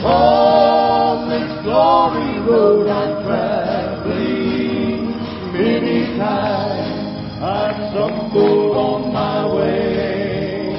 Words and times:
On 0.04 1.30
this 1.30 1.50
glory 1.64 2.40
road 2.40 2.88
I'm 2.90 3.23
traveling, 3.23 5.16
many 5.54 6.18
times 6.18 7.41
I've 7.41 7.80
stumbled 7.91 8.76
on 8.76 9.14
my 9.14 9.46
way. 9.55 10.76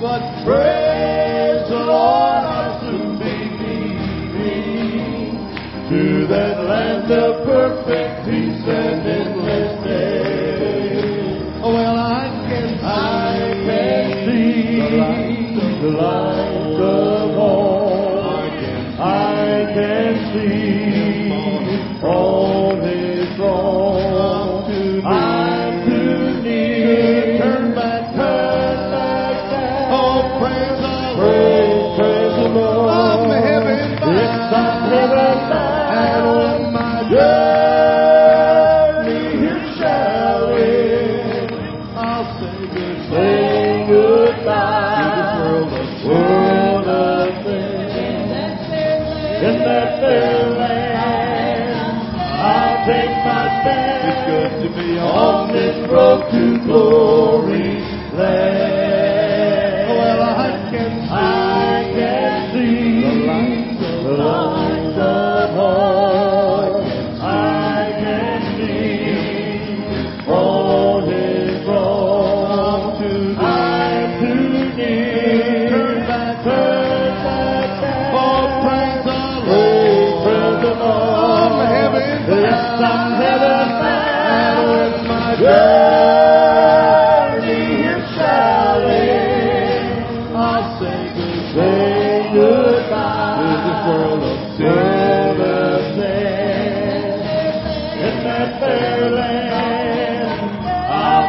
But 0.00 0.22
praise 0.44 1.66
the 1.68 1.82
Lord, 1.82 2.44
I'll 2.46 2.78
soon 2.80 3.18
be 3.18 3.34
leaving 3.58 5.34
to 5.90 6.02
that 6.28 6.56
land 6.62 7.10
of 7.10 7.44
perfect 7.44 8.24
peace 8.24 8.62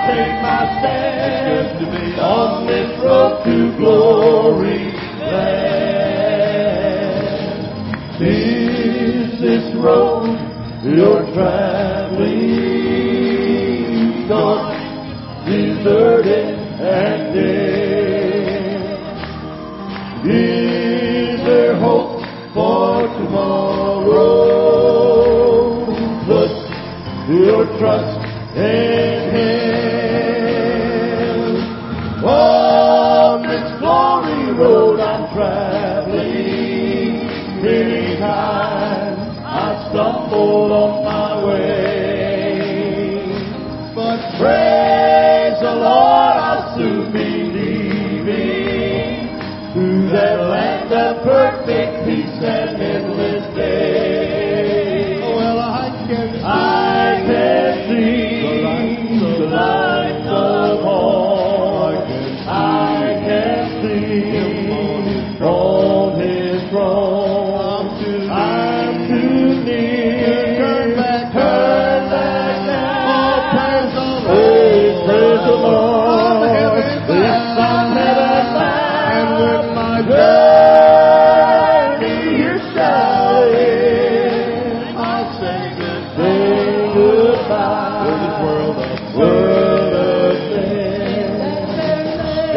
take 0.07 0.41
my 0.41 0.63
stand. 0.79 1.79
To 1.79 1.85
be 1.85 2.19
on 2.19 2.65
this 2.67 2.89
road 3.03 3.43
to 3.45 3.77
glory 3.77 4.06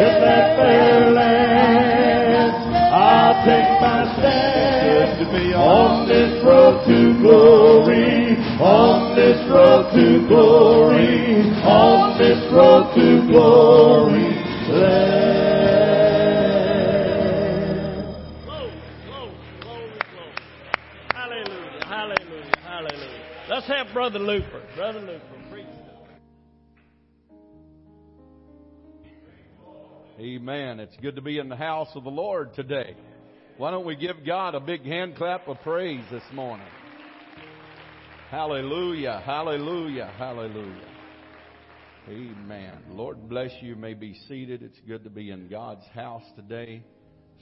In 0.01 0.13
that 0.25 0.57
fair 0.57 1.11
land, 1.11 2.53
I'll 2.91 3.37
take 3.45 3.69
my 3.81 4.01
stand 4.17 5.53
on 5.53 6.07
this 6.07 6.43
road 6.43 6.83
to 6.87 7.21
glory, 7.21 8.35
on 8.59 9.15
this 9.15 9.37
road 9.47 9.93
to 9.93 10.27
glory, 10.27 11.41
on 11.61 12.17
this 12.17 12.51
road 12.51 12.95
to 12.95 13.27
glory. 13.27 14.31
Hallelujah, 21.13 21.85
hallelujah, 21.85 22.57
hallelujah. 22.63 23.21
Let's 23.49 23.67
have 23.67 23.93
Brother 23.93 24.19
Looper. 24.19 24.63
Brother 24.75 25.01
Looper, 25.01 25.40
Amen. 30.35 30.79
It's 30.79 30.95
good 31.01 31.17
to 31.17 31.21
be 31.21 31.39
in 31.39 31.49
the 31.49 31.57
house 31.57 31.89
of 31.93 32.05
the 32.05 32.09
Lord 32.09 32.53
today. 32.53 32.95
Why 33.57 33.69
don't 33.69 33.85
we 33.85 33.97
give 33.97 34.25
God 34.25 34.55
a 34.55 34.61
big 34.61 34.85
hand 34.85 35.17
clap 35.17 35.45
of 35.49 35.59
praise 35.61 36.05
this 36.09 36.23
morning? 36.31 36.67
Hallelujah, 38.29 39.21
hallelujah, 39.25 40.09
hallelujah. 40.17 40.87
Amen. 42.07 42.77
Lord 42.91 43.27
bless 43.27 43.51
you. 43.61 43.69
you. 43.69 43.75
May 43.75 43.93
be 43.93 44.15
seated. 44.29 44.63
It's 44.63 44.79
good 44.87 45.03
to 45.03 45.09
be 45.09 45.31
in 45.31 45.49
God's 45.49 45.85
house 45.93 46.23
today. 46.37 46.81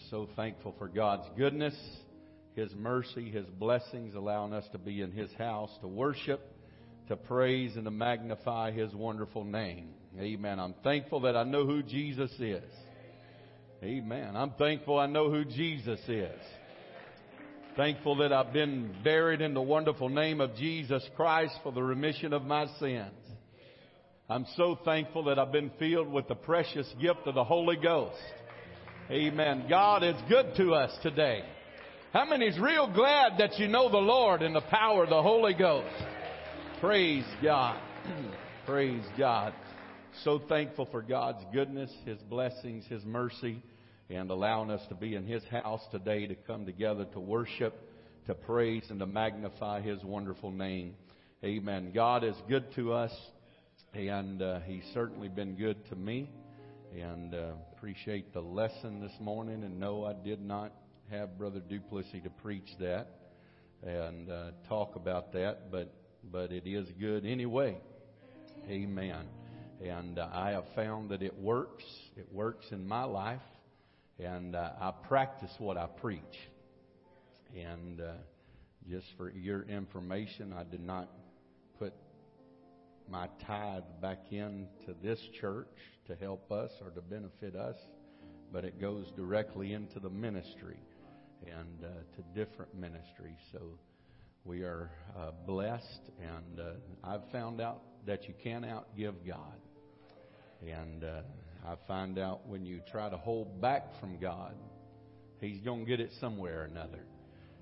So 0.10 0.28
thankful 0.36 0.74
for 0.80 0.88
God's 0.88 1.30
goodness, 1.38 1.76
His 2.56 2.74
mercy, 2.74 3.30
His 3.30 3.46
blessings, 3.60 4.16
allowing 4.16 4.52
us 4.52 4.66
to 4.72 4.80
be 4.80 5.02
in 5.02 5.12
His 5.12 5.32
house 5.34 5.70
to 5.82 5.88
worship, 5.88 6.42
to 7.08 7.16
praise, 7.16 7.76
and 7.76 7.86
to 7.86 7.92
magnify 7.92 8.72
His 8.72 8.92
wonderful 8.96 9.44
name. 9.44 9.90
Amen. 10.18 10.60
I'm 10.60 10.74
thankful 10.84 11.22
that 11.22 11.36
I 11.36 11.44
know 11.44 11.66
who 11.66 11.84
Jesus 11.84 12.32
is. 12.40 12.64
Amen. 13.84 14.36
I'm 14.36 14.52
thankful 14.52 15.00
I 15.00 15.06
know 15.06 15.30
who 15.30 15.46
Jesus 15.46 16.00
is. 16.08 16.42
Thankful 17.78 18.18
that 18.18 18.34
I've 18.34 18.52
been 18.52 18.94
buried 19.04 19.42
in 19.42 19.54
the 19.54 19.62
wonderful 19.62 20.10
name 20.10 20.42
of 20.42 20.56
Jesus 20.56 21.04
Christ 21.16 21.54
for 21.64 21.72
the 21.72 21.84
remission 21.84 22.34
of 22.34 22.44
my 22.44 22.66
sins. 22.80 23.14
I'm 24.30 24.46
so 24.58 24.78
thankful 24.84 25.26
that 25.26 25.40
I've 25.40 25.52
been 25.52 25.72
filled 25.80 26.12
with 26.12 26.28
the 26.28 26.36
precious 26.36 26.88
gift 27.00 27.22
of 27.26 27.36
the 27.36 27.44
Holy 27.44 27.78
Ghost. 27.78 28.20
Amen. 29.10 29.66
God 29.70 30.04
is 30.04 30.16
good 30.28 30.56
to 30.58 30.74
us 30.74 30.92
today. 31.02 31.44
How 32.12 32.26
many 32.26 32.48
is 32.48 32.60
real 32.60 32.92
glad 32.92 33.34
that 33.38 33.58
you 33.60 33.68
know 33.68 33.90
the 33.90 33.98
Lord 33.98 34.42
and 34.42 34.56
the 34.56 34.62
power 34.62 35.04
of 35.04 35.10
the 35.10 35.22
Holy 35.22 35.54
Ghost? 35.54 35.88
Praise 36.82 37.26
God. 37.42 37.80
Praise 38.66 39.06
God. 39.18 39.54
So 40.24 40.40
thankful 40.50 40.88
for 40.92 41.02
God's 41.02 41.44
goodness, 41.54 41.92
His 42.06 42.18
blessings, 42.30 42.86
His 42.88 43.04
mercy, 43.06 43.62
and 44.10 44.30
allowing 44.30 44.72
us 44.72 44.82
to 44.90 44.96
be 44.96 45.16
in 45.16 45.26
His 45.26 45.44
house 45.46 45.82
today 45.92 46.28
to 46.28 46.36
come 46.36 46.66
together 46.66 47.06
to 47.14 47.20
worship, 47.20 47.74
to 48.28 48.34
praise, 48.34 48.84
and 48.90 49.00
to 49.00 49.06
magnify 49.06 49.82
His 49.82 50.04
wonderful 50.04 50.52
name. 50.52 50.96
Amen. 51.44 51.92
God 51.94 52.24
is 52.24 52.36
good 52.48 52.66
to 52.76 52.94
us, 52.94 53.12
and 53.94 54.42
uh, 54.42 54.60
He's 54.62 54.84
certainly 54.94 55.28
been 55.28 55.56
good 55.56 55.78
to 55.90 55.96
me. 55.96 56.30
And 56.96 57.36
uh, 57.36 57.52
appreciate 57.78 58.34
the 58.34 58.42
lesson 58.42 59.00
this 59.00 59.14
morning. 59.20 59.64
And 59.64 59.80
no, 59.80 60.06
I 60.06 60.14
did 60.14 60.42
not 60.42 60.74
have 61.12 61.38
Brother 61.38 61.60
Duplessis 61.60 62.24
to 62.24 62.30
preach 62.42 62.68
that 62.80 63.08
and 63.84 64.30
uh, 64.30 64.52
talk 64.68 64.96
about 64.96 65.34
that, 65.34 65.72
but 65.72 65.94
but 66.32 66.52
it 66.52 66.68
is 66.68 66.88
good 67.00 67.26
anyway. 67.26 67.78
Amen. 68.68 69.39
And 69.84 70.20
uh, 70.20 70.28
I 70.34 70.52
have 70.52 70.66
found 70.76 71.10
that 71.10 71.22
it 71.22 71.38
works. 71.40 71.86
It 72.18 72.28
works 72.34 72.66
in 72.72 72.86
my 72.86 73.04
life, 73.06 73.42
and 74.20 74.56
uh, 74.56 74.72
I 74.80 74.92
practice 75.08 75.52
what 75.58 75.78
I 75.78 75.88
preach. 75.88 76.22
And 77.56 78.02
uh, 78.02 78.14
just 78.90 79.08
for 79.18 79.30
your 79.32 79.64
information, 79.64 80.54
I 80.54 80.64
did 80.64 80.82
not 80.82 81.10
put 81.78 81.94
my 83.10 83.28
tithe 83.48 83.84
back 84.02 84.20
into 84.32 84.94
this 85.02 85.20
church 85.40 85.68
to 86.08 86.16
help 86.16 86.52
us 86.52 86.72
or 86.82 86.92
to 86.92 87.02
benefit 87.02 87.56
us, 87.56 87.78
but 88.52 88.66
it 88.66 88.82
goes 88.82 89.06
directly 89.16 89.74
into 89.74 90.00
the 90.00 90.10
ministry 90.10 90.80
and 91.46 91.86
uh, 91.86 91.88
to 92.16 92.46
different 92.46 92.76
ministries. 92.76 93.40
So 93.54 93.62
we 94.44 94.62
are 94.62 94.92
uh, 95.18 95.32
blessed, 95.48 96.02
and 96.20 96.60
uh, 96.60 96.72
I've 97.04 97.32
found 97.32 97.62
out 97.62 97.82
that 98.06 98.28
you 98.28 98.34
can't 98.44 98.66
outgive 98.66 99.16
God. 99.26 99.56
And 100.62 101.04
uh, 101.04 101.22
I 101.66 101.76
find 101.88 102.18
out 102.20 102.48
when 102.48 102.66
you 102.66 102.82
try 102.92 103.10
to 103.10 103.18
hold 103.18 103.62
back 103.62 104.00
from 104.00 104.20
God, 104.20 104.56
He's 105.40 105.62
going 105.62 105.82
to 105.82 105.86
get 105.86 106.00
it 106.00 106.12
somewhere 106.20 106.62
or 106.62 106.64
another. 106.66 107.00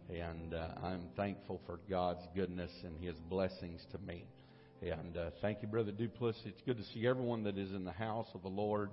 And 0.10 0.54
uh, 0.54 0.70
I'm 0.84 1.10
thankful 1.16 1.62
for 1.66 1.80
God's 1.90 2.26
goodness 2.36 2.72
and 2.84 2.98
His 3.04 3.16
blessings 3.30 3.86
to 3.92 3.98
me. 4.00 4.26
And 4.82 5.18
uh, 5.18 5.30
thank 5.42 5.62
you, 5.62 5.68
Brother 5.68 5.92
Duplessis. 5.92 6.42
It's 6.46 6.62
good 6.66 6.78
to 6.78 6.84
see 6.94 7.08
everyone 7.08 7.44
that 7.44 7.58
is 7.58 7.72
in 7.72 7.84
the 7.84 7.92
house 7.92 8.28
of 8.34 8.44
the 8.44 8.48
Lord. 8.48 8.90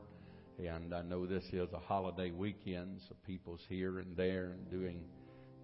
And 0.59 0.95
I 0.95 1.03
know 1.03 1.27
this 1.27 1.45
is 1.53 1.73
a 1.73 1.79
holiday 1.79 2.31
weekend, 2.31 3.01
so 3.09 3.17
people's 3.27 3.61
here 3.69 3.99
and 3.99 4.17
there 4.17 4.53
and 4.53 4.71
doing 4.71 5.05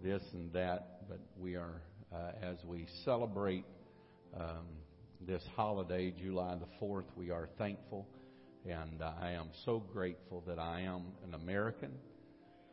this 0.03 0.23
and 0.33 0.53
that. 0.53 1.09
But 1.09 1.21
we 1.39 1.57
are, 1.57 1.81
uh, 2.13 2.33
as 2.43 2.57
we 2.65 2.87
celebrate 3.05 3.65
um, 4.39 4.67
this 5.27 5.43
holiday, 5.57 6.11
July 6.11 6.57
the 6.57 6.85
4th, 6.85 7.05
we 7.17 7.31
are 7.31 7.49
thankful. 7.57 8.07
And 8.69 9.03
I 9.03 9.33
am 9.33 9.49
so 9.65 9.83
grateful 9.93 10.45
that 10.47 10.59
I 10.59 10.83
am 10.83 11.03
an 11.25 11.35
American. 11.35 11.93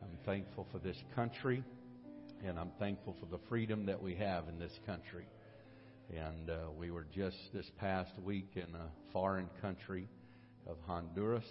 I'm 0.01 0.18
thankful 0.25 0.68
for 0.72 0.80
this 0.80 0.98
country. 1.16 1.63
And 2.45 2.60
I'm 2.60 2.72
thankful 2.78 3.16
for 3.19 3.25
the 3.25 3.42
freedom 3.48 3.86
that 3.86 4.01
we 4.01 4.16
have 4.16 4.50
in 4.50 4.60
this 4.60 4.78
country. 4.86 5.25
And 6.10 6.50
uh, 6.50 6.72
we 6.78 6.92
were 6.92 7.06
just 7.13 7.38
this 7.54 7.69
past 7.80 8.12
week 8.24 8.51
in 8.56 8.75
a 8.75 8.89
foreign 9.12 9.50
country 9.62 10.07
of 10.66 10.78
Honduras, 10.86 11.48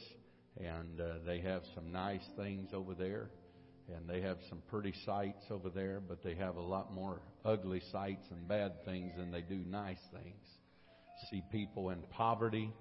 and 0.59 1.01
uh, 1.01 1.15
they 1.27 1.41
have 1.41 1.63
some 1.75 1.93
nice 1.93 2.25
things 2.37 2.71
over 2.73 2.95
there, 2.95 3.31
and 3.95 4.09
they 4.09 4.21
have 4.21 4.39
some 4.49 4.63
pretty 4.69 4.95
sights 5.05 5.45
over 5.51 5.69
there, 5.69 6.01
but 6.07 6.23
they 6.23 6.35
have 6.35 6.57
a 6.57 6.63
lot 6.63 6.93
more 6.93 7.21
ugly 7.45 7.83
sights 7.93 8.27
and 8.31 8.49
bad 8.49 8.85
things 8.85 9.13
than 9.17 9.31
they 9.31 9.43
do 9.43 9.59
nice 9.69 10.01
things. 10.13 10.47
See 11.31 11.43
people 11.51 11.91
in 11.91 12.03
poverty 12.11 12.73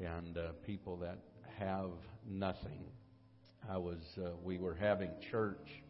and 0.00 0.38
uh, 0.38 0.52
people 0.64 0.96
that 0.98 1.18
have 1.58 1.90
nothing. 2.26 2.84
I 3.68 3.78
was, 3.78 4.18
uh, 4.18 4.30
we 4.42 4.58
were 4.58 4.74
having 4.74 5.10
church. 5.30 5.82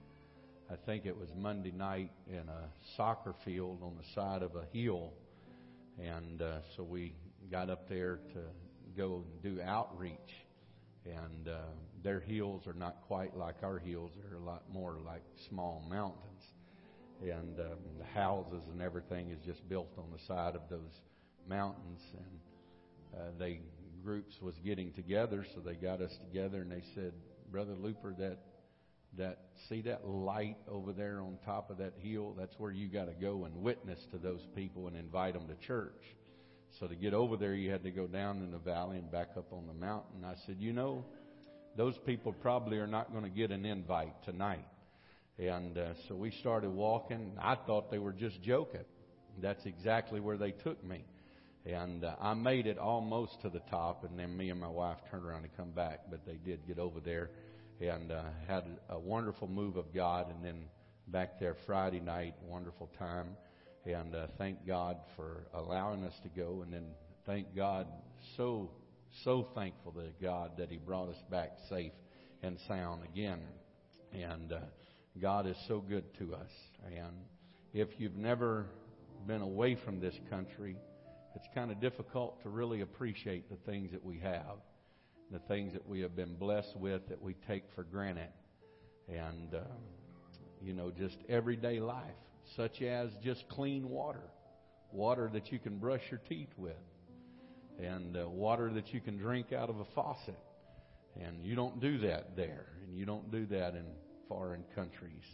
I 0.71 0.77
think 0.77 1.07
it 1.07 1.17
was 1.17 1.29
Monday 1.37 1.73
night 1.73 2.11
in 2.27 2.49
a 2.49 2.69
soccer 2.97 3.35
field 3.45 3.83
on 3.83 3.97
the 3.97 4.05
side 4.15 4.43
of 4.43 4.53
a 4.57 4.65
hill, 4.77 5.13
and 5.99 6.43
uh, 6.43 6.59
so 6.77 6.83
we 6.83 7.15
got 7.51 7.71
up 7.71 7.89
there 7.89 8.21
to 8.33 8.41
go 8.97 9.25
and 9.25 9.43
do 9.43 9.63
outreach. 9.63 10.45
And 11.05 11.49
uh, 11.49 11.59
their 12.03 12.21
hills 12.21 12.67
are 12.67 12.75
not 12.75 12.97
quite 13.07 13.35
like 13.37 13.63
our 13.63 13.79
hills; 13.79 14.13
they're 14.23 14.39
a 14.39 14.45
lot 14.45 14.65
more 14.71 14.99
like 15.05 15.23
small 15.49 15.83
mountains. 15.89 16.45
And 17.23 17.59
um, 17.59 17.79
the 17.99 18.05
houses 18.05 18.63
and 18.71 18.83
everything 18.83 19.31
is 19.31 19.39
just 19.45 19.67
built 19.69 19.93
on 19.97 20.05
the 20.13 20.19
side 20.19 20.55
of 20.55 20.63
those 20.69 21.01
mountains. 21.49 22.03
And 22.13 23.21
uh, 23.21 23.31
they 23.39 23.61
groups 24.03 24.35
was 24.41 24.55
getting 24.65 24.93
together, 24.93 25.45
so 25.55 25.61
they 25.61 25.75
got 25.75 26.00
us 26.00 26.17
together 26.27 26.62
and 26.62 26.71
they 26.71 26.83
said, 26.95 27.12
Brother 27.50 27.75
Looper, 27.81 28.15
that 28.19 28.39
that 29.17 29.39
see 29.69 29.81
that 29.83 30.06
light 30.06 30.56
over 30.71 30.93
there 30.93 31.21
on 31.21 31.39
top 31.45 31.71
of 31.71 31.79
that 31.79 31.95
hill, 31.99 32.35
that's 32.39 32.55
where 32.59 32.71
you 32.71 32.89
got 32.89 33.06
to 33.06 33.15
go 33.15 33.45
and 33.45 33.56
witness 33.62 33.99
to 34.12 34.19
those 34.19 34.47
people 34.55 34.87
and 34.87 34.97
invite 34.97 35.35
them 35.35 35.49
to 35.49 35.55
church. 35.67 36.03
So 36.79 36.87
to 36.87 36.95
get 36.95 37.15
over 37.15 37.37
there, 37.37 37.55
you 37.55 37.71
had 37.71 37.83
to 37.85 37.91
go 37.91 38.06
down 38.06 38.39
in 38.39 38.50
the 38.50 38.59
valley 38.59 38.99
and 38.99 39.11
back 39.11 39.31
up 39.37 39.53
on 39.53 39.67
the 39.67 39.73
mountain. 39.73 40.25
I 40.25 40.35
said, 40.47 40.56
you 40.59 40.73
know, 40.73 41.05
those 41.77 41.95
people 42.05 42.33
probably 42.33 42.79
are 42.79 42.87
not 42.87 43.12
going 43.12 43.25
to 43.25 43.31
get 43.31 43.50
an 43.50 43.65
invite 43.65 44.23
tonight. 44.25 44.67
And 45.39 45.79
uh, 45.79 45.95
so 46.06 46.15
we 46.15 46.31
started 46.33 46.71
walking. 46.71 47.33
I 47.41 47.55
thought 47.55 47.91
they 47.91 47.99
were 47.99 48.12
just 48.12 48.43
joking. 48.43 48.85
That's 49.41 49.65
exactly 49.67 50.21
where 50.21 50.37
they 50.37 50.50
took 50.50 50.83
me. 50.85 51.05
And 51.67 52.05
uh, 52.05 52.15
I 52.21 52.35
made 52.35 52.67
it 52.67 52.79
almost 52.79 53.41
to 53.43 53.51
the 53.51 53.61
top, 53.71 54.05
and 54.05 54.19
then 54.19 54.37
me 54.37 54.51
and 54.51 54.61
my 54.61 54.69
wife 54.69 54.99
turned 55.11 55.25
around 55.25 55.43
to 55.43 55.49
come 55.57 55.71
back, 55.71 56.01
but 56.11 56.25
they 56.25 56.39
did 56.45 56.67
get 56.67 56.79
over 56.79 57.01
there 57.01 57.31
and 57.81 58.11
uh, 58.11 58.23
had 58.47 58.65
a 58.89 58.99
wonderful 58.99 59.49
move 59.49 59.77
of 59.77 59.93
God. 59.95 60.31
And 60.31 60.45
then 60.45 60.65
back 61.07 61.39
there 61.39 61.57
Friday 61.67 62.01
night, 62.01 62.35
wonderful 62.47 62.91
time. 62.99 63.37
And 63.85 64.15
uh, 64.15 64.27
thank 64.37 64.67
God 64.67 64.97
for 65.17 65.47
allowing 65.55 66.05
us 66.05 66.15
to 66.23 66.29
go. 66.29 66.63
And 66.63 66.73
then 66.73 66.87
thank 67.27 67.55
God, 67.55 67.87
so, 68.37 68.71
so 69.25 69.49
thankful 69.55 69.93
to 69.93 70.09
God 70.21 70.53
that 70.59 70.71
He 70.71 70.77
brought 70.77 71.09
us 71.09 71.23
back 71.31 71.53
safe 71.69 71.93
and 72.43 72.59
sound 72.67 73.03
again. 73.05 73.41
And 74.13 74.53
uh, 74.53 74.59
God 75.21 75.47
is 75.47 75.57
so 75.67 75.81
good 75.81 76.05
to 76.19 76.35
us. 76.35 76.51
And 76.87 77.17
if 77.73 77.88
you've 77.99 78.17
never 78.17 78.67
been 79.27 79.43
away 79.43 79.77
from 79.85 80.00
this 80.00 80.15
country, 80.31 80.77
it's 81.35 81.49
kind 81.54 81.70
of 81.70 81.80
difficult 81.80 82.42
to 82.42 82.49
really 82.49 82.80
appreciate 82.80 83.49
the 83.50 83.70
things 83.70 83.92
that 83.92 84.04
we 84.04 84.18
have, 84.18 84.56
the 85.30 85.38
things 85.40 85.73
that 85.73 85.87
we 85.87 86.00
have 86.00 86.16
been 86.16 86.35
blessed 86.35 86.76
with 86.76 87.08
that 87.08 87.20
we 87.20 87.35
take 87.47 87.64
for 87.75 87.85
granted, 87.85 88.28
and 89.08 89.54
um, 89.54 89.62
you 90.62 90.73
know, 90.73 90.90
just 90.90 91.18
everyday 91.28 91.80
life, 91.80 92.16
such 92.56 92.82
as 92.82 93.11
just 93.23 93.49
clean 93.49 93.88
water, 93.88 94.30
water 94.92 95.30
that 95.32 95.52
you 95.52 95.58
can 95.58 95.78
brush 95.78 96.02
your 96.11 96.20
teeth 96.28 96.52
with, 96.56 96.73
and 97.78 98.16
uh, 98.16 98.28
water 98.28 98.73
that 98.73 98.92
you 98.92 99.00
can 99.00 99.16
drink 99.16 99.52
out 99.52 99.70
of 99.70 99.80
a 99.80 99.85
faucet. 99.94 100.38
And 101.20 101.44
you 101.44 101.56
don't 101.56 101.80
do 101.80 101.99
that 101.99 102.37
there, 102.37 102.66
and 102.85 102.97
you 102.97 103.04
don't 103.04 103.30
do 103.32 103.47
that 103.47 103.75
in 103.75 103.85
foreign 104.28 104.62
countries. 104.75 105.25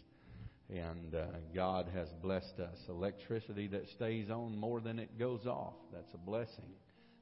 And 0.71 1.15
uh, 1.15 1.27
God 1.55 1.89
has 1.95 2.09
blessed 2.23 2.59
us. 2.59 2.79
Electricity 2.89 3.69
that 3.69 3.89
stays 3.91 4.31
on 4.31 4.57
more 4.57 4.81
than 4.81 4.99
it 4.99 5.19
goes 5.19 5.47
off. 5.47 5.75
That's 5.93 6.13
a 6.15 6.19
blessing 6.19 6.71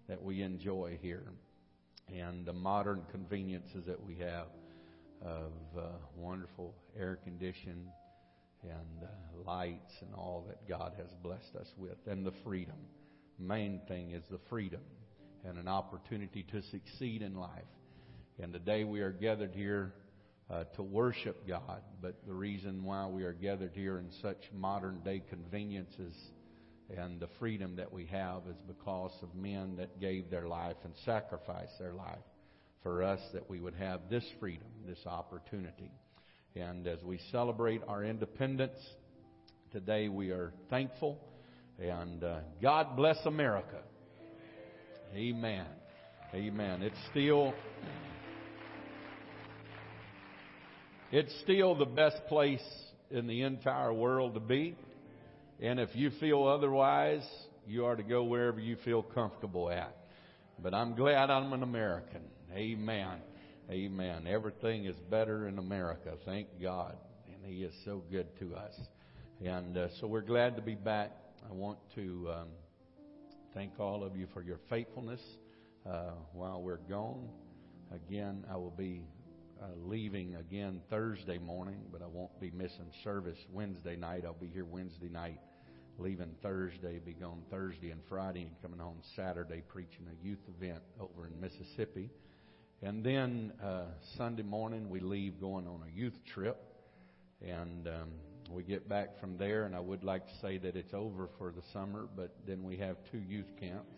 that 0.08 0.22
we 0.22 0.42
enjoy 0.42 0.98
here. 1.02 1.24
And 2.08 2.46
the 2.46 2.52
modern 2.52 3.02
conveniences 3.10 3.84
that 3.86 4.02
we 4.02 4.16
have 4.16 4.46
of 5.24 5.52
uh, 5.76 5.82
wonderful 6.16 6.74
air 6.98 7.18
conditioning 7.24 7.86
and 8.62 9.02
uh, 9.02 9.06
lights 9.44 9.92
and 10.00 10.14
all 10.14 10.44
that 10.48 10.68
God 10.68 10.92
has 10.96 11.08
blessed 11.22 11.56
us 11.60 11.68
with. 11.76 11.96
And 12.06 12.24
the 12.24 12.32
freedom. 12.44 12.76
Main 13.38 13.80
thing 13.88 14.12
is 14.12 14.22
the 14.30 14.38
freedom 14.48 14.82
and 15.44 15.58
an 15.58 15.66
opportunity 15.66 16.44
to 16.52 16.62
succeed 16.62 17.22
in 17.22 17.34
life. 17.34 17.50
And 18.40 18.52
today 18.52 18.84
we 18.84 19.00
are 19.00 19.10
gathered 19.10 19.54
here 19.54 19.92
uh, 20.52 20.64
to 20.76 20.82
worship 20.82 21.48
God. 21.48 21.80
But 22.00 22.16
the 22.26 22.34
reason 22.34 22.84
why 22.84 23.06
we 23.06 23.24
are 23.24 23.32
gathered 23.32 23.72
here 23.74 23.98
in 23.98 24.10
such 24.20 24.38
modern 24.54 25.00
day 25.00 25.22
conveniences 25.30 26.14
and 26.94 27.18
the 27.18 27.28
freedom 27.38 27.76
that 27.76 27.90
we 27.90 28.06
have 28.06 28.42
is 28.48 28.56
because 28.66 29.12
of 29.22 29.34
men 29.34 29.76
that 29.76 29.98
gave 29.98 30.30
their 30.30 30.46
life 30.46 30.76
and 30.84 30.92
sacrificed 31.06 31.78
their 31.78 31.94
life 31.94 32.18
for 32.82 33.02
us 33.02 33.20
that 33.32 33.48
we 33.48 33.60
would 33.60 33.74
have 33.74 34.00
this 34.10 34.24
freedom, 34.40 34.66
this 34.86 34.98
opportunity. 35.06 35.90
And 36.54 36.86
as 36.86 37.02
we 37.02 37.18
celebrate 37.30 37.80
our 37.88 38.04
independence 38.04 38.78
today, 39.70 40.08
we 40.08 40.30
are 40.30 40.52
thankful. 40.68 41.18
And 41.78 42.22
uh, 42.22 42.40
God 42.60 42.94
bless 42.96 43.16
America. 43.24 43.78
Amen. 45.14 45.66
Amen. 46.34 46.82
It's 46.82 46.98
still. 47.10 47.54
It's 51.14 51.32
still 51.42 51.74
the 51.74 51.84
best 51.84 52.26
place 52.26 52.64
in 53.10 53.26
the 53.26 53.42
entire 53.42 53.92
world 53.92 54.32
to 54.32 54.40
be. 54.40 54.74
And 55.60 55.78
if 55.78 55.90
you 55.94 56.10
feel 56.18 56.44
otherwise, 56.44 57.22
you 57.66 57.84
are 57.84 57.94
to 57.94 58.02
go 58.02 58.24
wherever 58.24 58.58
you 58.58 58.76
feel 58.82 59.02
comfortable 59.02 59.70
at. 59.70 59.94
But 60.62 60.72
I'm 60.72 60.94
glad 60.94 61.28
I'm 61.28 61.52
an 61.52 61.62
American. 61.62 62.22
Amen. 62.54 63.18
Amen. 63.70 64.26
Everything 64.26 64.86
is 64.86 64.96
better 65.10 65.48
in 65.48 65.58
America. 65.58 66.14
Thank 66.24 66.48
God. 66.62 66.96
And 67.26 67.44
He 67.44 67.62
is 67.62 67.74
so 67.84 68.02
good 68.10 68.28
to 68.38 68.54
us. 68.54 68.72
And 69.44 69.76
uh, 69.76 69.88
so 70.00 70.06
we're 70.06 70.22
glad 70.22 70.56
to 70.56 70.62
be 70.62 70.76
back. 70.76 71.10
I 71.46 71.52
want 71.52 71.78
to 71.94 72.30
um, 72.34 72.48
thank 73.52 73.78
all 73.78 74.02
of 74.02 74.16
you 74.16 74.28
for 74.32 74.40
your 74.40 74.60
faithfulness 74.70 75.20
uh, 75.86 76.12
while 76.32 76.62
we're 76.62 76.78
gone. 76.88 77.28
Again, 77.94 78.46
I 78.50 78.56
will 78.56 78.70
be 78.70 79.02
uh, 79.62 79.66
leaving 79.86 80.34
again 80.36 80.80
Thursday 80.90 81.38
morning, 81.38 81.78
but 81.92 82.02
I 82.02 82.06
won't 82.06 82.38
be 82.40 82.50
missing 82.50 82.90
service 83.04 83.38
Wednesday 83.52 83.94
night. 83.94 84.24
I'll 84.24 84.34
be 84.34 84.48
here 84.48 84.64
Wednesday 84.64 85.08
night, 85.08 85.38
leaving 85.98 86.34
Thursday, 86.42 86.98
be 86.98 87.12
gone 87.12 87.42
Thursday 87.50 87.90
and 87.90 88.00
Friday, 88.08 88.42
and 88.42 88.60
coming 88.60 88.80
home 88.80 88.98
Saturday 89.14 89.62
preaching 89.68 90.06
a 90.10 90.26
youth 90.26 90.40
event 90.48 90.82
over 90.98 91.26
in 91.26 91.40
Mississippi. 91.40 92.10
And 92.82 93.04
then 93.04 93.52
uh, 93.62 93.84
Sunday 94.16 94.42
morning 94.42 94.90
we 94.90 94.98
leave 94.98 95.40
going 95.40 95.68
on 95.68 95.84
a 95.86 95.96
youth 95.96 96.18
trip, 96.34 96.60
and 97.40 97.86
um, 97.86 98.10
we 98.50 98.64
get 98.64 98.88
back 98.88 99.20
from 99.20 99.38
there. 99.38 99.64
And 99.64 99.76
I 99.76 99.80
would 99.80 100.02
like 100.02 100.26
to 100.26 100.34
say 100.40 100.58
that 100.58 100.74
it's 100.74 100.94
over 100.94 101.28
for 101.38 101.52
the 101.52 101.62
summer, 101.72 102.08
but 102.16 102.34
then 102.48 102.64
we 102.64 102.78
have 102.78 102.96
two 103.12 103.20
youth 103.20 103.52
camps, 103.60 103.94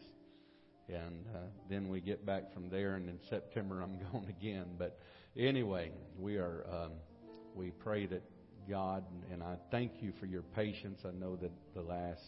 and 0.89 1.25
uh, 1.35 1.39
then 1.71 1.89
we 1.89 2.03
get 2.03 2.27
back 2.27 2.53
from 2.53 2.69
there. 2.69 2.97
And 2.97 3.09
in 3.09 3.19
September 3.31 3.81
I'm 3.81 3.99
going 4.13 4.29
again, 4.29 4.67
but 4.77 4.99
anyway, 5.37 5.91
we 6.19 6.37
are. 6.37 6.65
Um, 6.71 6.93
we 7.55 7.71
pray 7.71 8.07
that 8.07 8.23
God 8.69 9.05
and 9.31 9.43
I 9.43 9.57
thank 9.71 9.93
you 10.01 10.13
for 10.19 10.27
your 10.27 10.43
patience. 10.43 11.01
I 11.05 11.13
know 11.13 11.37
that 11.37 11.53
the 11.75 11.83
last 11.83 12.23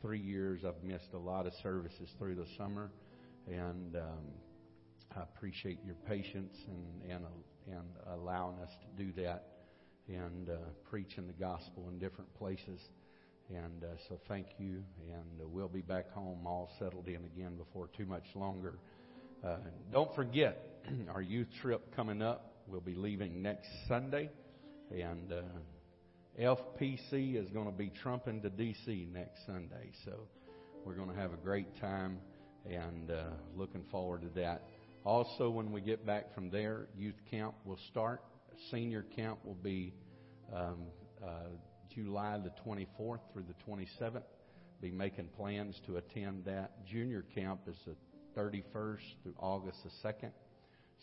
three 0.00 0.20
years 0.20 0.62
I've 0.66 0.82
missed 0.82 1.12
a 1.12 1.18
lot 1.18 1.46
of 1.46 1.52
services 1.62 2.08
through 2.18 2.36
the 2.36 2.46
summer, 2.56 2.90
and 3.46 3.96
um, 3.96 4.24
I 5.16 5.22
appreciate 5.22 5.78
your 5.84 5.96
patience 6.06 6.56
and 6.68 7.12
and 7.12 7.24
and 7.66 7.88
allowing 8.12 8.58
us 8.60 8.70
to 8.80 9.04
do 9.04 9.22
that 9.22 9.48
and 10.08 10.50
uh, 10.50 10.56
preaching 10.90 11.26
the 11.26 11.32
gospel 11.32 11.88
in 11.88 11.98
different 11.98 12.32
places. 12.34 12.80
And 13.50 13.84
uh, 13.84 13.88
so 14.08 14.18
thank 14.28 14.46
you, 14.58 14.82
and 15.12 15.40
uh, 15.42 15.46
we'll 15.46 15.68
be 15.68 15.82
back 15.82 16.10
home 16.12 16.46
all 16.46 16.70
settled 16.78 17.08
in 17.08 17.24
again 17.24 17.56
before 17.56 17.88
too 17.96 18.06
much 18.06 18.24
longer. 18.34 18.78
Uh, 19.44 19.56
don't 19.92 20.14
forget 20.14 20.73
our 21.14 21.22
youth 21.22 21.48
trip 21.60 21.94
coming 21.94 22.22
up. 22.22 22.62
We'll 22.66 22.80
be 22.80 22.94
leaving 22.94 23.42
next 23.42 23.68
Sunday, 23.88 24.30
and 24.90 25.32
uh, 25.32 25.42
FPC 26.40 27.36
is 27.36 27.50
going 27.50 27.66
to 27.66 27.76
be 27.76 27.90
trumping 28.02 28.42
to 28.42 28.50
DC 28.50 29.12
next 29.12 29.46
Sunday. 29.46 29.92
So 30.04 30.28
we're 30.84 30.94
going 30.94 31.10
to 31.10 31.16
have 31.16 31.32
a 31.32 31.36
great 31.36 31.80
time, 31.80 32.18
and 32.68 33.10
uh, 33.10 33.24
looking 33.56 33.84
forward 33.90 34.22
to 34.22 34.40
that. 34.40 34.68
Also, 35.04 35.50
when 35.50 35.72
we 35.72 35.80
get 35.80 36.06
back 36.06 36.34
from 36.34 36.50
there, 36.50 36.86
youth 36.96 37.20
camp 37.30 37.54
will 37.64 37.78
start. 37.90 38.22
Senior 38.70 39.04
camp 39.14 39.38
will 39.44 39.54
be 39.54 39.92
um, 40.54 40.86
uh, 41.22 41.48
July 41.94 42.38
the 42.42 42.52
24th 42.66 43.20
through 43.32 43.44
the 43.44 43.72
27th. 43.72 44.22
Be 44.80 44.90
making 44.90 45.28
plans 45.36 45.80
to 45.86 45.96
attend 45.96 46.44
that. 46.46 46.84
Junior 46.86 47.24
camp 47.34 47.60
is 47.68 47.76
the 47.86 47.94
31st 48.40 48.98
through 49.22 49.34
August 49.38 49.78
the 49.84 50.08
2nd. 50.08 50.30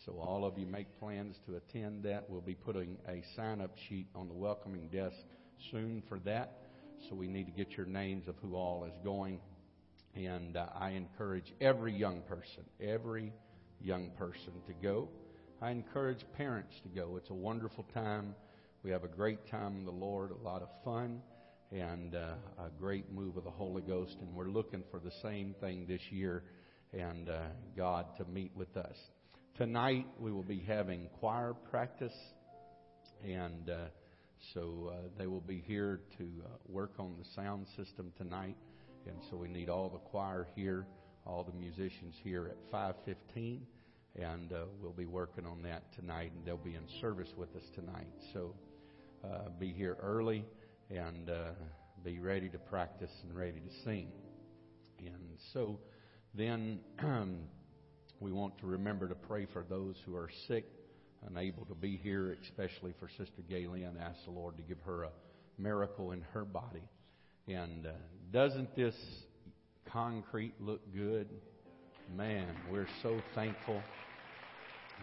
So 0.04 0.18
all 0.18 0.44
of 0.44 0.58
you 0.58 0.66
make 0.66 0.98
plans 0.98 1.36
to 1.46 1.56
attend 1.56 2.02
that. 2.04 2.28
We'll 2.28 2.40
be 2.40 2.54
putting 2.54 2.96
a 3.08 3.22
sign-up 3.36 3.76
sheet 3.88 4.08
on 4.14 4.28
the 4.28 4.34
welcoming 4.34 4.88
desk 4.88 5.16
soon 5.70 6.02
for 6.08 6.18
that. 6.20 6.58
So 7.08 7.14
we 7.14 7.28
need 7.28 7.46
to 7.46 7.52
get 7.52 7.72
your 7.76 7.86
names 7.86 8.28
of 8.28 8.34
who 8.42 8.54
all 8.54 8.84
is 8.84 8.98
going. 9.04 9.40
And 10.14 10.56
uh, 10.56 10.66
I 10.78 10.90
encourage 10.90 11.54
every 11.60 11.92
young 11.92 12.22
person, 12.22 12.64
every 12.80 13.32
young 13.80 14.10
person 14.18 14.52
to 14.66 14.72
go. 14.82 15.08
I 15.60 15.70
encourage 15.70 16.24
parents 16.36 16.74
to 16.82 16.88
go. 16.88 17.16
It's 17.16 17.30
a 17.30 17.34
wonderful 17.34 17.86
time. 17.94 18.34
We 18.82 18.90
have 18.90 19.04
a 19.04 19.08
great 19.08 19.48
time 19.48 19.76
in 19.76 19.84
the 19.84 19.92
Lord, 19.92 20.32
a 20.32 20.44
lot 20.44 20.62
of 20.62 20.68
fun, 20.84 21.20
and 21.70 22.16
uh, 22.16 22.34
a 22.58 22.68
great 22.78 23.12
move 23.12 23.36
of 23.36 23.44
the 23.44 23.50
Holy 23.50 23.82
Ghost. 23.82 24.16
And 24.20 24.34
we're 24.34 24.50
looking 24.50 24.82
for 24.90 24.98
the 24.98 25.12
same 25.22 25.54
thing 25.60 25.86
this 25.86 26.02
year 26.10 26.42
and 26.92 27.28
uh, 27.28 27.42
God 27.76 28.06
to 28.18 28.24
meet 28.24 28.50
with 28.56 28.76
us. 28.76 28.96
Tonight 29.58 30.06
we 30.18 30.32
will 30.32 30.42
be 30.42 30.60
having 30.66 31.10
choir 31.20 31.52
practice, 31.52 32.16
and 33.22 33.68
uh, 33.68 33.76
so 34.54 34.90
uh, 34.90 35.08
they 35.18 35.26
will 35.26 35.42
be 35.42 35.62
here 35.66 36.00
to 36.16 36.24
uh, 36.24 36.48
work 36.66 36.92
on 36.98 37.16
the 37.18 37.24
sound 37.36 37.66
system 37.76 38.14
tonight. 38.16 38.56
And 39.06 39.16
so 39.28 39.36
we 39.36 39.48
need 39.48 39.68
all 39.68 39.90
the 39.90 39.98
choir 39.98 40.48
here, 40.56 40.86
all 41.26 41.44
the 41.44 41.52
musicians 41.52 42.14
here 42.24 42.48
at 42.48 42.72
5:15, 42.72 43.60
and 44.16 44.54
uh, 44.54 44.64
we'll 44.80 44.90
be 44.90 45.04
working 45.04 45.44
on 45.44 45.60
that 45.64 45.82
tonight, 45.96 46.32
and 46.34 46.46
they'll 46.46 46.56
be 46.56 46.74
in 46.74 46.88
service 47.02 47.34
with 47.36 47.54
us 47.54 47.68
tonight. 47.74 48.08
So 48.32 48.54
uh, 49.22 49.50
be 49.60 49.70
here 49.70 49.98
early 50.00 50.46
and 50.88 51.28
uh, 51.28 51.50
be 52.02 52.20
ready 52.20 52.48
to 52.48 52.58
practice 52.58 53.12
and 53.22 53.36
ready 53.36 53.60
to 53.60 53.84
sing. 53.84 54.08
And 54.98 55.36
so 55.52 55.78
then. 56.34 56.80
We 58.22 58.30
want 58.30 58.56
to 58.58 58.66
remember 58.66 59.08
to 59.08 59.16
pray 59.16 59.48
for 59.52 59.64
those 59.68 59.96
who 60.06 60.14
are 60.14 60.30
sick, 60.46 60.64
unable 61.26 61.64
to 61.64 61.74
be 61.74 61.96
here, 61.96 62.36
especially 62.44 62.94
for 63.00 63.08
Sister 63.08 63.42
Galen. 63.50 63.96
Ask 64.00 64.24
the 64.24 64.30
Lord 64.30 64.56
to 64.58 64.62
give 64.62 64.78
her 64.86 65.02
a 65.02 65.10
miracle 65.58 66.12
in 66.12 66.22
her 66.32 66.44
body. 66.44 66.84
And 67.48 67.84
uh, 67.84 67.90
doesn't 68.32 68.76
this 68.76 68.94
concrete 69.92 70.54
look 70.60 70.80
good? 70.94 71.30
Man, 72.16 72.46
we're 72.70 72.86
so 73.02 73.18
thankful. 73.34 73.82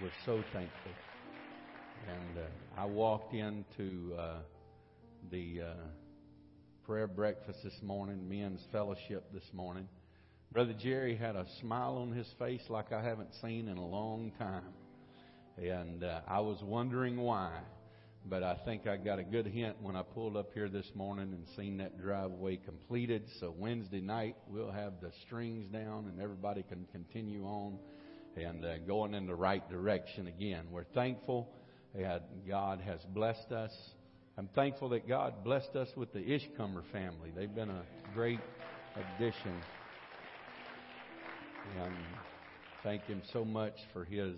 We're 0.02 0.10
so 0.26 0.42
thankful. 0.54 0.92
And 2.08 2.38
uh, 2.38 2.82
I 2.82 2.86
walked 2.86 3.34
into 3.34 4.16
uh, 4.18 4.38
the 5.30 5.62
uh, 5.62 5.74
prayer 6.86 7.08
breakfast 7.08 7.60
this 7.66 7.82
morning, 7.84 8.30
men's 8.30 8.62
fellowship 8.72 9.26
this 9.34 9.44
morning 9.52 9.90
Brother 10.52 10.74
Jerry 10.74 11.16
had 11.16 11.36
a 11.36 11.46
smile 11.62 11.98
on 11.98 12.12
his 12.12 12.28
face 12.40 12.64
like 12.70 12.92
I 12.92 13.04
haven't 13.04 13.36
seen 13.40 13.68
in 13.68 13.78
a 13.78 13.86
long 13.86 14.32
time. 14.40 14.74
And 15.58 16.04
uh, 16.04 16.22
I 16.28 16.40
was 16.40 16.58
wondering 16.64 17.22
why. 17.22 17.52
But 18.26 18.42
I 18.42 18.58
think 18.66 18.88
I 18.88 18.98
got 18.98 19.20
a 19.20 19.24
good 19.24 19.46
hint 19.46 19.76
when 19.80 19.96
I 19.96 20.02
pulled 20.02 20.36
up 20.36 20.50
here 20.56 20.68
this 20.68 20.90
morning 20.96 21.34
and 21.34 21.46
seen 21.56 21.78
that 21.78 22.02
driveway 22.02 22.58
completed. 22.58 23.26
So 23.40 23.54
Wednesday 23.56 24.02
night 24.02 24.38
we'll 24.48 24.72
have 24.72 24.94
the 25.02 25.12
strings 25.22 25.68
down 25.72 26.08
and 26.12 26.20
everybody 26.20 26.64
can 26.64 26.88
continue 26.92 27.46
on 27.46 27.78
and 28.36 28.66
uh, 28.66 28.80
going 28.80 29.14
in 29.14 29.28
the 29.28 29.36
right 29.36 29.68
direction 29.70 30.26
again. 30.26 30.66
We're 30.72 30.84
thankful 30.96 31.48
that 31.94 32.48
God 32.48 32.82
has 32.82 33.00
blessed 33.14 33.52
us. 33.52 33.72
I'm 34.36 34.50
thankful 34.56 34.90
that 34.90 35.08
God 35.08 35.44
blessed 35.44 35.76
us 35.76 35.90
with 35.96 36.12
the 36.12 36.20
Ishcomer 36.20 36.84
family. 36.92 37.32
They've 37.36 37.54
been 37.54 37.70
a 37.70 37.84
great 38.16 38.40
addition 38.96 39.54
and 41.84 41.96
thank 42.84 43.04
him 43.04 43.22
so 43.32 43.44
much 43.46 43.76
for 43.94 44.06
his 44.06 44.36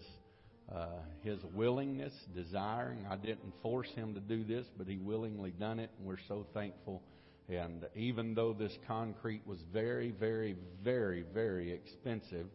uh, 0.74 0.86
his 1.24 1.40
willingness, 1.54 2.14
desiring. 2.34 3.06
I 3.10 3.18
didn't 3.18 3.54
force 3.62 3.90
him 3.90 4.14
to 4.14 4.22
do 4.22 4.44
this, 4.46 4.66
but 4.78 4.88
he 4.88 4.98
willingly 4.98 5.52
done 5.52 5.80
it, 5.80 5.90
and 5.98 6.08
we're 6.08 6.16
so 6.30 6.46
thankful. 6.54 7.02
And 7.50 7.86
even 7.96 8.34
though 8.34 8.54
this 8.54 8.72
concrete 8.88 9.42
was 9.46 9.58
very, 9.74 10.12
very, 10.12 10.56
very, 10.82 11.26
very 11.34 11.74
expensive, 11.74 12.48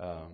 um, 0.00 0.32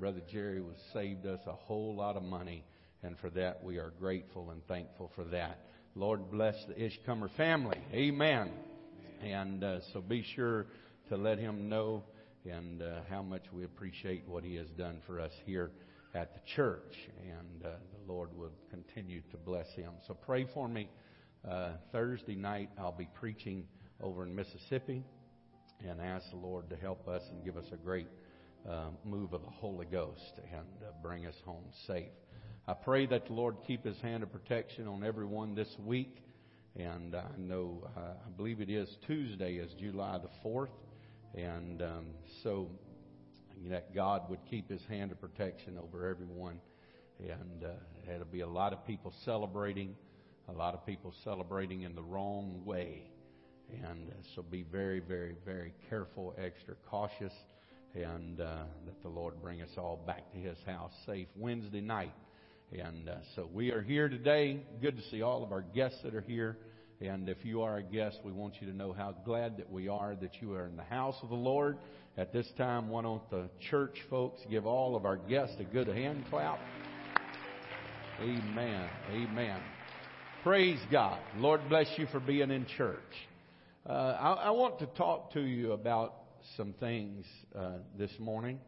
Brother 0.00 0.20
Jerry 0.30 0.60
was 0.60 0.76
saved 0.92 1.26
us 1.26 1.40
a 1.46 1.52
whole 1.52 1.94
lot 1.94 2.16
of 2.16 2.24
money, 2.24 2.64
and 3.04 3.16
for 3.18 3.30
that 3.30 3.62
we 3.62 3.78
are 3.78 3.92
grateful 4.00 4.50
and 4.50 4.66
thankful 4.66 5.12
for 5.14 5.24
that. 5.24 5.60
Lord 5.94 6.30
bless 6.30 6.56
the 6.66 6.74
Ishcomer 6.74 7.30
family. 7.36 7.78
Amen. 7.92 8.50
And 9.22 9.62
uh, 9.62 9.78
so 9.92 10.00
be 10.00 10.24
sure 10.34 10.66
to 11.08 11.16
let 11.16 11.38
him 11.38 11.68
know 11.68 12.02
and 12.48 12.82
uh, 12.82 13.00
how 13.08 13.22
much 13.22 13.44
we 13.52 13.64
appreciate 13.64 14.26
what 14.26 14.44
He 14.44 14.54
has 14.56 14.68
done 14.70 15.00
for 15.06 15.20
us 15.20 15.32
here 15.44 15.70
at 16.14 16.34
the 16.34 16.40
church. 16.54 16.94
And 17.22 17.64
uh, 17.64 17.70
the 17.92 18.12
Lord 18.12 18.30
will 18.36 18.52
continue 18.70 19.22
to 19.30 19.36
bless 19.36 19.68
him. 19.74 19.92
So 20.06 20.14
pray 20.14 20.46
for 20.52 20.68
me. 20.68 20.88
Uh, 21.48 21.70
Thursday 21.92 22.34
night, 22.34 22.70
I'll 22.78 22.92
be 22.92 23.08
preaching 23.14 23.64
over 24.02 24.24
in 24.24 24.34
Mississippi 24.34 25.04
and 25.86 26.00
ask 26.00 26.28
the 26.30 26.36
Lord 26.36 26.68
to 26.70 26.76
help 26.76 27.06
us 27.08 27.22
and 27.30 27.44
give 27.44 27.56
us 27.56 27.66
a 27.72 27.76
great 27.76 28.08
uh, 28.68 28.86
move 29.04 29.32
of 29.32 29.42
the 29.42 29.50
Holy 29.50 29.86
Ghost 29.86 30.40
and 30.52 30.66
uh, 30.82 30.90
bring 31.02 31.26
us 31.26 31.36
home 31.44 31.64
safe. 31.86 32.10
I 32.66 32.74
pray 32.74 33.06
that 33.06 33.26
the 33.26 33.32
Lord 33.32 33.56
keep 33.66 33.84
His 33.84 33.98
hand 34.00 34.22
of 34.22 34.32
protection 34.32 34.88
on 34.88 35.04
everyone 35.04 35.54
this 35.54 35.74
week. 35.84 36.22
And 36.76 37.14
I 37.14 37.24
know, 37.38 37.88
uh, 37.96 38.00
I 38.00 38.30
believe 38.36 38.60
it 38.60 38.70
is 38.70 38.88
Tuesday, 39.06 39.54
is 39.54 39.72
July 39.74 40.18
the 40.18 40.48
4th. 40.48 40.68
And 41.34 41.82
um, 41.82 42.06
so 42.42 42.68
that 43.66 43.94
God 43.94 44.28
would 44.30 44.40
keep 44.48 44.70
his 44.70 44.82
hand 44.88 45.12
of 45.12 45.20
protection 45.20 45.78
over 45.78 46.06
everyone. 46.06 46.60
And 47.20 47.64
uh, 47.64 47.68
there'll 48.06 48.24
be 48.24 48.40
a 48.40 48.48
lot 48.48 48.72
of 48.72 48.86
people 48.86 49.12
celebrating, 49.24 49.96
a 50.48 50.52
lot 50.52 50.74
of 50.74 50.86
people 50.86 51.12
celebrating 51.24 51.82
in 51.82 51.94
the 51.94 52.02
wrong 52.02 52.62
way. 52.64 53.10
And 53.70 54.10
uh, 54.10 54.14
so 54.34 54.42
be 54.42 54.62
very, 54.62 55.00
very, 55.00 55.34
very 55.44 55.74
careful, 55.90 56.34
extra 56.38 56.74
cautious. 56.88 57.32
and 57.94 58.40
uh, 58.40 58.64
that 58.86 59.02
the 59.02 59.08
Lord 59.08 59.42
bring 59.42 59.62
us 59.62 59.70
all 59.76 60.02
back 60.06 60.30
to 60.32 60.38
His 60.38 60.58
house 60.66 60.92
safe 61.06 61.28
Wednesday 61.36 61.80
night. 61.80 62.14
And 62.72 63.08
uh, 63.08 63.16
so 63.34 63.48
we 63.52 63.70
are 63.72 63.82
here 63.82 64.08
today. 64.08 64.60
Good 64.80 64.96
to 64.96 65.02
see 65.10 65.22
all 65.22 65.42
of 65.42 65.52
our 65.52 65.62
guests 65.62 65.98
that 66.02 66.14
are 66.14 66.20
here. 66.20 66.58
And 67.00 67.28
if 67.28 67.44
you 67.44 67.62
are 67.62 67.76
a 67.76 67.82
guest, 67.82 68.18
we 68.24 68.32
want 68.32 68.54
you 68.60 68.66
to 68.66 68.76
know 68.76 68.92
how 68.92 69.14
glad 69.24 69.58
that 69.58 69.70
we 69.70 69.86
are 69.86 70.16
that 70.20 70.42
you 70.42 70.54
are 70.54 70.66
in 70.66 70.76
the 70.76 70.82
house 70.82 71.14
of 71.22 71.28
the 71.28 71.36
Lord. 71.36 71.78
At 72.16 72.32
this 72.32 72.48
time, 72.58 72.88
why 72.88 73.02
don't 73.02 73.30
the 73.30 73.48
church 73.70 73.96
folks 74.10 74.40
give 74.50 74.66
all 74.66 74.96
of 74.96 75.04
our 75.04 75.16
guests 75.16 75.54
a 75.60 75.64
good 75.64 75.86
hand 75.86 76.24
clap? 76.28 76.58
Amen. 78.20 78.90
Amen. 79.12 79.60
Praise 80.42 80.80
God. 80.90 81.20
Lord 81.36 81.60
bless 81.68 81.86
you 81.96 82.08
for 82.10 82.18
being 82.18 82.50
in 82.50 82.66
church. 82.76 82.98
Uh, 83.88 83.92
I, 83.92 84.32
I, 84.32 84.50
want 84.50 84.80
to 84.80 84.86
talk 84.86 85.32
to 85.34 85.40
you 85.40 85.72
about 85.72 86.14
some 86.56 86.72
things 86.80 87.24
uh, 87.56 87.74
this 87.96 88.10
morning. 88.18 88.58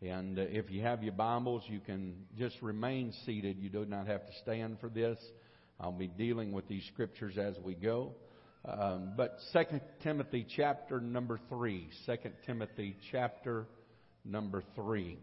And 0.00 0.38
uh, 0.38 0.42
if 0.42 0.70
you 0.70 0.82
have 0.82 1.02
your 1.02 1.12
Bibles, 1.12 1.64
you 1.66 1.80
can 1.80 2.14
just 2.38 2.54
remain 2.62 3.12
seated. 3.26 3.58
You 3.58 3.68
do 3.68 3.84
not 3.84 4.06
have 4.06 4.24
to 4.26 4.32
stand 4.42 4.78
for 4.80 4.88
this. 4.88 5.18
I'll 5.80 5.92
be 5.92 6.06
dealing 6.06 6.52
with 6.52 6.68
these 6.68 6.84
scriptures 6.92 7.36
as 7.38 7.56
we 7.58 7.74
go. 7.74 8.14
Um, 8.64 9.12
but 9.16 9.36
Second 9.52 9.82
Timothy 10.02 10.46
chapter 10.56 11.00
number 11.00 11.38
three. 11.48 11.88
Second 12.06 12.34
Timothy 12.46 12.96
chapter 13.10 13.66
number 14.24 14.62
three. 14.74 15.18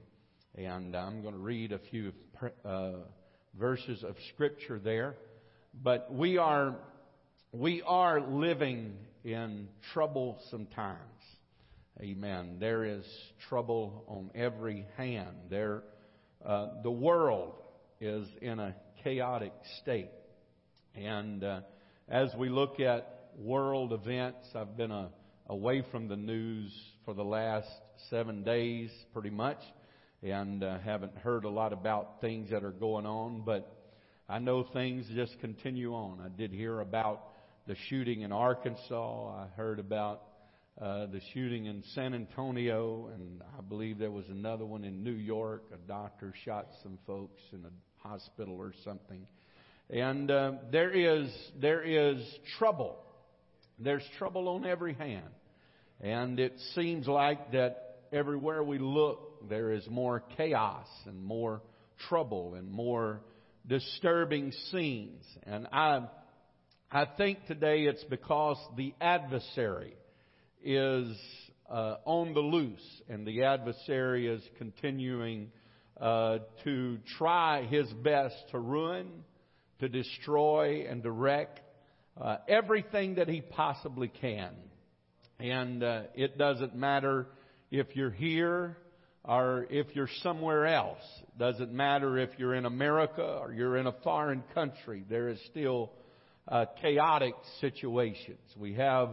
And 0.55 0.96
I'm 0.96 1.22
going 1.22 1.34
to 1.34 1.39
read 1.39 1.72
a 1.72 1.79
few 1.89 2.12
uh, 2.65 2.91
verses 3.58 4.03
of 4.03 4.15
scripture 4.34 4.77
there. 4.77 5.15
But 5.74 6.13
we 6.13 6.38
are, 6.38 6.75
we 7.51 7.81
are 7.81 8.22
living 8.22 8.93
in 9.24 9.70
troublesome 9.93 10.67
times. 10.67 10.98
Amen. 12.00 12.58
There 12.60 12.84
is 12.84 13.05
trouble 13.48 14.03
on 14.08 14.31
every 14.36 14.86
hand. 14.98 15.36
There, 15.50 15.84
uh, 16.46 16.81
the 16.84 16.91
world 16.91 17.53
is 18.00 18.27
in 18.41 18.60
a 18.60 18.75
chaotic 19.03 19.53
state. 19.81 20.10
And 20.95 21.43
uh, 21.43 21.62
as 22.10 22.33
we 22.38 22.50
look 22.50 22.79
at 22.79 23.29
world 23.38 23.93
events, 23.93 24.45
I've 24.53 24.75
been 24.75 24.91
uh, 24.91 25.07
away 25.48 25.83
from 25.89 26.07
the 26.07 26.17
news 26.17 26.71
for 27.05 27.13
the 27.13 27.24
last 27.24 27.69
seven 28.10 28.43
days, 28.43 28.91
pretty 29.13 29.29
much, 29.29 29.60
and 30.21 30.63
uh, 30.63 30.79
haven't 30.79 31.17
heard 31.17 31.45
a 31.45 31.50
lot 31.50 31.71
about 31.71 32.19
things 32.19 32.50
that 32.51 32.63
are 32.63 32.71
going 32.71 33.05
on. 33.05 33.43
But 33.45 33.71
I 34.27 34.39
know 34.39 34.63
things 34.63 35.05
just 35.15 35.39
continue 35.39 35.93
on. 35.93 36.19
I 36.24 36.29
did 36.29 36.51
hear 36.51 36.81
about 36.81 37.21
the 37.67 37.75
shooting 37.89 38.21
in 38.21 38.31
Arkansas. 38.33 39.43
I 39.43 39.48
heard 39.55 39.79
about 39.79 40.24
uh, 40.81 41.05
the 41.05 41.21
shooting 41.33 41.67
in 41.67 41.83
San 41.95 42.13
Antonio, 42.13 43.10
and 43.13 43.41
I 43.57 43.62
believe 43.62 43.98
there 43.98 44.12
was 44.12 44.27
another 44.29 44.65
one 44.65 44.83
in 44.83 45.03
New 45.03 45.12
York. 45.12 45.63
A 45.74 45.88
doctor 45.88 46.33
shot 46.43 46.67
some 46.83 46.98
folks 47.07 47.41
in 47.53 47.63
a 47.63 48.07
hospital 48.07 48.55
or 48.55 48.74
something. 48.83 49.25
And 49.91 50.31
uh, 50.31 50.53
there 50.71 50.91
is 50.91 51.29
there 51.60 51.81
is 51.81 52.24
trouble. 52.57 52.98
There's 53.77 54.03
trouble 54.17 54.48
on 54.48 54.65
every 54.65 54.93
hand, 54.93 55.33
and 56.00 56.39
it 56.39 56.53
seems 56.75 57.07
like 57.07 57.51
that 57.51 57.98
everywhere 58.13 58.63
we 58.63 58.77
look, 58.77 59.50
there 59.50 59.71
is 59.71 59.86
more 59.89 60.24
chaos 60.38 60.88
and 61.05 61.21
more 61.21 61.62
trouble 62.07 62.55
and 62.55 62.71
more 62.71 63.21
disturbing 63.67 64.53
scenes. 64.71 65.25
And 65.43 65.67
I 65.74 66.07
I 66.89 67.05
think 67.17 67.45
today 67.48 67.83
it's 67.83 68.03
because 68.05 68.57
the 68.77 68.93
adversary 69.01 69.93
is 70.63 71.07
uh, 71.70 71.96
on 72.05 72.33
the 72.33 72.39
loose, 72.39 73.01
and 73.09 73.25
the 73.25 73.44
adversary 73.44 74.27
is 74.27 74.42
continuing 74.57 75.51
uh, 76.00 76.39
to 76.63 76.98
try 77.18 77.63
his 77.63 77.87
best 78.03 78.35
to 78.51 78.59
ruin, 78.59 79.07
to 79.81 79.89
destroy, 79.89 80.85
and 80.89 81.03
to 81.03 81.11
wreck 81.11 81.59
uh, 82.20 82.37
everything 82.48 83.15
that 83.15 83.27
he 83.27 83.41
possibly 83.41 84.07
can. 84.07 84.51
And 85.39 85.83
uh, 85.83 86.03
it 86.13 86.37
doesn't 86.37 86.75
matter 86.75 87.27
if 87.72 87.96
you're 87.96 88.11
here 88.11 88.77
or 89.25 89.65
if 89.72 89.87
you're 89.96 90.09
somewhere 90.22 90.67
else. 90.67 91.01
It 91.24 91.39
doesn't 91.39 91.74
matter 91.74 92.20
if 92.20 92.29
you're 92.37 92.53
in 92.53 92.65
America 92.65 93.39
or 93.41 93.51
you're 93.51 93.75
in 93.77 93.87
a 93.87 93.91
foreign 94.03 94.44
country. 94.53 95.03
There 95.09 95.29
is 95.29 95.39
still 95.50 95.91
uh, 96.48 96.65
chaotic 96.79 97.33
situations. 97.59 98.39
We 98.55 98.75
have 98.75 99.09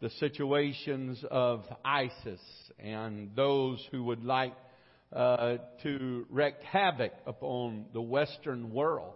the 0.00 0.10
situations 0.10 1.24
of 1.30 1.64
ISIS 1.84 2.40
and 2.78 3.30
those 3.34 3.82
who 3.90 4.04
would 4.04 4.24
like 4.24 4.54
uh, 5.14 5.56
to 5.84 6.26
wreak 6.28 6.56
havoc 6.70 7.12
upon 7.26 7.86
the 7.94 8.02
Western 8.02 8.72
world. 8.72 9.14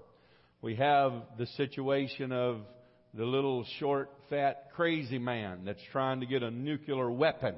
We 0.66 0.74
have 0.74 1.12
the 1.38 1.46
situation 1.46 2.32
of 2.32 2.58
the 3.14 3.24
little 3.24 3.64
short, 3.78 4.10
fat, 4.28 4.70
crazy 4.74 5.16
man 5.16 5.60
that's 5.64 5.78
trying 5.92 6.18
to 6.18 6.26
get 6.26 6.42
a 6.42 6.50
nuclear 6.50 7.08
weapon. 7.08 7.54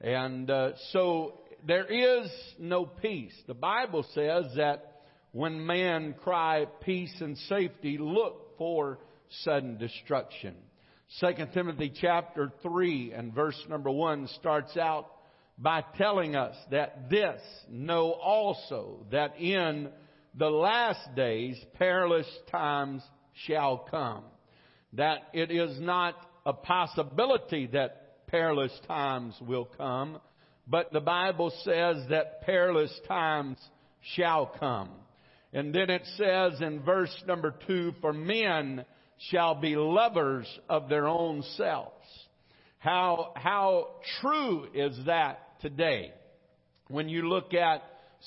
And 0.00 0.50
uh, 0.50 0.70
so 0.90 1.40
there 1.66 1.84
is 1.84 2.30
no 2.58 2.86
peace. 2.86 3.34
The 3.46 3.52
Bible 3.52 4.06
says 4.14 4.46
that 4.56 5.02
when 5.32 5.66
men 5.66 6.14
cry 6.24 6.64
peace 6.80 7.14
and 7.20 7.36
safety, 7.36 7.98
look 8.00 8.56
for 8.56 9.00
sudden 9.42 9.76
destruction. 9.76 10.54
2 11.20 11.44
Timothy 11.52 11.92
chapter 11.94 12.50
3 12.62 13.12
and 13.12 13.34
verse 13.34 13.62
number 13.68 13.90
1 13.90 14.28
starts 14.38 14.78
out 14.78 15.10
by 15.58 15.84
telling 15.98 16.36
us 16.36 16.56
that 16.70 17.10
this 17.10 17.42
know 17.68 18.12
also 18.12 19.04
that 19.10 19.38
in 19.38 19.90
the 20.34 20.50
last 20.50 21.14
days 21.14 21.56
perilous 21.74 22.28
times 22.50 23.02
shall 23.46 23.78
come. 23.90 24.24
That 24.94 25.18
it 25.32 25.50
is 25.50 25.78
not 25.80 26.14
a 26.46 26.52
possibility 26.52 27.66
that 27.68 28.26
perilous 28.26 28.72
times 28.86 29.34
will 29.40 29.68
come, 29.76 30.20
but 30.66 30.92
the 30.92 31.00
Bible 31.00 31.52
says 31.64 31.96
that 32.10 32.42
perilous 32.42 32.92
times 33.08 33.58
shall 34.14 34.46
come. 34.58 34.90
And 35.52 35.74
then 35.74 35.90
it 35.90 36.06
says 36.16 36.60
in 36.60 36.82
verse 36.82 37.14
number 37.26 37.54
2, 37.66 37.94
for 38.00 38.12
men 38.12 38.84
shall 39.30 39.56
be 39.56 39.74
lovers 39.76 40.46
of 40.68 40.88
their 40.88 41.08
own 41.08 41.42
selves. 41.56 41.90
How, 42.78 43.32
how 43.36 43.88
true 44.20 44.68
is 44.72 44.96
that 45.06 45.60
today? 45.60 46.12
When 46.88 47.08
you 47.08 47.28
look 47.28 47.52
at 47.52 47.82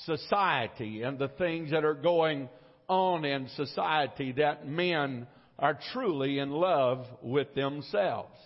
society 0.06 1.02
and 1.02 1.18
the 1.18 1.28
things 1.28 1.70
that 1.70 1.84
are 1.84 1.94
going 1.94 2.48
on 2.88 3.24
in 3.24 3.48
society, 3.56 4.32
that 4.32 4.66
men 4.66 5.26
are 5.58 5.78
truly 5.92 6.38
in 6.38 6.50
love 6.50 7.06
with 7.22 7.54
themselves. 7.54 8.36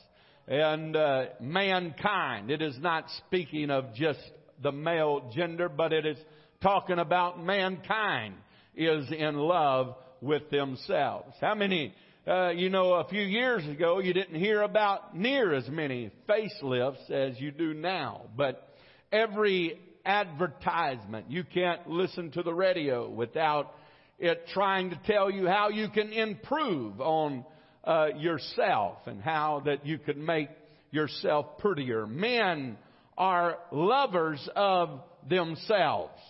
And 0.47 0.97
uh, 0.97 1.27
mankind, 1.41 2.51
it 2.51 2.63
is 2.63 2.77
not 2.79 3.05
speaking 3.27 3.71
of 3.71 3.95
just 3.95 4.21
the 4.63 4.73
male 4.73 5.31
gender, 5.35 5.69
but 5.69 5.93
it 5.93 6.07
is 6.07 6.19
talking 6.63 6.99
about 6.99 7.43
mankind 7.43 8.35
is 8.75 9.11
in 9.11 9.37
love 9.37 9.95
with 10.21 10.49
themselves. 10.51 11.35
How 11.41 11.55
many 11.55 11.95
uh, 12.29 12.51
you 12.51 12.69
know, 12.69 12.93
a 12.95 13.09
few 13.09 13.23
years 13.23 13.67
ago, 13.67 14.01
you 14.01 14.13
didn't 14.13 14.35
hear 14.35 14.61
about 14.61 15.17
near 15.17 15.55
as 15.55 15.67
many 15.69 16.11
facelifts 16.29 17.11
as 17.11 17.41
you 17.41 17.51
do 17.51 17.73
now. 17.73 18.27
But 18.37 18.69
every 19.11 19.81
advertisement, 20.05 21.31
you 21.31 21.45
can't 21.45 21.89
listen 21.89 22.31
to 22.33 22.43
the 22.43 22.55
radio 22.55 23.09
without 23.09 23.75
it 24.19 24.47
trying 24.53 24.91
to 24.91 25.01
tell 25.07 25.31
you 25.31 25.47
how 25.47 25.69
you 25.69 25.89
can 25.89 26.13
improve 26.13 27.01
on 27.01 27.45
uh, 27.85 28.09
yourself 28.17 28.99
and 29.07 29.23
how 29.23 29.63
that 29.65 29.87
you 29.87 29.99
can 29.99 30.25
make 30.25 30.49
yourself 30.91 31.59
prettier. 31.59 32.07
Men 32.07 32.77
are 33.17 33.59
lovers 33.71 34.49
of 34.57 35.01
themselves, 35.29 36.21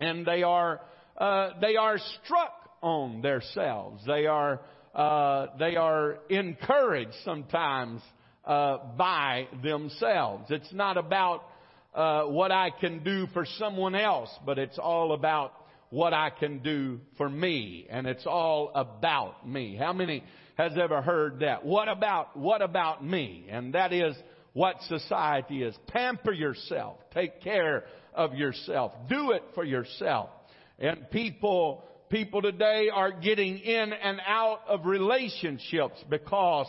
and 0.00 0.26
they 0.26 0.42
are 0.42 0.80
uh, 1.16 1.50
they 1.60 1.76
are 1.76 1.98
struck 2.24 2.52
on 2.82 3.22
themselves. 3.22 4.02
They 4.06 4.26
are 4.26 4.60
uh, 4.94 5.46
they 5.58 5.76
are 5.76 6.18
encouraged 6.28 7.14
sometimes 7.24 8.02
uh, 8.44 8.78
by 8.96 9.48
themselves. 9.62 10.46
It's 10.50 10.72
not 10.72 10.96
about 10.96 11.44
uh, 11.94 12.24
what 12.24 12.50
I 12.50 12.70
can 12.70 13.02
do 13.02 13.26
for 13.32 13.46
someone 13.58 13.94
else, 13.94 14.30
but 14.46 14.58
it's 14.58 14.78
all 14.78 15.12
about 15.12 15.52
what 15.90 16.14
I 16.14 16.30
can 16.30 16.60
do 16.60 17.00
for 17.18 17.28
me, 17.28 17.86
and 17.90 18.06
it's 18.06 18.26
all 18.26 18.72
about 18.74 19.46
me. 19.46 19.76
How 19.76 19.92
many 19.92 20.24
has 20.56 20.72
ever 20.80 21.02
heard 21.02 21.40
that? 21.40 21.64
What 21.64 21.88
about 21.88 22.36
what 22.36 22.62
about 22.62 23.04
me? 23.04 23.46
And 23.50 23.74
that 23.74 23.92
is 23.92 24.14
what 24.54 24.76
society 24.88 25.62
is. 25.62 25.74
Pamper 25.88 26.32
yourself. 26.32 26.98
Take 27.12 27.42
care 27.42 27.84
of 28.14 28.34
yourself. 28.34 28.92
Do 29.08 29.32
it 29.32 29.42
for 29.54 29.64
yourself. 29.64 30.30
And 30.78 31.10
people 31.10 31.84
People 32.12 32.42
today 32.42 32.90
are 32.92 33.10
getting 33.10 33.56
in 33.56 33.90
and 33.90 34.20
out 34.26 34.60
of 34.68 34.84
relationships 34.84 35.94
because 36.10 36.66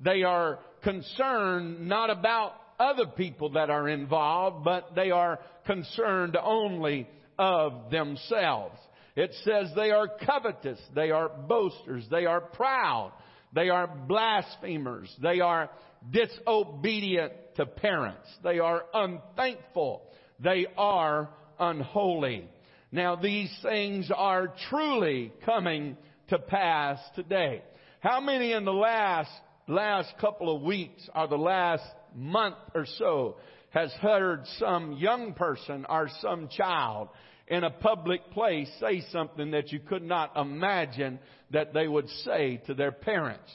they 0.00 0.24
are 0.24 0.58
concerned 0.82 1.86
not 1.88 2.10
about 2.10 2.54
other 2.80 3.06
people 3.06 3.50
that 3.50 3.70
are 3.70 3.88
involved, 3.88 4.64
but 4.64 4.94
they 4.96 5.10
are 5.10 5.38
concerned 5.66 6.36
only 6.42 7.06
of 7.38 7.90
themselves. 7.90 8.76
It 9.14 9.34
says 9.44 9.70
they 9.76 9.90
are 9.90 10.08
covetous, 10.24 10.80
they 10.94 11.10
are 11.10 11.28
boasters, 11.28 12.06
they 12.10 12.26
are 12.26 12.40
proud, 12.40 13.12
they 13.52 13.68
are 13.68 13.86
blasphemers, 13.86 15.14
they 15.20 15.40
are 15.40 15.68
disobedient 16.10 17.32
to 17.56 17.66
parents, 17.66 18.26
they 18.42 18.58
are 18.58 18.84
unthankful, 18.94 20.02
they 20.38 20.66
are 20.76 21.28
unholy. 21.58 22.48
Now 22.92 23.16
these 23.16 23.54
things 23.62 24.10
are 24.14 24.52
truly 24.70 25.32
coming 25.44 25.96
to 26.28 26.38
pass 26.38 26.98
today. 27.14 27.62
How 28.00 28.20
many 28.20 28.52
in 28.52 28.64
the 28.64 28.72
last, 28.72 29.30
last 29.68 30.12
couple 30.20 30.54
of 30.54 30.62
weeks 30.62 31.06
or 31.14 31.28
the 31.28 31.36
last 31.36 31.84
month 32.14 32.56
or 32.74 32.86
so 32.98 33.36
has 33.70 33.92
heard 33.94 34.42
some 34.58 34.92
young 34.92 35.32
person 35.34 35.86
or 35.88 36.08
some 36.20 36.48
child 36.48 37.08
in 37.46 37.64
a 37.64 37.70
public 37.70 38.30
place 38.30 38.68
say 38.80 39.02
something 39.12 39.52
that 39.52 39.72
you 39.72 39.80
could 39.80 40.02
not 40.02 40.36
imagine 40.36 41.18
that 41.50 41.74
they 41.74 41.88
would 41.88 42.08
say 42.24 42.60
to 42.66 42.74
their 42.74 42.92
parents. 42.92 43.50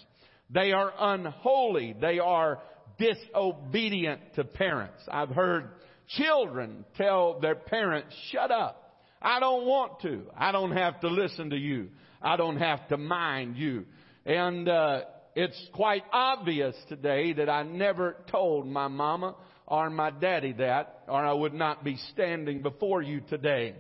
They 0.50 0.74
are 0.74 0.94
unholy. 1.00 1.96
They 2.00 2.20
are 2.20 2.60
disobedient 2.98 4.22
to 4.36 4.44
parents. 4.44 5.02
I've 5.10 5.30
heard 5.30 5.70
children 6.10 6.86
tell 6.98 7.40
their 7.40 7.56
parents, 7.56 8.14
shut 8.32 8.52
up. 8.52 8.82
I 9.22 9.40
don't 9.40 9.66
want 9.66 10.02
to. 10.02 10.24
I 10.38 10.52
don't 10.52 10.74
have 10.74 11.00
to 11.02 11.08
listen 11.08 11.50
to 11.50 11.58
you. 11.58 11.90
I 12.22 12.38
don't 12.38 12.58
have 12.58 12.88
to 12.90 12.98
mind 12.98 13.58
you. 13.58 13.86
And, 14.26 14.68
uh, 14.68 15.02
it's 15.36 15.70
quite 15.74 16.04
obvious 16.14 16.76
today 16.88 17.34
that 17.34 17.50
I 17.50 17.64
never 17.64 18.16
told 18.32 18.66
my 18.66 18.88
mama 18.88 19.36
or 19.68 19.90
my 19.90 20.10
daddy 20.10 20.54
that, 20.54 21.04
or 21.08 21.26
I 21.26 21.34
would 21.34 21.54
not 21.54 21.84
be 21.84 21.98
standing 22.14 22.62
before 22.62 23.02
you 23.02 23.20
today. 23.20 23.76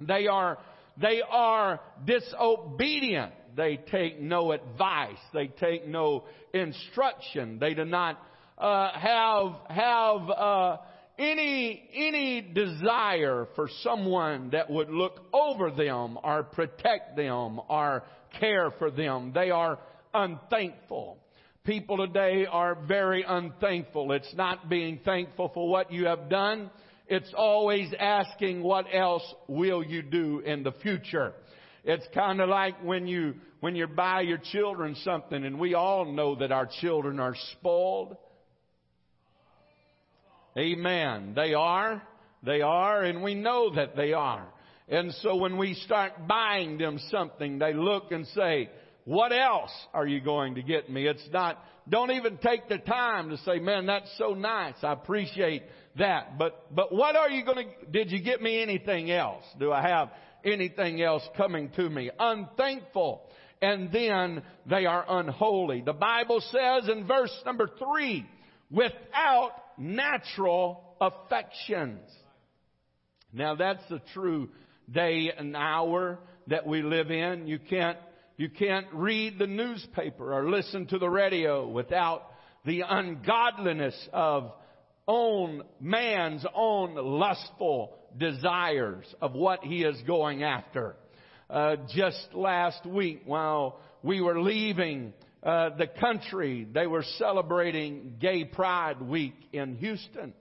They 0.00 0.26
are, 0.26 0.58
they 1.00 1.20
are 1.28 1.80
disobedient. 2.04 3.32
They 3.54 3.78
take 3.90 4.20
no 4.20 4.52
advice. 4.52 5.18
They 5.34 5.48
take 5.48 5.86
no 5.86 6.24
instruction. 6.54 7.58
They 7.58 7.74
do 7.74 7.84
not 7.84 8.18
uh, 8.56 8.90
have 8.92 9.52
have 9.68 10.30
uh, 10.30 10.76
any 11.18 11.88
any 11.94 12.40
desire 12.40 13.48
for 13.54 13.68
someone 13.82 14.50
that 14.50 14.70
would 14.70 14.90
look 14.90 15.20
over 15.32 15.70
them 15.70 16.18
or 16.22 16.42
protect 16.42 17.16
them 17.16 17.60
or 17.68 18.04
care 18.38 18.70
for 18.78 18.90
them. 18.90 19.32
They 19.34 19.50
are 19.50 19.78
unthankful. 20.16 21.18
People 21.64 21.98
today 21.98 22.46
are 22.46 22.74
very 22.74 23.24
unthankful. 23.26 24.12
It's 24.12 24.34
not 24.34 24.68
being 24.68 25.00
thankful 25.04 25.50
for 25.52 25.68
what 25.68 25.92
you 25.92 26.06
have 26.06 26.28
done. 26.28 26.70
It's 27.08 27.32
always 27.36 27.92
asking 27.98 28.62
what 28.62 28.86
else 28.92 29.22
will 29.48 29.84
you 29.84 30.02
do 30.02 30.40
in 30.40 30.62
the 30.62 30.72
future. 30.72 31.32
It's 31.84 32.06
kind 32.14 32.40
of 32.40 32.48
like 32.48 32.82
when 32.82 33.06
you, 33.06 33.34
when 33.60 33.76
you 33.76 33.86
buy 33.86 34.22
your 34.22 34.38
children 34.52 34.96
something 35.04 35.44
and 35.44 35.58
we 35.58 35.74
all 35.74 36.04
know 36.12 36.36
that 36.36 36.50
our 36.50 36.68
children 36.80 37.20
are 37.20 37.34
spoiled. 37.52 38.16
Amen. 40.56 41.32
They 41.34 41.54
are. 41.54 42.02
They 42.42 42.60
are 42.60 43.02
and 43.02 43.22
we 43.22 43.34
know 43.34 43.74
that 43.74 43.96
they 43.96 44.12
are. 44.12 44.46
And 44.88 45.12
so 45.14 45.36
when 45.36 45.58
we 45.58 45.74
start 45.74 46.28
buying 46.28 46.78
them 46.78 47.00
something, 47.10 47.58
they 47.58 47.72
look 47.72 48.12
and 48.12 48.26
say, 48.28 48.70
what 49.06 49.32
else 49.32 49.70
are 49.94 50.06
you 50.06 50.20
going 50.20 50.56
to 50.56 50.62
get 50.62 50.90
me? 50.90 51.06
It's 51.06 51.28
not, 51.32 51.62
don't 51.88 52.10
even 52.10 52.38
take 52.38 52.68
the 52.68 52.78
time 52.78 53.30
to 53.30 53.38
say, 53.38 53.60
man, 53.60 53.86
that's 53.86 54.10
so 54.18 54.34
nice. 54.34 54.74
I 54.82 54.92
appreciate 54.92 55.62
that. 55.96 56.36
But, 56.36 56.74
but 56.74 56.92
what 56.92 57.14
are 57.14 57.30
you 57.30 57.44
going 57.44 57.68
to, 57.68 57.86
did 57.88 58.10
you 58.10 58.20
get 58.20 58.42
me 58.42 58.60
anything 58.60 59.12
else? 59.12 59.44
Do 59.60 59.70
I 59.70 59.80
have 59.82 60.10
anything 60.44 61.00
else 61.00 61.22
coming 61.36 61.70
to 61.76 61.88
me? 61.88 62.10
Unthankful. 62.18 63.30
And 63.62 63.92
then 63.92 64.42
they 64.68 64.86
are 64.86 65.04
unholy. 65.08 65.82
The 65.86 65.92
Bible 65.92 66.40
says 66.40 66.88
in 66.90 67.06
verse 67.06 67.32
number 67.46 67.70
three, 67.78 68.26
without 68.72 69.52
natural 69.78 70.96
affections. 71.00 72.00
Now 73.32 73.54
that's 73.54 73.88
the 73.88 74.00
true 74.14 74.48
day 74.90 75.30
and 75.38 75.54
hour 75.54 76.18
that 76.48 76.66
we 76.66 76.82
live 76.82 77.12
in. 77.12 77.46
You 77.46 77.60
can't 77.60 77.98
you 78.36 78.50
can't 78.50 78.86
read 78.92 79.38
the 79.38 79.46
newspaper 79.46 80.34
or 80.34 80.50
listen 80.50 80.86
to 80.88 80.98
the 80.98 81.08
radio 81.08 81.66
without 81.66 82.22
the 82.64 82.82
ungodliness 82.86 83.96
of 84.12 84.52
own 85.08 85.62
man's 85.80 86.44
own 86.54 86.96
lustful 86.96 87.96
desires 88.18 89.06
of 89.22 89.32
what 89.32 89.64
he 89.64 89.82
is 89.84 89.96
going 90.06 90.42
after. 90.42 90.96
Uh, 91.48 91.76
just 91.94 92.28
last 92.34 92.84
week, 92.84 93.22
while 93.24 93.78
we 94.02 94.20
were 94.20 94.40
leaving 94.40 95.12
uh, 95.42 95.70
the 95.76 95.86
country, 95.86 96.66
they 96.72 96.86
were 96.86 97.04
celebrating 97.18 98.16
Gay 98.20 98.44
Pride 98.44 99.00
Week 99.00 99.36
in 99.52 99.76
Houston. 99.76 100.34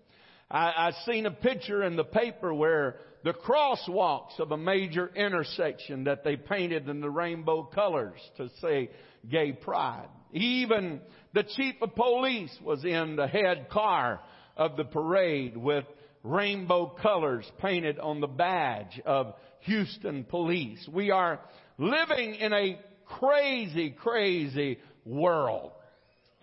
I, 0.50 0.66
I 0.66 0.92
seen 1.06 1.28
a 1.28 1.32
picture 1.32 1.84
in 1.84 1.96
the 1.96 2.04
paper 2.04 2.54
where 2.54 2.98
the 3.26 3.34
crosswalks 3.34 4.40
of 4.40 4.52
a 4.52 4.58
major 4.58 5.10
intersection 5.16 6.04
that 6.04 6.24
they 6.24 6.36
painted 6.36 6.88
in 6.88 7.02
the 7.02 7.10
rainbow 7.10 7.64
colors 7.64 8.20
to 8.38 8.48
say 8.62 8.92
gay 9.28 9.52
pride. 9.52 10.08
Even 10.32 11.02
the 11.34 11.42
chief 11.42 11.74
of 11.82 11.96
police 11.96 12.56
was 12.64 12.86
in 12.86 13.16
the 13.16 13.26
head 13.26 13.68
car 13.72 14.22
of 14.56 14.78
the 14.78 14.84
parade 14.84 15.58
with 15.58 15.86
rainbow 16.22 16.86
colors 16.86 17.52
painted 17.60 17.98
on 17.98 18.22
the 18.22 18.28
badge 18.28 19.02
of 19.08 19.34
Houston 19.62 20.24
police. 20.26 20.88
We 20.94 21.10
are 21.10 21.40
living 21.80 22.36
in 22.36 22.54
a 22.54 22.80
crazy, 23.06 23.90
crazy 23.90 24.78
world. 25.04 25.72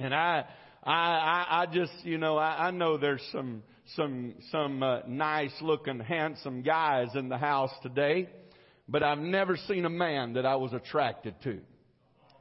And 0.01 0.13
I, 0.13 0.47
I, 0.83 1.47
I 1.49 1.67
just, 1.73 1.93
you 2.03 2.19
know, 2.19 2.37
I, 2.39 2.67
I 2.67 2.71
know 2.73 2.99
there's 2.99 3.23
some 3.31 3.63
some 3.97 4.35
some 4.51 4.83
uh, 4.83 5.01
nice 5.07 5.53
looking 5.61 6.01
handsome 6.01 6.63
guys 6.63 7.09
in 7.15 7.29
the 7.29 7.39
house 7.39 7.73
today, 7.83 8.29
but 8.89 9.03
I've 9.03 9.19
never 9.19 9.57
seen 9.57 9.85
a 9.85 9.91
man 9.91 10.35
that 10.35 10.47
I 10.47 10.57
was 10.57 10.73
attracted 10.73 11.35
to. 11.45 11.61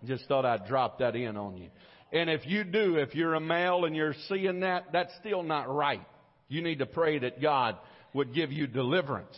Just 0.05 0.27
thought 0.27 0.45
I'd 0.45 0.65
drop 0.67 0.99
that 0.99 1.15
in 1.15 1.37
on 1.37 1.57
you. 1.57 1.69
And 2.11 2.29
if 2.29 2.45
you 2.45 2.63
do, 2.63 2.95
if 2.95 3.15
you're 3.15 3.35
a 3.35 3.39
male 3.39 3.85
and 3.85 3.95
you're 3.95 4.15
seeing 4.27 4.61
that, 4.61 4.87
that's 4.91 5.13
still 5.19 5.43
not 5.43 5.73
right. 5.73 6.05
You 6.47 6.61
need 6.61 6.79
to 6.79 6.85
pray 6.85 7.19
that 7.19 7.41
God 7.41 7.77
would 8.13 8.33
give 8.33 8.51
you 8.51 8.67
deliverance. 8.67 9.37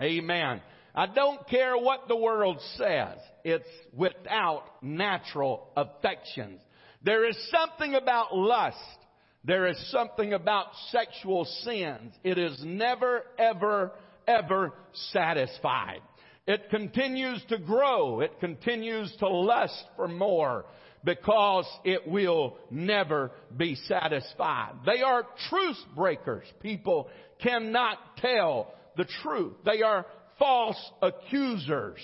Amen. 0.00 0.62
I 0.94 1.06
don't 1.06 1.46
care 1.48 1.76
what 1.76 2.08
the 2.08 2.16
world 2.16 2.58
says. 2.76 3.18
It's 3.44 3.68
without 3.94 4.64
natural 4.82 5.68
affections. 5.76 6.60
There 7.02 7.28
is 7.28 7.36
something 7.50 7.94
about 7.94 8.34
lust 8.34 8.78
there 9.44 9.66
is 9.66 9.90
something 9.90 10.32
about 10.32 10.66
sexual 10.90 11.44
sins. 11.62 12.12
It 12.22 12.38
is 12.38 12.60
never, 12.64 13.22
ever, 13.38 13.92
ever 14.26 14.72
satisfied. 15.12 16.00
It 16.46 16.70
continues 16.70 17.42
to 17.48 17.58
grow. 17.58 18.20
It 18.20 18.38
continues 18.40 19.14
to 19.18 19.28
lust 19.28 19.84
for 19.96 20.08
more 20.08 20.64
because 21.04 21.66
it 21.84 22.06
will 22.06 22.56
never 22.70 23.32
be 23.56 23.74
satisfied. 23.74 24.74
They 24.86 25.02
are 25.02 25.24
truth 25.50 25.78
breakers. 25.96 26.46
People 26.60 27.08
cannot 27.40 27.98
tell 28.18 28.72
the 28.96 29.06
truth. 29.22 29.54
They 29.64 29.82
are 29.82 30.06
false 30.38 30.78
accusers. 31.00 32.00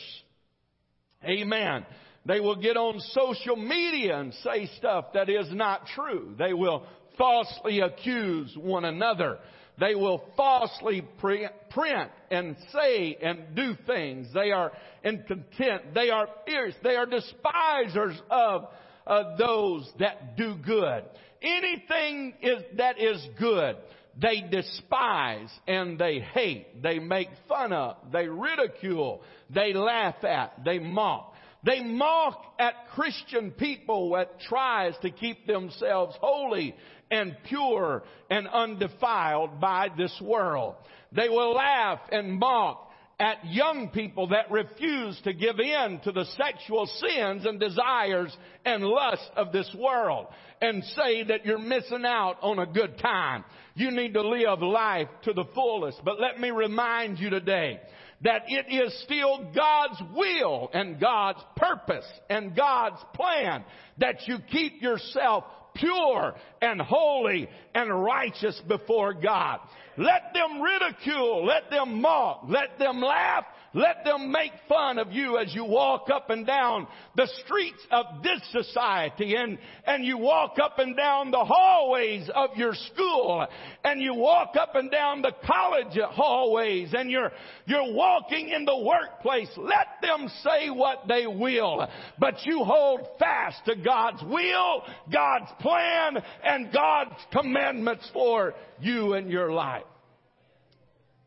Amen. 1.24 1.84
They 2.26 2.40
will 2.40 2.56
get 2.56 2.76
on 2.76 3.00
social 3.00 3.56
media 3.56 4.18
and 4.18 4.34
say 4.44 4.68
stuff 4.76 5.06
that 5.14 5.28
is 5.28 5.46
not 5.50 5.86
true. 5.94 6.34
They 6.38 6.52
will 6.52 6.84
falsely 7.18 7.80
accuse 7.80 8.56
one 8.56 8.84
another. 8.84 9.38
They 9.78 9.94
will 9.94 10.24
falsely 10.36 11.02
print 11.20 12.10
and 12.30 12.56
say 12.72 13.16
and 13.22 13.54
do 13.54 13.76
things. 13.86 14.28
They 14.34 14.50
are 14.50 14.72
incontent. 15.04 15.94
They 15.94 16.10
are 16.10 16.26
fierce. 16.46 16.74
They 16.82 16.96
are 16.96 17.06
despisers 17.06 18.20
of 18.30 18.68
uh, 19.06 19.36
those 19.36 19.88
that 20.00 20.36
do 20.36 20.56
good. 20.56 21.04
Anything 21.40 22.34
is, 22.42 22.64
that 22.76 23.00
is 23.00 23.24
good, 23.38 23.76
they 24.20 24.44
despise 24.50 25.50
and 25.68 25.96
they 25.96 26.18
hate. 26.18 26.82
They 26.82 26.98
make 26.98 27.28
fun 27.48 27.72
of. 27.72 27.96
They 28.12 28.26
ridicule. 28.26 29.22
They 29.54 29.72
laugh 29.72 30.24
at. 30.24 30.64
They 30.64 30.80
mock. 30.80 31.34
They 31.68 31.82
mock 31.82 32.54
at 32.58 32.88
Christian 32.94 33.50
people 33.50 34.12
that 34.12 34.40
tries 34.40 34.94
to 35.02 35.10
keep 35.10 35.46
themselves 35.46 36.16
holy 36.18 36.74
and 37.10 37.36
pure 37.46 38.04
and 38.30 38.48
undefiled 38.48 39.60
by 39.60 39.88
this 39.94 40.18
world. 40.22 40.76
They 41.12 41.28
will 41.28 41.52
laugh 41.52 42.00
and 42.10 42.38
mock 42.38 42.90
at 43.20 43.44
young 43.44 43.90
people 43.90 44.28
that 44.28 44.50
refuse 44.50 45.20
to 45.24 45.34
give 45.34 45.60
in 45.60 46.00
to 46.04 46.12
the 46.12 46.24
sexual 46.38 46.86
sins 46.86 47.44
and 47.44 47.60
desires 47.60 48.34
and 48.64 48.82
lust 48.82 49.30
of 49.36 49.52
this 49.52 49.70
world 49.78 50.28
and 50.62 50.82
say 50.96 51.24
that 51.24 51.44
you're 51.44 51.58
missing 51.58 52.06
out 52.06 52.36
on 52.40 52.60
a 52.60 52.66
good 52.66 52.96
time. 52.98 53.44
You 53.74 53.90
need 53.90 54.14
to 54.14 54.26
live 54.26 54.62
life 54.62 55.08
to 55.24 55.34
the 55.34 55.44
fullest. 55.54 56.00
But 56.02 56.18
let 56.18 56.40
me 56.40 56.50
remind 56.50 57.18
you 57.18 57.28
today 57.28 57.80
that 58.22 58.42
it 58.48 58.66
is 58.72 59.02
still 59.04 59.50
God's 59.54 60.00
will 60.14 60.70
and 60.72 61.00
God's 61.00 61.40
purpose 61.56 62.06
and 62.28 62.56
God's 62.56 63.02
plan 63.14 63.64
that 63.98 64.26
you 64.26 64.38
keep 64.50 64.82
yourself 64.82 65.44
pure 65.74 66.34
and 66.60 66.80
holy 66.80 67.48
and 67.74 68.04
righteous 68.04 68.60
before 68.66 69.14
God. 69.14 69.60
Let 69.96 70.32
them 70.34 70.60
ridicule, 70.60 71.44
let 71.46 71.70
them 71.70 72.00
mock, 72.00 72.44
let 72.48 72.78
them 72.78 73.00
laugh, 73.00 73.44
let 73.74 74.04
them 74.04 74.32
make 74.32 74.52
fun 74.68 74.98
of 74.98 75.12
you 75.12 75.38
as 75.38 75.54
you 75.54 75.64
walk 75.64 76.08
up 76.10 76.30
and 76.30 76.46
down 76.46 76.86
the 77.16 77.28
streets 77.44 77.86
of 77.90 78.22
this 78.22 78.40
society 78.50 79.34
and, 79.34 79.58
and 79.86 80.04
you 80.04 80.16
walk 80.16 80.56
up 80.62 80.78
and 80.78 80.96
down 80.96 81.30
the 81.30 81.44
hallways 81.44 82.30
of 82.34 82.56
your 82.56 82.74
school 82.74 83.46
and 83.84 84.00
you 84.00 84.14
walk 84.14 84.54
up 84.58 84.74
and 84.74 84.90
down 84.90 85.20
the 85.20 85.32
college 85.46 85.98
hallways 86.12 86.94
and 86.96 87.10
you're, 87.10 87.30
you're 87.66 87.92
walking 87.92 88.48
in 88.48 88.64
the 88.64 88.78
workplace. 88.78 89.50
Let 89.56 90.00
them 90.00 90.28
say 90.42 90.70
what 90.70 91.06
they 91.06 91.26
will, 91.26 91.86
but 92.18 92.46
you 92.46 92.64
hold 92.64 93.06
fast 93.18 93.64
to 93.66 93.76
God's 93.76 94.22
will, 94.22 94.82
God's 95.12 95.50
plan, 95.60 96.22
and 96.42 96.72
God's 96.72 97.16
commandments 97.32 98.08
for 98.14 98.54
you 98.80 99.12
and 99.12 99.30
your 99.30 99.52
life. 99.52 99.84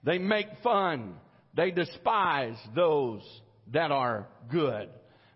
They 0.04 0.18
make 0.18 0.48
fun 0.64 1.14
they 1.56 1.72
despise 1.72 2.56
those 2.76 3.22
that 3.74 3.92
are 3.92 4.28
good. 4.50 4.90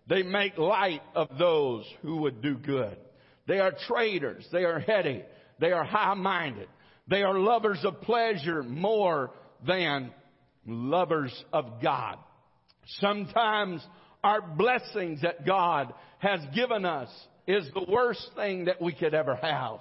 They 0.08 0.22
make 0.22 0.56
light 0.56 1.02
of 1.14 1.28
those 1.38 1.84
who 2.02 2.18
would 2.18 2.40
do 2.42 2.56
good. 2.56 2.96
They 3.46 3.58
are 3.58 3.72
traitors. 3.86 4.46
They 4.52 4.64
are 4.64 4.78
heady. 4.78 5.24
They 5.58 5.72
are 5.72 5.84
high-minded. 5.84 6.68
They 7.08 7.22
are 7.22 7.38
lovers 7.38 7.80
of 7.84 8.00
pleasure 8.02 8.62
more 8.62 9.30
than 9.66 10.12
lovers 10.66 11.32
of 11.52 11.80
God. 11.82 12.18
Sometimes 13.00 13.84
our 14.22 14.40
blessings 14.40 15.22
that 15.22 15.46
God 15.46 15.92
has 16.18 16.40
given 16.54 16.84
us 16.84 17.08
is 17.46 17.68
the 17.74 17.86
worst 17.88 18.28
thing 18.34 18.64
that 18.64 18.82
we 18.82 18.92
could 18.92 19.14
ever 19.14 19.36
have. 19.36 19.78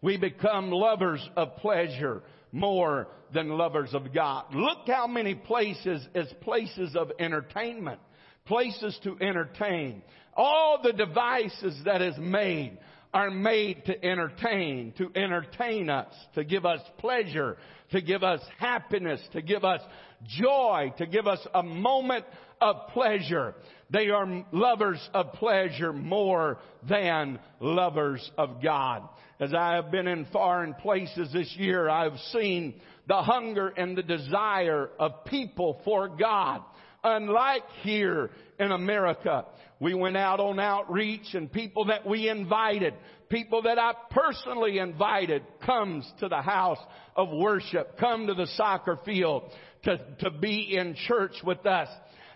We 0.00 0.16
become 0.16 0.70
lovers 0.70 1.26
of 1.36 1.56
pleasure 1.56 2.22
more 2.52 3.08
than 3.32 3.48
lovers 3.48 3.94
of 3.94 4.12
God. 4.14 4.54
Look 4.54 4.86
how 4.86 5.06
many 5.06 5.34
places 5.34 6.06
is 6.14 6.32
places 6.40 6.96
of 6.96 7.12
entertainment, 7.18 8.00
places 8.46 8.98
to 9.04 9.16
entertain. 9.20 10.02
All 10.36 10.80
the 10.82 10.92
devices 10.92 11.80
that 11.84 12.00
is 12.00 12.16
made 12.18 12.78
are 13.12 13.30
made 13.30 13.84
to 13.86 14.04
entertain, 14.04 14.92
to 14.98 15.10
entertain 15.14 15.90
us, 15.90 16.12
to 16.34 16.44
give 16.44 16.66
us 16.66 16.80
pleasure, 16.98 17.56
to 17.90 18.00
give 18.00 18.22
us 18.22 18.40
happiness, 18.58 19.20
to 19.32 19.42
give 19.42 19.64
us 19.64 19.80
joy, 20.26 20.92
to 20.98 21.06
give 21.06 21.26
us 21.26 21.40
a 21.54 21.62
moment 21.62 22.24
of 22.60 22.88
pleasure. 22.92 23.54
They 23.90 24.10
are 24.10 24.44
lovers 24.52 25.00
of 25.14 25.32
pleasure 25.34 25.92
more 25.92 26.58
than 26.88 27.38
lovers 27.60 28.30
of 28.36 28.62
God. 28.62 29.08
As 29.40 29.54
I 29.54 29.74
have 29.74 29.90
been 29.90 30.08
in 30.08 30.26
foreign 30.26 30.74
places 30.74 31.32
this 31.32 31.54
year, 31.56 31.88
I've 31.88 32.18
seen 32.32 32.80
the 33.06 33.22
hunger 33.22 33.68
and 33.68 33.96
the 33.96 34.02
desire 34.02 34.90
of 34.98 35.24
people 35.24 35.80
for 35.84 36.08
God. 36.08 36.62
Unlike 37.04 37.62
here 37.82 38.30
in 38.58 38.72
America, 38.72 39.46
we 39.80 39.94
went 39.94 40.16
out 40.16 40.40
on 40.40 40.58
outreach 40.58 41.34
and 41.34 41.50
people 41.50 41.86
that 41.86 42.04
we 42.04 42.28
invited, 42.28 42.94
people 43.28 43.62
that 43.62 43.78
I 43.78 43.92
personally 44.10 44.78
invited 44.78 45.42
comes 45.64 46.10
to 46.20 46.28
the 46.28 46.42
house 46.42 46.80
of 47.14 47.28
worship, 47.30 47.96
come 47.98 48.26
to 48.26 48.34
the 48.34 48.48
soccer 48.56 48.98
field 49.04 49.44
to, 49.84 49.98
to 50.20 50.30
be 50.30 50.76
in 50.76 50.96
church 51.06 51.34
with 51.44 51.64
us. 51.64 51.88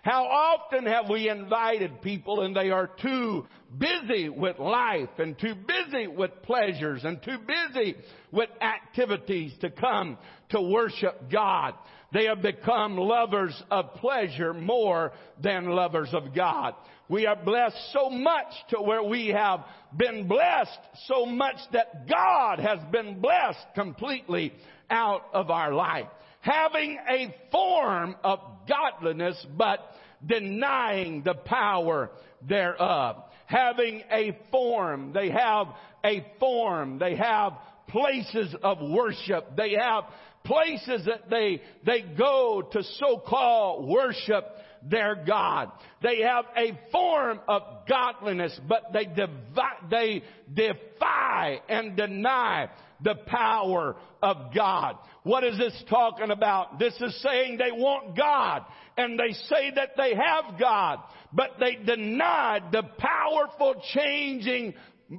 How 0.03 0.25
often 0.25 0.85
have 0.85 1.09
we 1.09 1.29
invited 1.29 2.01
people 2.01 2.41
and 2.41 2.53
they 2.53 2.71
are 2.71 2.91
too 3.01 3.47
busy 3.77 4.27
with 4.27 4.59
life 4.59 5.07
and 5.17 5.39
too 5.39 5.55
busy 5.55 6.07
with 6.07 6.31
pleasures 6.43 7.05
and 7.05 7.23
too 7.23 7.37
busy 7.47 7.95
with 8.29 8.49
activities 8.61 9.53
to 9.61 9.69
come 9.69 10.17
to 10.49 10.61
worship 10.61 11.31
God. 11.31 11.75
They 12.11 12.25
have 12.25 12.41
become 12.41 12.97
lovers 12.97 13.55
of 13.71 13.93
pleasure 13.95 14.53
more 14.53 15.13
than 15.41 15.67
lovers 15.67 16.09
of 16.11 16.35
God. 16.35 16.75
We 17.07 17.25
are 17.25 17.37
blessed 17.37 17.93
so 17.93 18.09
much 18.09 18.53
to 18.71 18.81
where 18.81 19.03
we 19.03 19.29
have 19.29 19.61
been 19.95 20.27
blessed 20.27 20.79
so 21.07 21.25
much 21.25 21.55
that 21.71 22.09
God 22.09 22.59
has 22.59 22.79
been 22.91 23.21
blessed 23.21 23.67
completely 23.73 24.53
out 24.89 25.23
of 25.33 25.49
our 25.49 25.73
life 25.73 26.07
having 26.43 26.99
a 27.09 27.33
form 27.51 28.15
of 28.21 28.39
godliness, 28.67 29.45
but 29.57 29.79
denying 30.25 31.23
the 31.23 31.33
power 31.33 32.11
thereof. 32.47 33.23
Having 33.45 34.03
a 34.11 34.37
form, 34.51 35.13
they 35.13 35.29
have 35.29 35.67
a 36.03 36.25
form, 36.39 36.99
they 36.99 37.15
have 37.15 37.53
places 37.87 38.53
of 38.61 38.79
worship, 38.81 39.55
they 39.55 39.75
have 39.79 40.03
places 40.43 41.05
that 41.05 41.29
they, 41.29 41.61
they 41.85 42.01
go 42.17 42.67
to 42.73 42.83
so-called 42.83 43.87
worship 43.87 44.45
their 44.83 45.23
God. 45.25 45.71
They 46.01 46.23
have 46.23 46.43
a 46.57 46.77
form 46.91 47.39
of 47.47 47.61
godliness, 47.87 48.59
but 48.67 48.91
they, 48.91 49.05
devi- 49.05 49.87
they 49.89 50.23
defy 50.53 51.61
and 51.69 51.95
deny 51.95 52.69
the 53.03 53.15
power 53.27 53.95
of 54.21 54.53
God. 54.53 54.97
What 55.23 55.43
is 55.43 55.57
this 55.57 55.83
talking 55.89 56.31
about? 56.31 56.79
This 56.79 56.95
is 56.99 57.21
saying 57.21 57.57
they 57.57 57.71
want 57.71 58.17
God 58.17 58.63
and 58.97 59.19
they 59.19 59.33
say 59.33 59.71
that 59.75 59.91
they 59.97 60.13
have 60.15 60.59
God, 60.59 60.99
but 61.31 61.51
they 61.59 61.75
denied 61.75 62.71
the 62.71 62.83
powerful 62.97 63.81
changing 63.93 64.73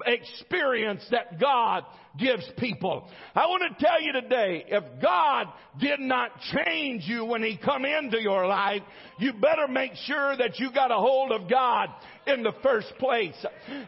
experience 0.07 1.07
that 1.11 1.41
God 1.41 1.85
gives 2.19 2.45
people. 2.59 3.09
I 3.35 3.47
want 3.47 3.77
to 3.77 3.85
tell 3.85 4.01
you 4.01 4.13
today, 4.13 4.65
if 4.69 4.85
God 5.03 5.49
did 5.81 6.01
not 6.01 6.31
change 6.53 7.05
you 7.07 7.25
when 7.25 7.43
He 7.43 7.57
come 7.57 7.85
into 7.85 8.21
your 8.21 8.47
life, 8.47 8.83
you 9.19 9.33
better 9.33 9.69
make 9.69 9.93
sure 10.07 10.37
that 10.37 10.59
you 10.59 10.73
got 10.73 10.91
a 10.91 10.97
hold 10.97 11.33
of 11.33 11.49
God 11.49 11.89
in 12.27 12.43
the 12.43 12.53
first 12.63 12.93
place. 12.99 13.35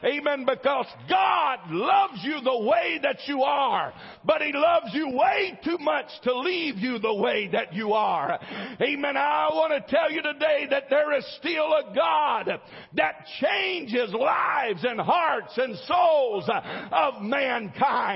Amen. 0.05 0.45
Because 0.45 0.87
God 1.09 1.59
loves 1.71 2.21
you 2.23 2.41
the 2.43 2.67
way 2.67 2.99
that 3.03 3.19
you 3.27 3.43
are, 3.43 3.93
but 4.25 4.43
He 4.43 4.53
loves 4.53 4.93
you 4.93 5.11
way 5.11 5.59
too 5.65 5.79
much 5.79 6.07
to 6.25 6.39
leave 6.39 6.77
you 6.77 6.99
the 6.99 7.15
way 7.15 7.49
that 7.53 7.73
you 7.73 7.93
are. 7.93 8.39
Amen. 8.81 9.17
I 9.17 9.49
want 9.53 9.73
to 9.73 9.95
tell 9.95 10.11
you 10.11 10.23
today 10.23 10.67
that 10.71 10.91
there 10.91 11.17
is 11.17 11.25
still 11.39 11.73
a 11.73 11.95
God 11.95 12.61
that 12.95 13.27
changes 13.41 14.13
lives 14.13 14.85
and 14.85 15.01
hearts 15.01 15.53
and 15.57 15.77
souls 15.87 16.49
of 16.93 17.23
mankind. 17.23 18.16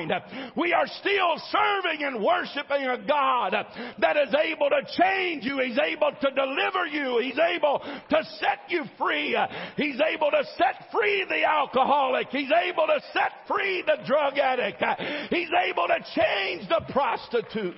We 0.57 0.73
are 0.73 0.87
still 0.87 1.35
serving 1.51 2.05
and 2.05 2.23
worshiping 2.23 2.87
a 2.87 2.99
God 3.07 3.55
that 3.99 4.17
is 4.17 4.35
able 4.35 4.71
to 4.71 4.83
change 5.03 5.45
you. 5.45 5.59
He's 5.61 5.79
able 5.79 6.13
to 6.21 6.31
deliver 6.31 6.87
you. 6.87 7.21
He's 7.23 7.39
able 7.39 7.81
to 7.81 8.25
set 8.39 8.69
you 8.69 8.85
free. 8.99 9.37
He's 9.77 10.01
able 10.01 10.31
to 10.31 10.45
set 10.57 10.91
free 10.93 11.25
the 11.29 11.45
alcoholic. 11.45 12.29
He's 12.31 12.51
able 12.51 12.87
to 12.87 13.01
set 13.13 13.33
free 13.47 13.83
the 13.87 13.99
drug 14.07 14.39
addict. 14.39 14.83
He's 15.31 15.51
able 15.69 15.87
to 15.89 15.99
change 16.15 16.69
the 16.69 16.83
prostitute. 16.93 17.77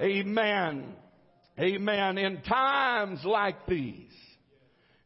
Amen. 0.00 0.94
Amen. 1.58 2.18
In 2.18 2.42
times 2.42 3.20
like 3.24 3.66
these, 3.66 4.12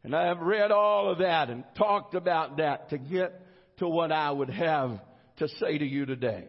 and 0.02 0.16
I 0.16 0.26
have 0.26 0.40
read 0.40 0.72
all 0.72 1.10
of 1.10 1.18
that 1.18 1.50
and 1.50 1.62
talked 1.76 2.14
about 2.14 2.56
that 2.56 2.90
to 2.90 2.98
get 2.98 3.40
to 3.78 3.88
what 3.88 4.10
I 4.10 4.30
would 4.30 4.50
have 4.50 4.98
to 5.40 5.48
say 5.48 5.76
to 5.76 5.84
you 5.84 6.06
today. 6.06 6.44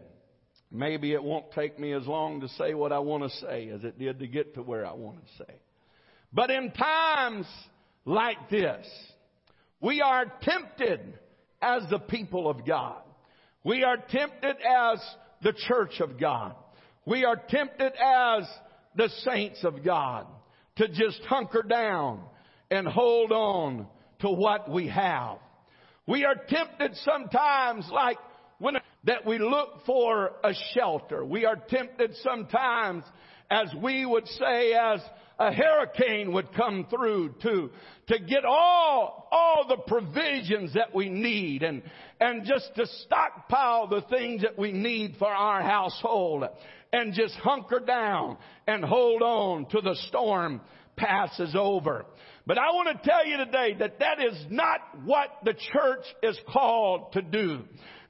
Maybe 0.70 1.12
it 1.12 1.22
won't 1.22 1.50
take 1.52 1.78
me 1.78 1.92
as 1.92 2.06
long 2.06 2.40
to 2.40 2.48
say 2.50 2.72
what 2.72 2.92
I 2.92 3.00
want 3.00 3.24
to 3.24 3.38
say 3.40 3.68
as 3.68 3.84
it 3.84 3.98
did 3.98 4.20
to 4.20 4.26
get 4.26 4.54
to 4.54 4.62
where 4.62 4.86
I 4.86 4.92
want 4.92 5.18
to 5.18 5.44
say. 5.44 5.54
But 6.32 6.50
in 6.50 6.70
times 6.70 7.46
like 8.04 8.48
this, 8.48 8.86
we 9.80 10.00
are 10.00 10.24
tempted 10.42 11.00
as 11.60 11.82
the 11.90 11.98
people 11.98 12.48
of 12.48 12.64
God. 12.66 13.02
We 13.64 13.82
are 13.84 13.96
tempted 13.96 14.56
as 14.56 14.98
the 15.42 15.52
church 15.68 16.00
of 16.00 16.18
God. 16.18 16.54
We 17.04 17.24
are 17.24 17.36
tempted 17.36 17.92
as 17.92 18.44
the 18.94 19.08
saints 19.24 19.64
of 19.64 19.84
God 19.84 20.26
to 20.76 20.88
just 20.88 21.20
hunker 21.28 21.62
down 21.62 22.22
and 22.70 22.86
hold 22.86 23.32
on 23.32 23.86
to 24.20 24.28
what 24.28 24.70
we 24.70 24.88
have. 24.88 25.38
We 26.06 26.24
are 26.24 26.34
tempted 26.34 26.96
sometimes 27.04 27.88
like 27.92 28.18
when 28.62 28.76
that 29.04 29.26
we 29.26 29.38
look 29.38 29.84
for 29.84 30.32
a 30.44 30.52
shelter. 30.72 31.24
We 31.24 31.44
are 31.44 31.56
tempted 31.56 32.14
sometimes 32.22 33.04
as 33.52 33.68
we 33.82 34.06
would 34.06 34.26
say, 34.28 34.72
as 34.72 35.00
a 35.38 35.52
hurricane 35.52 36.32
would 36.32 36.54
come 36.54 36.86
through 36.88 37.34
to, 37.42 37.70
to 38.06 38.18
get 38.18 38.44
all, 38.46 39.28
all 39.30 39.66
the 39.68 39.76
provisions 39.86 40.72
that 40.72 40.94
we 40.94 41.10
need 41.10 41.62
and, 41.62 41.82
and 42.18 42.46
just 42.46 42.70
to 42.76 42.86
stockpile 43.04 43.88
the 43.88 44.02
things 44.08 44.40
that 44.42 44.58
we 44.58 44.72
need 44.72 45.16
for 45.18 45.28
our 45.28 45.60
household 45.60 46.44
and 46.94 47.12
just 47.12 47.34
hunker 47.34 47.80
down 47.80 48.38
and 48.66 48.84
hold 48.84 49.20
on 49.20 49.66
to 49.66 49.82
the 49.82 49.96
storm 50.08 50.60
passes 50.96 51.54
over. 51.58 52.06
But 52.46 52.58
I 52.58 52.70
want 52.70 53.02
to 53.02 53.08
tell 53.08 53.26
you 53.26 53.36
today 53.36 53.76
that 53.80 53.98
that 53.98 54.18
is 54.20 54.46
not 54.48 54.80
what 55.04 55.28
the 55.44 55.54
church 55.54 56.04
is 56.22 56.38
called 56.50 57.12
to 57.12 57.22
do. 57.22 57.64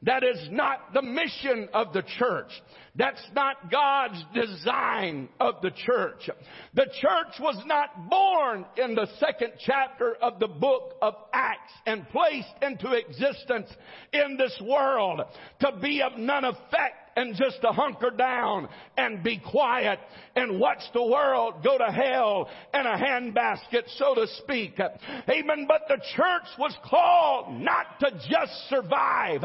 That 0.05 0.25
is 0.25 0.49
not 0.51 0.93
the 0.93 1.03
mission 1.03 1.69
of 1.73 1.93
the 1.93 2.03
church. 2.19 2.51
That's 2.97 3.23
not 3.35 3.71
God's 3.71 4.23
design 4.35 5.29
of 5.39 5.63
the 5.63 5.71
church. 5.71 6.29
The 6.75 6.87
church 7.01 7.39
was 7.39 7.63
not 7.67 8.11
born 8.11 8.67
in 8.77 8.97
the 8.97 9.07
second 9.21 9.53
chapter 9.65 10.15
of 10.21 10.41
the 10.41 10.49
book 10.49 10.95
of 11.01 11.15
Acts 11.33 11.73
and 11.87 12.09
placed 12.09 12.53
into 12.63 12.93
existence 12.93 13.69
in 14.13 14.37
this 14.37 14.61
world 14.67 15.21
to 15.61 15.73
be 15.81 16.03
of 16.03 16.19
none 16.19 16.45
effect 16.45 17.02
and 17.17 17.35
just 17.37 17.61
to 17.63 17.69
hunker 17.69 18.11
down 18.11 18.69
and 18.97 19.23
be 19.23 19.39
quiet 19.39 19.99
and 20.37 20.59
watch 20.59 20.83
the 20.95 21.03
world 21.03 21.63
go 21.63 21.79
to 21.79 21.93
hell 21.93 22.49
in 22.75 22.81
a 22.87 22.97
handbasket, 22.97 23.83
so 23.97 24.15
to 24.15 24.27
speak. 24.39 24.79
Amen. 25.29 25.67
But 25.69 25.83
the 25.89 25.99
church 26.17 26.49
was 26.59 26.77
called 26.89 27.61
not 27.61 27.99
to 28.01 28.11
just 28.29 28.69
survive, 28.69 29.43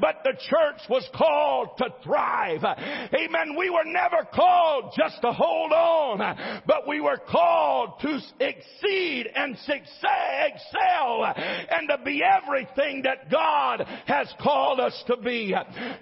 but 0.00 0.16
the 0.24 0.34
church 0.48 0.80
was 0.88 1.08
called 1.14 1.70
to 1.78 1.86
thrive. 2.02 2.64
Amen. 2.64 3.56
We 3.58 3.70
were 3.70 3.84
never 3.84 4.26
called 4.34 4.92
just 4.96 5.20
to 5.22 5.32
hold 5.32 5.72
on, 5.72 6.62
but 6.66 6.86
we 6.88 7.00
were 7.00 7.20
called 7.30 8.00
to 8.00 8.20
exceed 8.40 9.28
and 9.34 9.56
excel 9.68 11.34
and 11.70 11.88
to 11.88 11.98
be 12.04 12.22
everything 12.22 13.02
that 13.02 13.30
God 13.30 13.86
has 14.06 14.32
called 14.40 14.80
us 14.80 15.02
to 15.06 15.16
be. 15.16 15.54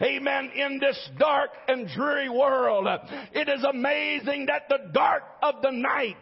Amen. 0.02 0.50
In 0.54 0.78
this 0.80 1.01
dark 1.18 1.50
and 1.68 1.88
dreary 1.88 2.28
world, 2.28 2.86
it 3.32 3.48
is 3.48 3.64
amazing 3.64 4.46
that 4.46 4.68
the 4.68 4.90
dark 4.92 5.22
of 5.42 5.56
the 5.62 5.70
night 5.70 6.16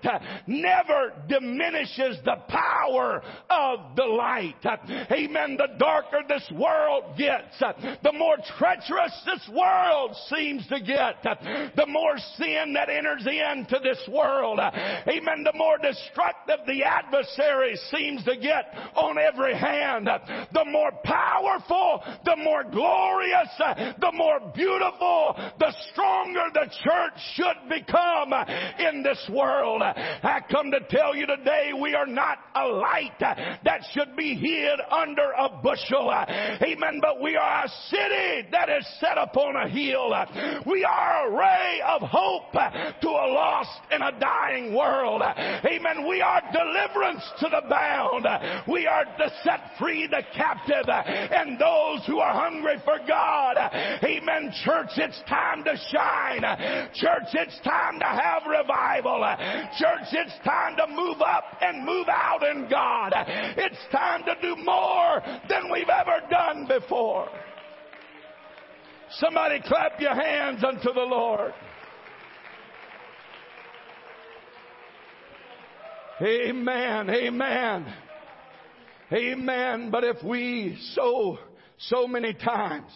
never 0.46 1.12
diminishes 1.28 2.18
the 2.24 2.36
power 2.48 3.22
of 3.50 3.96
the 3.96 4.04
light. 4.04 4.64
Amen. 5.12 5.56
The 5.56 5.76
darker 5.78 6.20
this 6.28 6.50
world 6.54 7.16
gets, 7.18 7.58
the 8.02 8.12
more 8.12 8.36
treacherous 8.58 9.12
this 9.26 9.48
world 9.54 10.16
seems 10.34 10.66
to 10.68 10.80
get, 10.80 11.22
the 11.76 11.86
more 11.86 12.16
sin 12.36 12.72
that 12.74 12.88
enters 12.88 13.26
into 13.26 13.78
this 13.82 14.00
world. 14.08 14.58
Amen. 14.60 15.44
The 15.44 15.52
more 15.54 15.78
destructive 15.78 16.60
the 16.66 16.84
adversary 16.84 17.76
seems 17.90 18.24
to 18.24 18.36
get 18.36 18.74
on 18.96 19.18
every 19.18 19.54
hand, 19.56 20.08
the 20.52 20.64
more 20.66 20.92
powerful, 21.04 22.02
the 22.24 22.36
more 22.36 22.64
glorious, 22.64 23.48
the 23.98 24.12
more 24.14 24.40
beautiful, 24.54 24.69
the 24.78 25.74
stronger 25.92 26.46
the 26.52 26.70
church 26.82 27.12
should 27.34 27.68
become 27.68 28.32
in 28.78 29.02
this 29.02 29.30
world. 29.32 29.82
I 29.82 30.40
come 30.50 30.70
to 30.70 30.80
tell 30.88 31.14
you 31.14 31.26
today 31.26 31.72
we 31.80 31.94
are 31.94 32.06
not 32.06 32.38
a 32.54 32.66
light 32.66 33.18
that 33.18 33.80
should 33.92 34.16
be 34.16 34.34
hid 34.34 34.80
under 34.90 35.32
a 35.32 35.60
bushel. 35.62 36.10
Amen. 36.10 37.00
But 37.00 37.20
we 37.20 37.36
are 37.36 37.64
a 37.64 37.68
city 37.88 38.48
that 38.52 38.68
is 38.68 38.86
set 39.00 39.18
upon 39.18 39.56
a 39.56 39.68
hill. 39.68 40.12
We 40.66 40.84
are 40.84 41.26
a 41.26 41.36
ray 41.36 41.80
of 41.86 42.02
hope 42.02 42.52
to 42.52 43.08
a 43.08 43.26
lost 43.32 43.80
and 43.90 44.02
a 44.02 44.12
dying 44.18 44.74
world. 44.74 45.22
Amen. 45.22 46.08
We 46.08 46.20
are 46.20 46.42
deliverance 46.52 47.22
to 47.40 47.48
the 47.48 47.62
bound. 47.68 48.26
We 48.68 48.86
are 48.86 49.04
to 49.04 49.32
set 49.44 49.60
free 49.78 50.06
the 50.06 50.22
captive 50.34 50.88
and 50.88 51.58
those 51.58 52.06
who 52.06 52.18
are 52.18 52.32
hungry 52.32 52.76
for 52.84 52.98
God. 53.06 53.56
Amen. 54.02 54.52
Church, 54.64 54.90
it's 54.96 55.20
time 55.28 55.64
to 55.64 55.76
shine. 55.90 56.42
Church, 56.94 57.28
it's 57.32 57.58
time 57.64 57.98
to 57.98 58.04
have 58.04 58.42
revival. 58.46 59.20
Church, 59.78 60.08
it's 60.12 60.34
time 60.44 60.76
to 60.76 60.86
move 60.88 61.20
up 61.20 61.44
and 61.60 61.84
move 61.84 62.08
out 62.08 62.42
in 62.42 62.68
God. 62.68 63.12
It's 63.56 63.78
time 63.92 64.24
to 64.24 64.34
do 64.42 64.56
more 64.62 65.22
than 65.48 65.70
we've 65.72 65.88
ever 65.88 66.20
done 66.30 66.66
before. 66.66 67.28
Somebody 69.12 69.60
clap 69.66 70.00
your 70.00 70.14
hands 70.14 70.62
unto 70.62 70.92
the 70.92 71.00
Lord. 71.00 71.52
Amen. 76.22 77.08
Amen. 77.08 77.94
Amen. 79.12 79.90
But 79.90 80.04
if 80.04 80.22
we 80.22 80.78
so, 80.94 81.38
so 81.78 82.06
many 82.06 82.34
times 82.34 82.92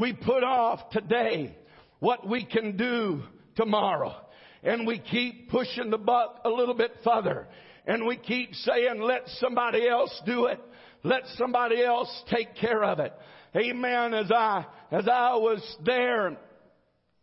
we 0.00 0.14
put 0.14 0.42
off 0.42 0.88
today 0.90 1.54
what 1.98 2.26
we 2.26 2.44
can 2.44 2.76
do 2.76 3.22
tomorrow 3.54 4.14
and 4.62 4.86
we 4.86 4.98
keep 4.98 5.50
pushing 5.50 5.90
the 5.90 5.98
buck 5.98 6.40
a 6.44 6.48
little 6.48 6.74
bit 6.74 6.92
further 7.04 7.46
and 7.86 8.06
we 8.06 8.16
keep 8.16 8.54
saying 8.54 9.00
let 9.00 9.22
somebody 9.38 9.86
else 9.86 10.18
do 10.24 10.46
it. 10.46 10.60
Let 11.02 11.22
somebody 11.36 11.82
else 11.82 12.08
take 12.30 12.54
care 12.56 12.82
of 12.84 12.98
it. 12.98 13.12
Amen. 13.56 14.14
As 14.14 14.30
I, 14.30 14.66
as 14.90 15.08
I 15.08 15.34
was 15.36 15.76
there 15.84 16.36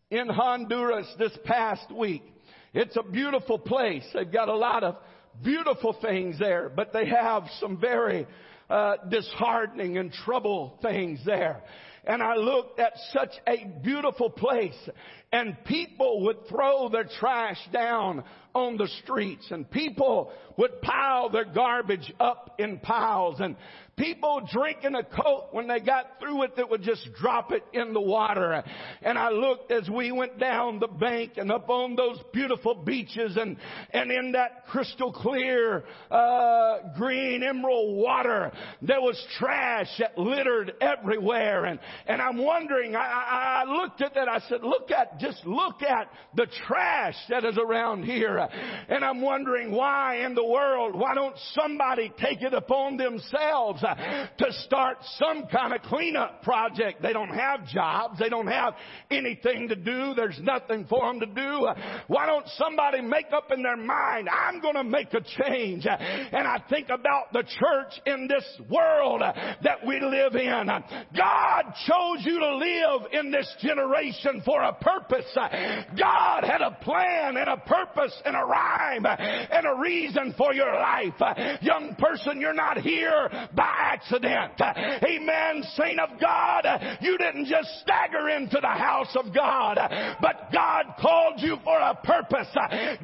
in 0.10 0.30
Honduras 0.30 1.08
this 1.18 1.38
past 1.46 1.92
week, 1.92 2.24
it's 2.74 2.98
a 2.98 3.04
beautiful 3.04 3.58
place. 3.58 4.04
They've 4.14 4.32
got 4.32 4.50
a 4.50 4.56
lot 4.56 4.84
of 4.84 4.98
beautiful 5.44 5.96
things 6.02 6.38
there, 6.40 6.70
but 6.70 6.92
they 6.92 7.08
have 7.08 7.44
some 7.60 7.80
very 7.80 8.28
uh, 8.70 8.96
disheartening 9.10 9.98
and 9.98 10.12
trouble 10.12 10.78
things 10.82 11.20
there. 11.26 11.62
And 12.08 12.24
I 12.24 12.36
looked 12.36 12.80
at 12.80 12.94
such 13.12 13.34
a 13.46 13.66
beautiful 13.84 14.30
place 14.30 14.90
and 15.32 15.58
people 15.66 16.22
would 16.26 16.48
throw 16.48 16.90
their 16.90 17.08
trash 17.20 17.60
down 17.74 18.24
on 18.56 18.78
the 18.78 18.88
streets 19.04 19.48
and 19.52 19.70
people 19.70 20.32
would 20.58 20.82
pile 20.82 21.30
their 21.30 21.46
garbage 21.46 22.12
up 22.20 22.56
in 22.58 22.80
piles 22.80 23.40
and 23.40 23.56
people 23.98 24.48
drinking 24.52 24.96
a 24.96 25.04
Coke 25.04 25.54
when 25.54 25.68
they 25.68 25.80
got 25.80 26.20
through 26.20 26.44
it 26.44 26.56
that 26.56 26.70
would 26.70 26.84
just 26.84 27.08
drop 27.20 27.52
it 27.52 27.64
in 27.74 27.94
the 27.94 28.02
water. 28.02 28.64
And 29.02 29.18
I 29.18 29.30
looked 29.30 29.72
as 29.72 29.90
we 29.90 30.12
went 30.12 30.40
down 30.40 30.80
the 30.80 30.88
bank 30.88 31.34
and 31.38 31.52
up 31.52 31.70
on 31.70 31.96
those 31.96 32.20
beautiful 32.32 32.76
beaches 32.76 33.38
and, 33.38 33.58
and 33.92 34.12
in 34.12 34.32
that 34.34 34.68
crystal 34.68 35.12
clear, 35.12 35.84
uh, 36.10 36.78
green 36.96 37.44
emerald 37.44 37.98
water, 37.98 38.52
there 38.82 39.02
was 39.02 39.24
trash 39.38 39.90
that 40.00 40.18
littered 40.18 40.74
everywhere. 40.80 41.66
And, 41.66 41.80
and 42.08 42.22
I'm 42.22 42.38
wondering, 42.38 42.96
I, 42.96 43.00
I, 43.00 43.64
I 43.66 43.72
looked 43.72 44.02
at 44.02 44.14
that, 44.14 44.30
I 44.30 44.40
said, 44.48 44.64
look 44.64 44.92
at, 44.92 45.17
just 45.20 45.46
look 45.46 45.82
at 45.82 46.10
the 46.36 46.48
trash 46.66 47.16
that 47.30 47.46
is 47.46 47.58
around 47.58 48.04
here. 48.04 48.48
And 48.90 49.04
I'm 49.04 49.22
wondering 49.22 49.72
why 49.72 50.26
in 50.26 50.36
the 50.36 50.44
world, 50.46 50.96
why 50.96 51.14
don't 51.16 51.36
somebody 51.54 52.12
take 52.20 52.42
it 52.42 52.54
upon 52.54 52.98
themselves 52.98 53.82
to 53.82 54.54
start 54.64 54.98
some 55.18 55.48
kind 55.48 55.74
of 55.74 55.82
cleanup 55.84 56.42
project. 56.44 57.02
They 57.02 57.14
don't 57.14 57.30
have 57.30 57.68
jobs. 57.68 58.20
They 58.20 58.30
don't 58.30 58.48
have 58.48 58.74
anything 59.12 59.70
to 59.70 59.76
do. 59.76 60.14
There's 60.16 60.40
nothing 60.42 60.86
for 60.90 61.08
them 61.08 61.20
to 61.20 61.26
do. 61.26 61.68
Why 62.08 62.26
don't 62.26 62.48
somebody 62.58 63.02
make 63.02 63.28
up 63.34 63.52
in 63.52 63.64
their 63.64 63.78
mind, 63.78 64.30
I'm 64.30 64.62
going 64.62 64.76
to 64.76 64.84
make 64.84 65.14
a 65.14 65.22
change. 65.44 65.86
And 65.88 66.48
I 66.48 66.62
think 66.70 66.90
about 66.90 67.34
the 67.34 67.44
church 67.44 68.02
in 68.06 68.28
this 68.28 68.46
world 68.70 69.22
that 69.22 69.86
we 69.86 70.00
live 70.00 70.36
in. 70.36 70.68
God 71.16 71.64
chose 71.86 72.26
you 72.26 72.40
to 72.40 72.56
live 72.58 73.02
in 73.14 73.32
this 73.32 73.54
generation 73.62 74.42
for 74.46 74.62
a 74.62 74.74
purpose. 74.74 75.07
God 75.10 76.44
had 76.44 76.62
a 76.62 76.78
plan 76.82 77.38
and 77.38 77.50
a 77.50 77.58
purpose 77.58 78.14
and 78.26 78.36
a 78.36 78.46
rhyme 78.46 79.06
and 79.06 79.66
a 79.66 79.82
reason 79.82 80.34
for 80.38 80.54
your 80.54 80.74
life. 80.74 81.16
Young 81.62 81.96
person, 81.98 82.42
you're 82.42 82.54
not 82.54 82.78
here 82.78 83.30
by 83.56 83.70
accident. 83.78 84.54
Amen. 84.60 85.64
Saint 85.76 86.00
of 86.00 86.20
God, 86.20 86.66
you 87.02 87.18
didn't 87.18 87.46
just 87.46 87.70
stagger 87.82 88.30
into 88.30 88.60
the 88.62 88.68
house 88.68 89.16
of 89.16 89.34
God, 89.34 89.78
but 90.22 90.50
God 90.54 90.86
called 91.00 91.36
you 91.38 91.58
for 91.64 91.80
a 91.80 91.96
purpose. 91.96 92.48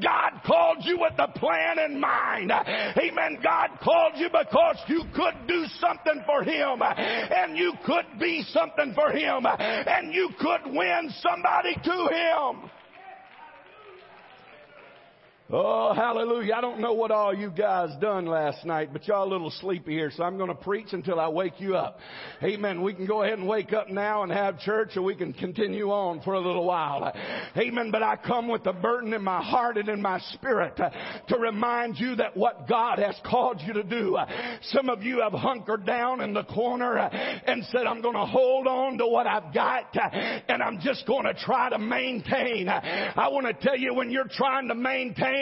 God 0.02 0.42
called 0.46 0.78
you 0.82 1.00
with 1.00 1.14
a 1.18 1.28
plan 1.40 1.80
in 1.80 2.00
mind. 2.00 2.52
Amen. 2.52 3.40
God 3.44 3.70
called 3.82 4.14
you 4.16 4.28
because 4.28 4.78
you 4.88 5.04
could 5.16 5.48
do 5.48 5.66
something 5.80 6.24
for 6.26 6.44
Him 6.44 6.82
and 6.82 7.58
you 7.58 7.74
could 7.86 8.06
be 8.20 8.44
something 8.50 8.94
for 8.94 9.12
Him 9.12 9.46
and 9.46 10.14
you 10.14 10.30
could 10.40 10.72
win 10.74 11.10
somebody 11.22 11.76
to 11.84 11.93
To 11.94 12.08
him. 12.08 12.72
Oh, 15.50 15.94
hallelujah. 15.94 16.54
I 16.54 16.62
don't 16.62 16.80
know 16.80 16.94
what 16.94 17.12
all 17.12 17.34
you 17.36 17.52
guys 17.52 17.90
done 18.00 18.26
last 18.26 18.66
night, 18.66 18.94
but 18.94 19.06
y'all 19.10 19.28
a 19.28 19.30
little 19.30 19.52
sleepy 19.52 19.92
here, 19.92 20.10
so 20.10 20.24
I'm 20.24 20.38
going 20.38 20.48
to 20.48 20.56
preach 20.56 20.94
until 20.94 21.20
I 21.20 21.28
wake 21.28 21.60
you 21.60 21.76
up. 21.76 22.00
Amen. 22.42 22.82
We 22.82 22.94
can 22.94 23.06
go 23.06 23.24
ahead 23.24 23.40
and 23.40 23.48
wake 23.48 23.74
up 23.74 23.90
now 23.90 24.24
and 24.24 24.32
have 24.32 24.58
church, 24.60 24.96
or 24.96 25.02
we 25.02 25.16
can 25.16 25.34
continue 25.34 25.92
on 25.92 26.22
for 26.22 26.36
a 26.36 26.40
little 26.40 26.66
while. 26.66 27.12
Amen. 27.58 27.92
But 27.92 28.04
I 28.04 28.16
come 28.16 28.48
with 28.48 28.66
a 28.68 28.74
burden 28.74 29.14
in 29.14 29.22
my 29.22 29.44
heart 29.44 29.78
and 29.78 29.90
in 29.90 30.02
my 30.02 30.20
spirit 30.32 30.78
to 30.78 31.38
remind 31.38 32.00
you 32.00 32.16
that 32.16 32.38
what 32.38 32.70
God 32.70 33.00
has 33.00 33.20
called 33.26 33.60
you 33.66 33.74
to 33.74 33.84
do. 33.84 34.18
Some 34.72 34.90
of 34.90 35.04
you 35.04 35.20
have 35.20 35.34
hunkered 35.34 35.86
down 35.86 36.22
in 36.22 36.34
the 36.34 36.46
corner 36.46 36.98
and 36.98 37.66
said, 37.66 37.86
I'm 37.86 38.02
going 38.02 38.16
to 38.16 38.26
hold 38.26 38.66
on 38.66 38.98
to 38.98 39.08
what 39.08 39.28
I've 39.28 39.54
got 39.54 39.94
and 40.48 40.64
I'm 40.64 40.80
just 40.80 41.06
going 41.06 41.26
to 41.26 41.34
try 41.34 41.70
to 41.70 41.80
maintain. 41.80 42.70
I 42.70 43.28
want 43.28 43.46
to 43.46 43.54
tell 43.54 43.78
you 43.78 43.94
when 43.94 44.10
you're 44.10 44.30
trying 44.32 44.70
to 44.70 44.76
maintain, 44.76 45.33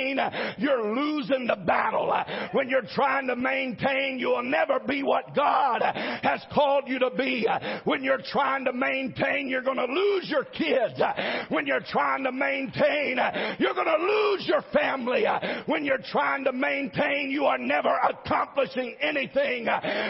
you're 0.57 0.95
losing 0.95 1.47
the 1.47 1.57
battle. 1.65 2.13
When 2.53 2.69
you're 2.69 2.87
trying 2.93 3.27
to 3.27 3.35
maintain, 3.35 4.17
you 4.19 4.29
will 4.29 4.43
never 4.43 4.79
be 4.79 5.03
what 5.03 5.35
God 5.35 5.81
has 5.81 6.41
called 6.53 6.85
you 6.87 6.99
to 6.99 7.09
be. 7.11 7.47
When 7.83 8.03
you're 8.03 8.21
trying 8.31 8.65
to 8.65 8.73
maintain, 8.73 9.47
you're 9.47 9.61
going 9.61 9.77
to 9.77 9.85
lose 9.85 10.29
your 10.29 10.45
kids. 10.45 11.01
When 11.49 11.65
you're 11.65 11.83
trying 11.87 12.23
to 12.23 12.31
maintain, 12.31 13.19
you're 13.59 13.73
going 13.73 13.85
to 13.85 14.05
lose 14.05 14.47
your 14.47 14.63
family. 14.73 15.25
When 15.65 15.85
you're 15.85 16.03
trying 16.11 16.43
to 16.45 16.51
maintain, 16.51 17.31
you 17.31 17.45
are 17.45 17.57
never 17.57 17.95
accomplishing 18.09 18.95
anything, 19.01 19.67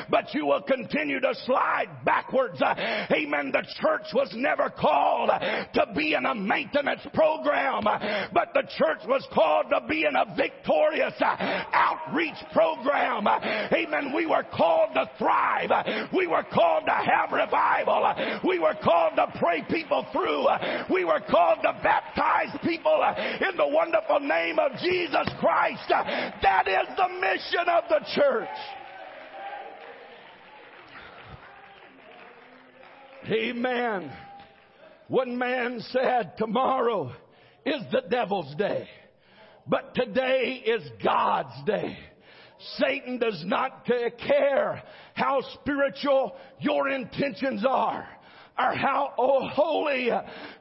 but 0.09 0.33
you 0.33 0.45
will 0.45 0.61
continue 0.61 1.19
to 1.19 1.33
slide 1.45 1.87
backwards. 2.05 2.61
Amen. 2.61 3.51
The 3.51 3.65
church 3.81 4.07
was 4.13 4.31
never 4.35 4.69
called 4.69 5.29
to 5.73 5.85
be 5.95 6.13
in 6.13 6.25
a 6.25 6.35
maintenance 6.35 7.01
program, 7.13 7.83
but 8.33 8.53
the 8.53 8.63
church 8.77 8.99
was 9.07 9.25
called 9.33 9.70
to 9.71 9.87
be 9.87 10.05
in 10.05 10.15
a 10.15 10.35
victorious 10.35 11.13
uh, 11.19 11.63
outreach 11.73 12.37
program. 12.53 13.27
Amen. 13.27 14.13
We 14.15 14.25
were 14.25 14.45
called 14.53 14.93
to 14.93 15.09
thrive. 15.17 15.71
We 16.13 16.27
were 16.27 16.45
called 16.53 16.85
to 16.85 16.91
have 16.91 17.31
revival. 17.31 18.13
We 18.47 18.59
were 18.59 18.75
called 18.83 19.13
to 19.15 19.27
pray 19.39 19.63
people 19.69 20.05
through. 20.11 20.47
We 20.93 21.05
were 21.05 21.21
called 21.29 21.59
to 21.63 21.73
baptize 21.81 22.57
people 22.63 23.01
uh, 23.01 23.15
in 23.49 23.57
the 23.57 23.67
wonderful 23.67 24.19
name 24.19 24.59
of 24.59 24.71
Jesus 24.79 25.27
Christ. 25.39 25.89
That 25.89 26.67
is 26.67 26.87
the 26.95 27.09
mission 27.19 27.67
of 27.67 27.83
the 27.89 28.05
church. 28.15 28.49
Amen. 33.29 34.11
One 35.07 35.37
man 35.37 35.79
said, 35.89 36.33
tomorrow 36.37 37.11
is 37.65 37.83
the 37.91 38.01
devil's 38.09 38.55
day. 38.55 38.87
But 39.67 39.93
today 39.95 40.63
is 40.65 40.81
God's 41.03 41.63
day. 41.65 41.97
Satan 42.77 43.17
does 43.17 43.43
not 43.45 43.85
care 43.85 44.83
how 45.13 45.41
spiritual 45.61 46.35
your 46.59 46.89
intentions 46.89 47.65
are 47.67 48.07
or 48.57 48.75
how 48.75 49.13
oh, 49.17 49.47
holy 49.47 50.09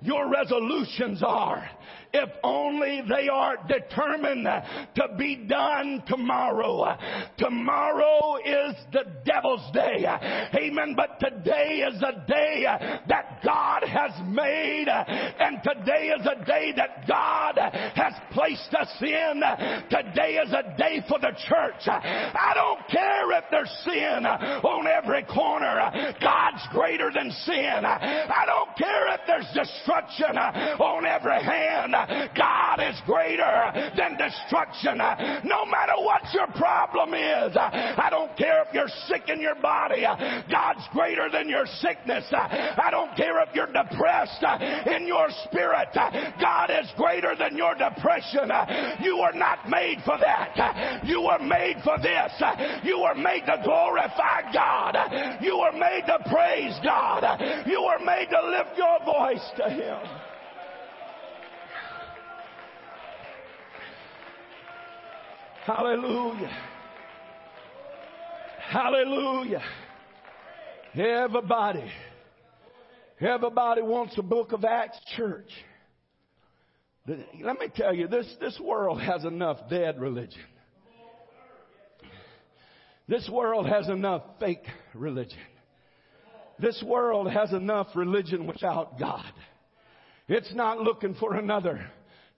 your 0.00 0.30
resolutions 0.30 1.22
are 1.22 1.68
if 2.12 2.28
only 2.42 3.02
they 3.08 3.28
are 3.28 3.56
determined 3.68 4.46
to 4.94 5.08
be 5.16 5.36
done 5.36 6.02
tomorrow. 6.06 6.96
Tomorrow 7.38 8.36
is 8.44 8.74
the 8.92 9.04
devil's 9.24 9.70
day. 9.72 10.06
Amen. 10.54 10.94
But 10.96 11.20
today 11.20 11.84
is 11.88 12.02
a 12.02 12.26
day 12.26 12.64
that 13.08 13.40
God 13.44 13.82
has 13.84 14.12
made 14.26 14.86
and 14.88 15.58
today 15.62 16.12
is 16.18 16.26
a 16.26 16.44
day 16.44 16.72
that 16.76 17.06
God 17.06 17.58
has 17.94 18.14
placed 18.32 18.74
us 18.74 18.90
in. 19.00 19.42
Today 19.90 20.40
is 20.44 20.52
a 20.52 20.76
day 20.76 21.02
for 21.08 21.18
the 21.18 21.32
church. 21.48 21.86
I 21.86 22.52
don't 22.54 22.88
care 22.88 23.38
if 23.38 23.44
there's 23.50 23.70
sin 23.84 24.26
on 24.26 24.86
every 24.86 25.22
corner. 25.24 26.14
God's 26.20 26.66
greater 26.72 27.10
than 27.14 27.30
sin. 27.30 27.84
I 27.84 28.44
don't 28.46 28.76
care 28.76 29.14
if 29.14 29.20
there's 29.26 29.46
destruction 29.54 30.36
on 30.36 31.06
every 31.06 31.42
hand. 31.42 31.94
God 32.36 32.80
is 32.80 33.00
greater 33.06 33.92
than 33.96 34.16
destruction. 34.16 34.98
No 35.44 35.64
matter 35.66 35.94
what 35.98 36.22
your 36.32 36.46
problem 36.56 37.14
is, 37.14 37.56
I 37.56 38.08
don't 38.10 38.36
care 38.36 38.62
if 38.62 38.74
you're 38.74 38.88
sick 39.06 39.28
in 39.28 39.40
your 39.40 39.56
body. 39.56 40.02
God's 40.50 40.86
greater 40.92 41.28
than 41.30 41.48
your 41.48 41.66
sickness. 41.80 42.24
I 42.32 42.88
don't 42.90 43.16
care 43.16 43.40
if 43.42 43.54
you're 43.54 43.66
depressed 43.66 44.44
in 44.86 45.06
your 45.06 45.28
spirit. 45.44 45.88
God 46.40 46.70
is 46.70 46.90
greater 46.96 47.34
than 47.36 47.56
your 47.56 47.74
depression. 47.74 48.50
You 49.02 49.18
were 49.18 49.36
not 49.36 49.68
made 49.68 49.98
for 50.04 50.18
that. 50.18 51.04
You 51.04 51.22
were 51.22 51.44
made 51.44 51.76
for 51.84 51.98
this. 51.98 52.32
You 52.82 53.00
were 53.00 53.14
made 53.14 53.46
to 53.46 53.60
glorify 53.64 54.52
God. 54.52 54.96
You 55.40 55.58
were 55.58 55.78
made 55.78 56.02
to 56.06 56.18
praise 56.30 56.78
God. 56.84 57.24
You 57.66 57.82
were 57.82 58.04
made 58.04 58.28
to 58.30 58.48
lift 58.48 58.76
your 58.76 58.98
voice 59.04 59.50
to 59.56 59.70
Him. 59.70 60.29
Hallelujah. 65.64 66.56
Hallelujah. 68.70 69.62
Everybody, 70.94 71.84
everybody 73.20 73.82
wants 73.82 74.16
a 74.16 74.22
book 74.22 74.52
of 74.52 74.64
Acts 74.64 74.98
church. 75.16 75.50
Let 77.06 77.58
me 77.58 77.66
tell 77.74 77.94
you, 77.94 78.08
this, 78.08 78.26
this 78.40 78.58
world 78.58 79.02
has 79.02 79.24
enough 79.24 79.68
dead 79.68 80.00
religion. 80.00 80.40
This 83.06 83.28
world 83.30 83.68
has 83.68 83.88
enough 83.88 84.22
fake 84.38 84.64
religion. 84.94 85.38
This 86.58 86.82
world 86.86 87.30
has 87.30 87.52
enough 87.52 87.88
religion 87.94 88.46
without 88.46 88.98
God. 88.98 89.32
It's 90.26 90.54
not 90.54 90.78
looking 90.78 91.14
for 91.14 91.34
another 91.34 91.90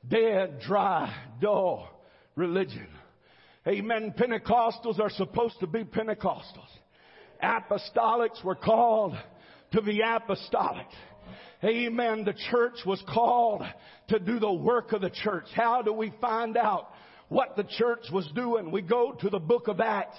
dead, 0.08 0.60
dry, 0.66 1.14
dull 1.40 1.88
religion. 2.34 2.88
Amen. 3.66 4.12
Pentecostals 4.18 4.98
are 4.98 5.10
supposed 5.10 5.60
to 5.60 5.68
be 5.68 5.84
Pentecostals. 5.84 6.68
Apostolics 7.42 8.42
were 8.44 8.56
called 8.56 9.14
to 9.72 9.82
be 9.82 10.00
apostolic. 10.00 10.86
Amen. 11.64 12.24
The 12.24 12.34
church 12.50 12.78
was 12.84 13.00
called 13.08 13.62
to 14.08 14.18
do 14.18 14.40
the 14.40 14.52
work 14.52 14.92
of 14.92 15.00
the 15.00 15.10
church. 15.10 15.46
How 15.54 15.80
do 15.80 15.92
we 15.92 16.12
find 16.20 16.56
out 16.56 16.88
what 17.28 17.56
the 17.56 17.62
church 17.62 18.06
was 18.12 18.28
doing? 18.34 18.72
We 18.72 18.82
go 18.82 19.12
to 19.12 19.30
the 19.30 19.38
book 19.38 19.68
of 19.68 19.80
Acts 19.80 20.18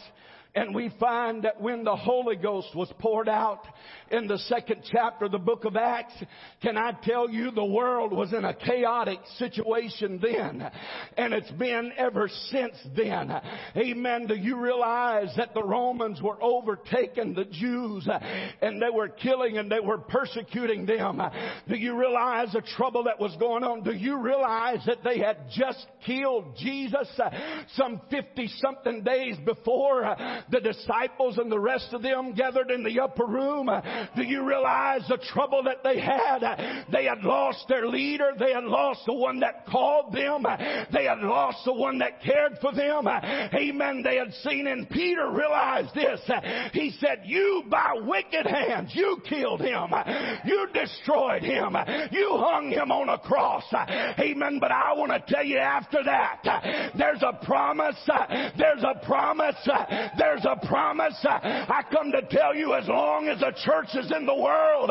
and 0.55 0.75
we 0.75 0.91
find 0.99 1.43
that 1.43 1.59
when 1.59 1.83
the 1.83 1.95
Holy 1.95 2.35
Ghost 2.35 2.75
was 2.75 2.91
poured 2.99 3.27
out 3.27 3.65
in 4.11 4.27
the 4.27 4.37
second 4.37 4.83
chapter 4.91 5.25
of 5.25 5.31
the 5.31 5.39
book 5.39 5.65
of 5.65 5.75
Acts, 5.75 6.13
can 6.61 6.77
I 6.77 6.91
tell 7.03 7.27
you 7.27 7.49
the 7.49 7.65
world 7.65 8.13
was 8.13 8.33
in 8.33 8.45
a 8.45 8.53
chaotic 8.53 9.19
situation 9.39 10.19
then. 10.21 10.69
And 11.17 11.33
it's 11.33 11.49
been 11.51 11.91
ever 11.97 12.29
since 12.51 12.75
then. 12.95 13.33
Amen. 13.75 14.27
Do 14.27 14.35
you 14.35 14.59
realize 14.59 15.33
that 15.37 15.55
the 15.55 15.63
Romans 15.63 16.21
were 16.21 16.41
overtaking 16.41 17.33
the 17.33 17.45
Jews 17.45 18.07
and 18.61 18.79
they 18.79 18.89
were 18.93 19.09
killing 19.09 19.57
and 19.57 19.71
they 19.71 19.79
were 19.79 19.97
persecuting 19.97 20.85
them? 20.85 21.19
Do 21.67 21.75
you 21.75 21.97
realize 21.97 22.53
the 22.53 22.61
trouble 22.77 23.05
that 23.05 23.19
was 23.19 23.35
going 23.39 23.63
on? 23.63 23.81
Do 23.81 23.93
you 23.93 24.19
realize 24.19 24.85
that 24.85 25.03
they 25.03 25.17
had 25.17 25.37
just 25.49 25.83
killed 26.05 26.55
Jesus 26.57 27.09
some 27.75 28.01
50 28.11 28.47
something 28.59 29.03
days 29.03 29.37
before 29.43 30.15
the 30.51 30.59
disciples 30.59 31.37
and 31.37 31.51
the 31.51 31.59
rest 31.59 31.93
of 31.93 32.01
them 32.01 32.33
gathered 32.33 32.71
in 32.71 32.83
the 32.83 32.99
upper 32.99 33.25
room. 33.25 33.69
Do 34.15 34.23
you 34.23 34.43
realize 34.47 35.01
the 35.07 35.17
trouble 35.17 35.63
that 35.63 35.83
they 35.83 35.99
had? 35.99 36.85
They 36.91 37.05
had 37.05 37.23
lost 37.23 37.65
their 37.67 37.87
leader. 37.87 38.31
They 38.37 38.53
had 38.53 38.63
lost 38.63 39.01
the 39.05 39.13
one 39.13 39.39
that 39.41 39.65
called 39.67 40.13
them. 40.13 40.45
They 40.91 41.05
had 41.05 41.19
lost 41.19 41.59
the 41.65 41.73
one 41.73 41.99
that 41.99 42.21
cared 42.21 42.57
for 42.59 42.73
them. 42.73 43.07
Amen. 43.07 44.01
They 44.03 44.17
had 44.17 44.33
seen 44.43 44.67
and 44.67 44.89
Peter 44.89 45.29
realized 45.29 45.93
this. 45.93 46.19
He 46.73 46.91
said, 46.99 47.21
you 47.25 47.63
by 47.69 47.93
wicked 48.01 48.45
hands, 48.45 48.91
you 48.93 49.17
killed 49.27 49.61
him. 49.61 49.93
You 50.45 50.67
destroyed 50.73 51.43
him. 51.43 51.75
You 52.11 52.37
hung 52.37 52.71
him 52.71 52.91
on 52.91 53.09
a 53.09 53.19
cross. 53.19 53.63
Amen. 54.19 54.57
But 54.59 54.71
I 54.71 54.93
want 54.93 55.11
to 55.11 55.33
tell 55.33 55.43
you 55.43 55.57
after 55.57 56.03
that, 56.03 56.91
there's 56.97 57.21
a 57.21 57.45
promise. 57.45 57.97
There's 58.57 58.83
a 58.83 59.05
promise. 59.05 59.55
There's 60.17 60.32
there's 60.33 60.45
a 60.45 60.67
promise. 60.67 61.15
I 61.23 61.83
come 61.91 62.11
to 62.11 62.21
tell 62.23 62.55
you 62.55 62.73
as 62.73 62.87
long 62.87 63.27
as 63.27 63.39
the 63.39 63.53
church 63.63 63.89
is 63.93 64.11
in 64.11 64.25
the 64.25 64.35
world, 64.35 64.89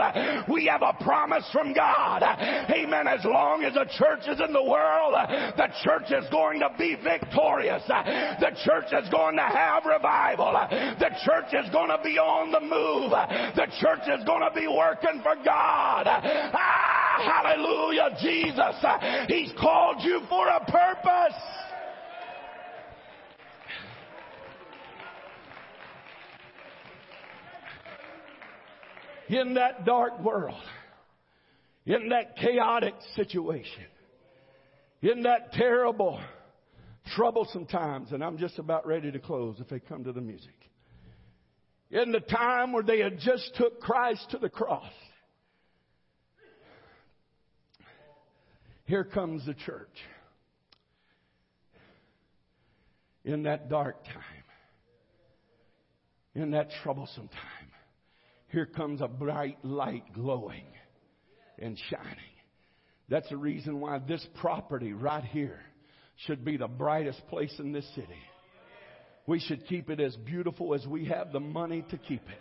we 0.48 0.66
have 0.66 0.82
a 0.82 0.92
promise 1.02 1.44
from 1.52 1.72
God. 1.72 2.22
Amen. 2.22 3.08
As 3.08 3.24
long 3.24 3.64
as 3.64 3.74
the 3.74 3.86
church 3.98 4.20
is 4.28 4.40
in 4.40 4.52
the 4.52 4.62
world, 4.62 5.14
the 5.56 5.68
church 5.82 6.10
is 6.10 6.28
going 6.30 6.60
to 6.60 6.70
be 6.78 6.96
victorious. 7.02 7.82
The 7.88 8.54
church 8.64 8.92
is 8.92 9.08
going 9.10 9.36
to 9.36 9.42
have 9.42 9.84
revival. 9.84 10.52
The 10.70 11.10
church 11.24 11.52
is 11.52 11.68
going 11.70 11.90
to 11.90 11.98
be 12.04 12.18
on 12.18 12.52
the 12.52 12.60
move. 12.60 13.10
The 13.10 13.66
church 13.80 14.06
is 14.06 14.24
going 14.24 14.42
to 14.42 14.54
be 14.54 14.68
working 14.68 15.20
for 15.22 15.34
God. 15.44 16.06
Ah, 16.06 17.42
hallelujah, 17.42 18.16
Jesus. 18.20 18.78
He's 19.26 19.52
called 19.58 20.02
you 20.02 20.20
for 20.28 20.46
a 20.46 20.60
purpose. 20.60 21.61
In 29.32 29.54
that 29.54 29.86
dark 29.86 30.20
world, 30.22 30.62
in 31.86 32.10
that 32.10 32.36
chaotic 32.36 32.94
situation, 33.16 33.86
in 35.00 35.22
that 35.22 35.52
terrible, 35.52 36.20
troublesome 37.16 37.66
times, 37.66 38.12
and 38.12 38.22
I'm 38.22 38.36
just 38.36 38.58
about 38.58 38.86
ready 38.86 39.10
to 39.10 39.18
close 39.18 39.56
if 39.58 39.68
they 39.68 39.80
come 39.80 40.04
to 40.04 40.12
the 40.12 40.20
music. 40.20 40.54
In 41.90 42.12
the 42.12 42.20
time 42.20 42.72
where 42.72 42.82
they 42.82 43.00
had 43.00 43.18
just 43.20 43.54
took 43.56 43.80
Christ 43.80 44.26
to 44.30 44.38
the 44.38 44.50
cross, 44.50 44.92
here 48.84 49.04
comes 49.04 49.46
the 49.46 49.54
church. 49.54 49.88
In 53.24 53.44
that 53.44 53.70
dark 53.70 54.04
time, 54.04 54.44
in 56.34 56.50
that 56.50 56.68
troublesome 56.82 57.28
time, 57.28 57.61
here 58.52 58.66
comes 58.66 59.00
a 59.00 59.08
bright 59.08 59.56
light 59.64 60.04
glowing 60.12 60.66
and 61.58 61.78
shining. 61.90 62.18
That's 63.08 63.28
the 63.30 63.36
reason 63.36 63.80
why 63.80 63.98
this 63.98 64.24
property 64.40 64.92
right 64.92 65.24
here 65.24 65.60
should 66.26 66.44
be 66.44 66.58
the 66.58 66.68
brightest 66.68 67.26
place 67.28 67.54
in 67.58 67.72
this 67.72 67.88
city. 67.94 68.08
We 69.26 69.40
should 69.40 69.66
keep 69.66 69.88
it 69.88 70.00
as 70.00 70.14
beautiful 70.16 70.74
as 70.74 70.86
we 70.86 71.06
have 71.06 71.32
the 71.32 71.40
money 71.40 71.84
to 71.90 71.96
keep 71.96 72.22
it. 72.28 72.38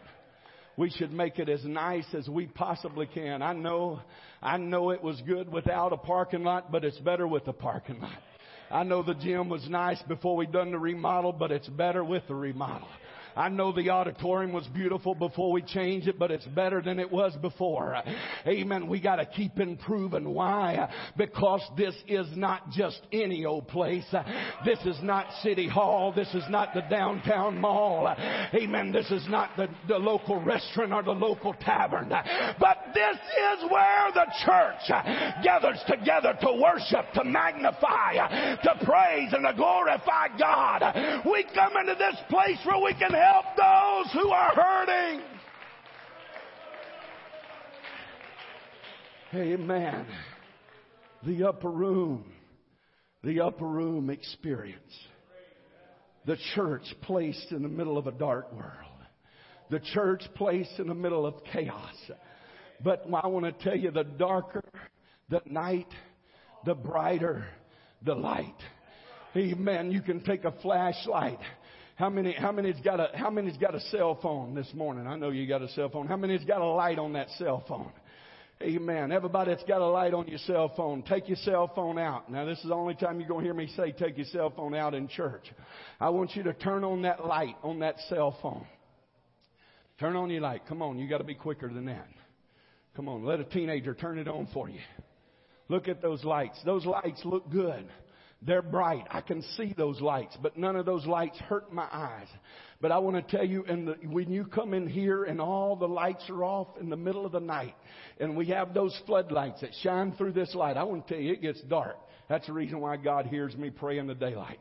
We 0.77 0.89
should 0.89 1.11
make 1.11 1.39
it 1.39 1.47
as 1.47 1.63
nice 1.63 2.07
as 2.13 2.27
we 2.27 2.47
possibly 2.47 3.05
can. 3.05 3.41
I 3.41 3.53
know, 3.53 4.01
I 4.41 4.57
know 4.57 4.89
it 4.89 5.03
was 5.03 5.21
good 5.27 5.51
without 5.51 5.93
a 5.93 5.97
parking 5.97 6.43
lot, 6.43 6.71
but 6.71 6.83
it's 6.83 6.97
better 6.99 7.27
with 7.27 7.47
a 7.47 7.53
parking 7.53 8.01
lot. 8.01 8.17
I 8.69 8.83
know 8.83 9.03
the 9.03 9.13
gym 9.13 9.49
was 9.49 9.67
nice 9.69 10.01
before 10.03 10.35
we 10.35 10.45
done 10.45 10.71
the 10.71 10.79
remodel, 10.79 11.33
but 11.33 11.51
it's 11.51 11.67
better 11.67 12.03
with 12.03 12.23
the 12.27 12.35
remodel. 12.35 12.87
I 13.35 13.49
know 13.49 13.71
the 13.71 13.89
auditorium 13.89 14.53
was 14.53 14.67
beautiful 14.67 15.15
before 15.15 15.51
we 15.51 15.61
changed 15.61 16.07
it, 16.07 16.19
but 16.19 16.31
it's 16.31 16.45
better 16.45 16.81
than 16.81 16.99
it 16.99 17.11
was 17.11 17.35
before. 17.41 17.95
Amen. 18.47 18.87
We 18.87 18.99
got 18.99 19.17
to 19.17 19.25
keep 19.25 19.59
improving. 19.59 20.33
Why? 20.33 20.89
Because 21.17 21.61
this 21.77 21.95
is 22.07 22.27
not 22.35 22.71
just 22.71 22.99
any 23.11 23.45
old 23.45 23.67
place. 23.67 24.05
This 24.65 24.79
is 24.85 24.97
not 25.01 25.27
City 25.43 25.67
Hall. 25.67 26.11
This 26.13 26.33
is 26.33 26.43
not 26.49 26.73
the 26.73 26.81
downtown 26.89 27.59
mall. 27.59 28.07
Amen. 28.53 28.91
This 28.91 29.09
is 29.11 29.25
not 29.29 29.51
the, 29.57 29.67
the 29.87 29.97
local 29.97 30.41
restaurant 30.41 30.93
or 30.93 31.03
the 31.03 31.11
local 31.11 31.53
tavern. 31.53 32.09
But 32.09 32.77
this 32.93 33.17
is 33.17 33.71
where 33.71 34.11
the 34.13 34.25
church 34.45 35.43
gathers 35.43 35.79
together 35.87 36.37
to 36.41 36.61
worship, 36.61 37.11
to 37.13 37.23
magnify, 37.23 38.57
to 38.63 38.85
praise, 38.85 39.33
and 39.33 39.45
to 39.45 39.53
glorify 39.55 40.27
God. 40.37 41.23
We 41.25 41.45
come 41.53 41.77
into 41.77 41.95
this 41.95 42.17
place 42.29 42.57
where 42.65 42.81
we 42.83 42.93
can 42.93 43.13
help 43.21 43.45
those 43.55 44.13
who 44.13 44.29
are 44.29 44.53
hurting. 44.55 45.21
Amen. 49.33 50.05
The 51.25 51.47
upper 51.47 51.71
room, 51.71 52.25
the 53.23 53.41
upper 53.41 53.67
room 53.67 54.09
experience. 54.09 54.93
The 56.25 56.37
church 56.55 56.83
placed 57.01 57.51
in 57.51 57.63
the 57.63 57.69
middle 57.69 57.97
of 57.97 58.07
a 58.07 58.11
dark 58.11 58.51
world. 58.53 58.75
The 59.69 59.79
church 59.93 60.23
placed 60.35 60.79
in 60.79 60.87
the 60.87 60.95
middle 60.95 61.25
of 61.25 61.35
chaos. 61.51 61.95
But 62.83 63.05
I 63.23 63.27
want 63.27 63.45
to 63.45 63.63
tell 63.63 63.77
you 63.77 63.91
the 63.91 64.03
darker 64.03 64.63
the 65.29 65.41
night, 65.45 65.87
the 66.65 66.75
brighter 66.75 67.45
the 68.03 68.15
light. 68.15 68.57
Amen. 69.35 69.91
You 69.91 70.01
can 70.01 70.21
take 70.23 70.43
a 70.43 70.51
flashlight 70.61 71.39
how 72.01 72.09
many, 72.09 72.33
how 72.33 72.51
many's 72.51 72.79
got 72.83 72.99
a, 72.99 73.11
how 73.13 73.29
many's 73.29 73.57
got 73.57 73.75
a 73.75 73.79
cell 73.79 74.17
phone 74.23 74.55
this 74.55 74.67
morning? 74.73 75.05
I 75.05 75.15
know 75.17 75.29
you 75.29 75.47
got 75.47 75.61
a 75.61 75.67
cell 75.69 75.87
phone. 75.87 76.07
How 76.07 76.17
many's 76.17 76.43
got 76.43 76.59
a 76.59 76.65
light 76.65 76.97
on 76.97 77.13
that 77.13 77.27
cell 77.37 77.63
phone? 77.67 77.91
Amen. 78.59 79.11
Everybody 79.11 79.51
that's 79.51 79.63
got 79.65 79.81
a 79.81 79.85
light 79.87 80.11
on 80.15 80.27
your 80.27 80.39
cell 80.39 80.73
phone, 80.75 81.03
take 81.03 81.27
your 81.27 81.37
cell 81.37 81.71
phone 81.75 81.99
out. 81.99 82.31
Now 82.31 82.43
this 82.45 82.57
is 82.57 82.69
the 82.69 82.73
only 82.73 82.95
time 82.95 83.19
you're 83.19 83.29
going 83.29 83.41
to 83.41 83.45
hear 83.45 83.53
me 83.53 83.67
say 83.77 83.91
take 83.91 84.17
your 84.17 84.25
cell 84.31 84.49
phone 84.49 84.73
out 84.73 84.95
in 84.95 85.09
church. 85.09 85.43
I 85.99 86.09
want 86.09 86.35
you 86.35 86.41
to 86.41 86.53
turn 86.53 86.83
on 86.83 87.03
that 87.03 87.23
light 87.23 87.55
on 87.61 87.77
that 87.81 87.97
cell 88.09 88.35
phone. 88.41 88.65
Turn 89.99 90.15
on 90.15 90.31
your 90.31 90.41
light. 90.41 90.63
Come 90.67 90.81
on, 90.81 90.97
you 90.97 91.07
got 91.07 91.19
to 91.19 91.23
be 91.23 91.35
quicker 91.35 91.71
than 91.71 91.85
that. 91.85 92.07
Come 92.95 93.09
on, 93.09 93.23
let 93.23 93.39
a 93.39 93.45
teenager 93.45 93.93
turn 93.93 94.17
it 94.17 94.27
on 94.27 94.47
for 94.55 94.67
you. 94.67 94.79
Look 95.69 95.87
at 95.87 96.01
those 96.01 96.23
lights. 96.23 96.59
Those 96.65 96.83
lights 96.83 97.21
look 97.25 97.51
good. 97.51 97.87
They're 98.43 98.63
bright. 98.63 99.05
I 99.11 99.21
can 99.21 99.43
see 99.55 99.73
those 99.77 100.01
lights, 100.01 100.35
but 100.41 100.57
none 100.57 100.75
of 100.75 100.85
those 100.85 101.05
lights 101.05 101.37
hurt 101.37 101.71
my 101.71 101.87
eyes. 101.91 102.27
But 102.81 102.91
I 102.91 102.97
want 102.97 103.15
to 103.15 103.37
tell 103.37 103.45
you, 103.45 103.63
the, 103.67 103.95
when 104.07 104.31
you 104.31 104.45
come 104.45 104.73
in 104.73 104.87
here 104.87 105.25
and 105.25 105.39
all 105.39 105.75
the 105.75 105.87
lights 105.87 106.27
are 106.29 106.43
off 106.43 106.67
in 106.79 106.89
the 106.89 106.97
middle 106.97 107.23
of 107.23 107.31
the 107.31 107.39
night, 107.39 107.75
and 108.19 108.35
we 108.35 108.47
have 108.47 108.73
those 108.73 108.99
floodlights 109.05 109.61
that 109.61 109.69
shine 109.83 110.13
through 110.13 110.31
this 110.31 110.55
light, 110.55 110.75
I 110.75 110.83
want 110.83 111.07
to 111.07 111.13
tell 111.13 111.21
you, 111.21 111.33
it 111.33 111.41
gets 111.43 111.61
dark. 111.61 111.97
That's 112.29 112.47
the 112.47 112.53
reason 112.53 112.79
why 112.79 112.97
God 112.97 113.27
hears 113.27 113.55
me 113.55 113.69
pray 113.69 113.99
in 113.99 114.07
the 114.07 114.15
daylight. 114.15 114.59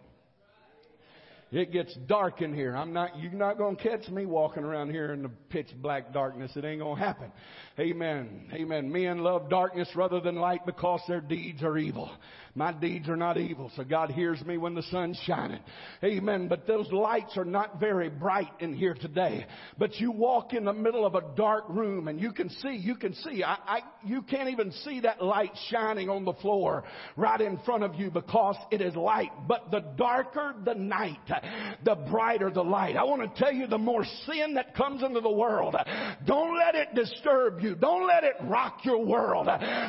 It 1.53 1.73
gets 1.73 1.93
dark 2.07 2.43
in 2.43 2.55
here. 2.55 2.77
I'm 2.77 2.93
not, 2.93 3.19
you're 3.19 3.33
not 3.33 3.59
going 3.59 3.77
to 3.77 3.83
catch 3.83 4.09
me 4.09 4.25
walking 4.25 4.63
around 4.63 4.91
here 4.91 5.13
in 5.13 5.23
the 5.23 5.31
pitch 5.49 5.69
black 5.83 6.13
darkness. 6.13 6.53
It 6.55 6.65
ain't 6.65 6.81
going 6.81 6.97
to 6.97 7.05
happen. 7.05 7.33
Amen. 7.79 8.49
Amen. 8.53 8.93
Men 8.93 9.19
love 9.19 9.51
darkness 9.51 9.89
rather 9.97 10.21
than 10.21 10.37
light 10.37 10.65
because 10.65 11.01
their 11.09 11.21
deeds 11.21 11.63
are 11.65 11.77
evil. 11.77 12.11
My 12.55 12.73
deeds 12.73 13.09
are 13.09 13.17
not 13.17 13.39
evil, 13.39 13.71
so 13.77 13.85
God 13.85 14.11
hears 14.11 14.45
me 14.45 14.59
when 14.59 14.75
the 14.75 14.83
sun's 14.85 15.21
shining. 15.25 15.61
Amen. 16.03 16.49
But 16.49 16.67
those 16.67 16.91
lights 16.91 17.37
are 17.37 17.45
not 17.45 17.79
very 17.79 18.09
bright 18.09 18.51
in 18.59 18.75
here 18.75 18.95
today. 18.95 19.47
But 19.79 19.97
you 19.97 20.11
walk 20.11 20.53
in 20.53 20.65
the 20.65 20.73
middle 20.73 21.07
of 21.07 21.15
a 21.15 21.23
dark 21.37 21.65
room 21.69 22.09
and 22.09 22.21
you 22.21 22.33
can 22.33 22.51
see, 22.51 22.77
you 22.77 22.97
can 22.97 23.15
see, 23.15 23.45
I, 23.45 23.57
I, 23.67 23.81
you 24.05 24.23
can't 24.23 24.51
even 24.51 24.73
see 24.73 25.01
that 25.01 25.23
light 25.23 25.53
shining 25.71 26.09
on 26.09 26.25
the 26.25 26.33
floor 26.35 26.85
right 27.17 27.41
in 27.41 27.59
front 27.59 27.85
of 27.85 27.95
you 27.95 28.11
because 28.11 28.57
it 28.71 28.81
is 28.81 28.97
light. 28.97 29.31
But 29.47 29.71
the 29.71 29.81
darker 29.97 30.55
the 30.65 30.75
night, 30.75 31.19
the 31.85 31.95
brighter 32.11 32.51
the 32.51 32.63
light. 32.63 32.97
I 32.97 33.05
want 33.05 33.23
to 33.23 33.43
tell 33.43 33.53
you 33.53 33.67
the 33.67 33.79
more 33.79 34.05
sin 34.27 34.55
that 34.55 34.75
comes 34.75 35.03
into 35.03 35.21
the 35.21 35.31
world, 35.31 35.77
don't 36.27 36.57
let 36.59 36.75
it 36.75 36.95
disturb 36.95 37.61
you. 37.61 37.75
Don't 37.75 38.07
let 38.07 38.25
it 38.25 38.35
rock 38.45 38.81
your 38.85 39.05
world. 39.05 39.49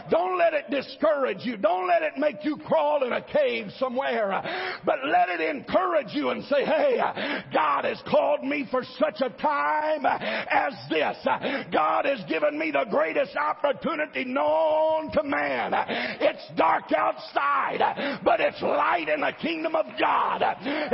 Don't 0.10 0.38
let 0.38 0.54
it 0.54 0.70
discourage 0.70 1.40
you. 1.44 1.58
Don't 1.58 1.88
let 1.88 2.02
it 2.02 2.18
make 2.18 2.44
you 2.44 2.58
crawl 2.58 3.04
in 3.04 3.12
a 3.12 3.22
cave 3.22 3.68
somewhere. 3.78 4.80
But 4.86 5.00
let 5.06 5.30
it 5.30 5.42
encourage 5.42 6.14
you 6.14 6.30
and 6.30 6.44
say, 6.46 6.64
hey, 6.66 6.98
God 7.54 7.86
has 7.86 8.02
called 8.10 8.44
me 8.44 8.68
for 8.70 8.84
such 9.00 9.22
a 9.22 9.30
time 9.42 10.06
as 10.06 10.74
this. 10.90 11.18
God 11.72 12.06
has 12.06 12.24
given 12.28 12.58
me 12.58 12.72
the 12.72 12.86
greatest 12.90 13.36
opportunity 13.36 14.26
known 14.26 15.12
to 15.12 15.24
man. 15.24 15.74
It's 16.20 16.44
dark 16.56 16.92
outside, 16.96 18.20
but 18.24 18.40
it's 18.40 18.62
light 18.62 19.10
in 19.10 19.22
the 19.22 19.34
kingdom 19.42 19.76
of 19.76 19.86
God. 20.00 20.42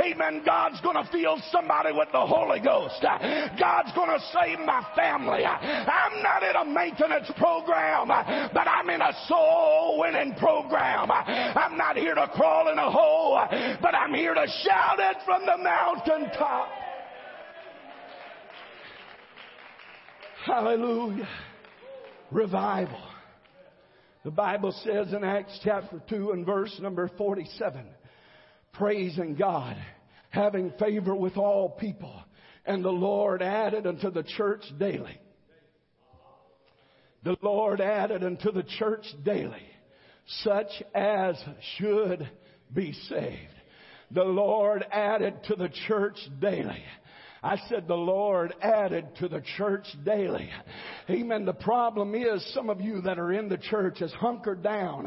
Amen. 0.00 0.42
God's 0.48 0.80
going 0.80 0.96
to 0.96 1.06
fill 1.12 1.38
somebody 1.52 1.92
with 1.92 2.08
the 2.10 2.24
Holy 2.24 2.58
Ghost. 2.60 3.02
God's 3.02 3.92
going 3.94 4.08
to 4.08 4.24
save 4.32 4.58
my 4.60 4.82
family. 4.96 5.44
I'm 5.44 6.22
not 6.22 6.42
in 6.42 6.56
a 6.56 6.64
maintenance 6.64 7.30
program, 7.36 8.08
but 8.08 8.66
I'm 8.66 8.88
in 8.88 9.02
a 9.02 9.12
soul 9.26 9.98
winning 10.00 10.34
program. 10.36 11.10
I'm 11.10 11.76
not 11.76 11.98
here 11.98 12.14
to 12.14 12.26
crawl 12.28 12.72
in 12.72 12.78
a 12.78 12.90
hole, 12.90 13.38
but 13.82 13.94
I'm 13.94 14.14
here 14.14 14.32
to 14.32 14.46
shout 14.64 14.98
it 14.98 15.18
from 15.26 15.44
the 15.44 15.58
mountaintop. 15.62 16.68
Hallelujah. 20.46 21.28
Revival. 22.30 23.02
The 24.24 24.30
Bible 24.30 24.72
says 24.82 25.12
in 25.12 25.24
Acts 25.24 25.60
chapter 25.62 26.02
2 26.08 26.30
and 26.30 26.46
verse 26.46 26.74
number 26.80 27.10
47, 27.18 27.84
praising 28.72 29.34
God, 29.34 29.76
having 30.30 30.72
favor 30.78 31.14
with 31.14 31.36
all 31.36 31.70
people, 31.70 32.14
and 32.66 32.84
the 32.84 32.90
Lord 32.90 33.42
added 33.42 33.86
unto 33.86 34.10
the 34.10 34.22
church 34.22 34.62
daily. 34.78 35.20
The 37.24 37.36
Lord 37.42 37.80
added 37.80 38.22
unto 38.22 38.52
the 38.52 38.62
church 38.78 39.04
daily 39.24 39.66
such 40.44 40.82
as 40.94 41.36
should 41.78 42.28
be 42.72 42.92
saved. 43.08 43.54
The 44.10 44.24
Lord 44.24 44.84
added 44.90 45.42
to 45.44 45.54
the 45.54 45.70
church 45.86 46.18
daily 46.40 46.82
I 47.42 47.56
said 47.68 47.86
the 47.86 47.94
Lord 47.94 48.54
added 48.60 49.14
to 49.16 49.28
the 49.28 49.42
church 49.56 49.86
daily. 50.04 50.50
Amen. 51.08 51.44
The 51.44 51.52
problem 51.52 52.14
is 52.14 52.44
some 52.52 52.68
of 52.68 52.80
you 52.80 53.00
that 53.02 53.18
are 53.18 53.32
in 53.32 53.48
the 53.48 53.56
church 53.56 54.00
has 54.00 54.12
hunkered 54.12 54.62
down. 54.62 55.06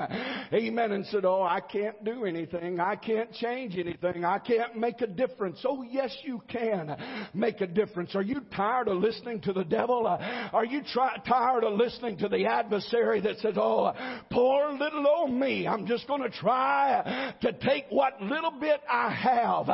Amen. 0.54 0.92
And 0.94 1.06
said, 1.08 1.26
Oh, 1.26 1.44
I 1.44 1.60
can't 1.60 2.04
do 2.06 2.26
anything. 2.26 2.80
I 2.80 2.96
can't 2.96 3.32
change 3.34 3.78
anything. 3.78 4.24
I 4.24 4.40
can't 4.40 4.78
make 4.78 5.02
a 5.02 5.08
difference. 5.08 5.60
Oh, 5.68 5.84
yes, 5.84 6.16
you 6.24 6.42
can 6.48 6.96
make 7.34 7.62
a 7.62 7.68
difference. 7.68 8.16
Are 8.16 8.22
you 8.22 8.42
tired 8.56 8.88
of 8.88 8.98
listening 8.98 9.42
to 9.42 9.54
the 9.54 9.66
devil? 9.66 10.08
Are 10.08 10.66
you 10.66 10.82
try- 10.84 11.18
tired 11.28 11.64
of 11.64 11.74
listening 11.74 12.18
to 12.20 12.30
the 12.30 12.46
adversary 12.46 13.20
that 13.22 13.40
says, 13.40 13.56
Oh, 13.58 13.92
poor 14.32 14.72
little 14.72 15.06
old 15.06 15.32
me. 15.34 15.68
I'm 15.68 15.86
just 15.86 16.08
going 16.08 16.22
to 16.22 16.30
try 16.30 17.34
to 17.42 17.54
take 17.54 17.86
what 17.90 18.22
little 18.22 18.52
bit 18.60 18.80
I 18.90 19.12
have 19.12 19.70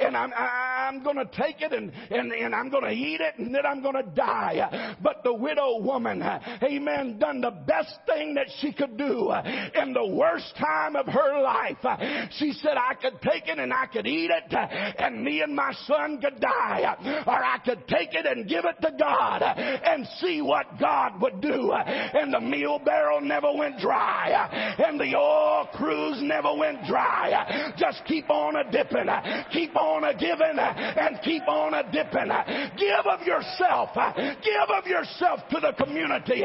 and 0.00 0.16
I'm, 0.16 0.32
I'm 0.34 1.02
going 1.04 1.16
to 1.16 1.30
take 1.36 1.60
it 1.60 1.72
and, 1.72 1.92
and, 2.10 2.32
and 2.32 2.54
I'm 2.54 2.70
going 2.70 2.84
to 2.84 2.90
eat 2.90 3.20
it 3.20 3.38
and 3.38 3.54
then 3.54 3.66
I'm 3.66 3.82
going 3.82 3.96
to 3.96 4.10
die. 4.10 4.96
But 5.02 5.22
the 5.24 5.34
widow 5.34 5.80
woman, 5.80 6.22
amen, 6.62 7.18
done 7.18 7.40
the 7.40 7.50
best 7.50 7.98
thing 8.06 8.34
that 8.34 8.46
she 8.60 8.72
could 8.72 8.96
do 8.96 9.32
in 9.80 9.92
the 9.92 10.06
worst 10.06 10.54
time 10.56 10.96
of 10.96 11.06
her 11.06 11.42
life. 11.42 12.30
She 12.38 12.52
said, 12.52 12.76
I 12.76 12.94
could 12.94 13.20
take 13.22 13.48
it 13.48 13.58
and 13.58 13.72
I 13.72 13.86
could 13.86 14.06
eat 14.06 14.30
it 14.30 14.54
and 14.98 15.22
me 15.24 15.42
and 15.42 15.54
my 15.54 15.72
son 15.86 16.20
could 16.20 16.40
die. 16.40 17.22
Or 17.26 17.44
I 17.44 17.58
could 17.64 17.86
take 17.88 18.14
it 18.14 18.26
and 18.26 18.48
give 18.48 18.64
it 18.64 18.80
to 18.82 18.92
God 18.98 19.42
and 19.42 20.06
see 20.20 20.40
what 20.40 20.78
God 20.78 21.20
would 21.20 21.40
do. 21.40 21.72
And 21.72 22.32
the 22.32 22.40
meal 22.40 22.78
barrel 22.84 23.20
never 23.20 23.52
went 23.52 23.78
dry. 23.80 24.74
And 24.78 25.00
the 25.00 25.14
oil 25.16 25.68
cruse 25.74 26.18
never 26.22 26.54
went 26.56 26.84
dry. 26.86 27.72
Just 27.76 28.04
keep 28.06 28.30
on 28.30 28.56
a 28.56 28.70
dipping. 28.70 29.06
Keep 29.52 29.76
on 29.76 30.04
a 30.04 30.14
giving 30.14 30.58
and 30.58 31.18
keep 31.22 31.46
on 31.48 31.74
a 31.74 31.89
dipping. 31.92 32.30
Give 32.76 33.06
of 33.06 33.26
yourself. 33.26 33.90
Give 34.16 34.70
of 34.76 34.86
yourself 34.86 35.40
to 35.50 35.60
the 35.60 35.72
community. 35.82 36.42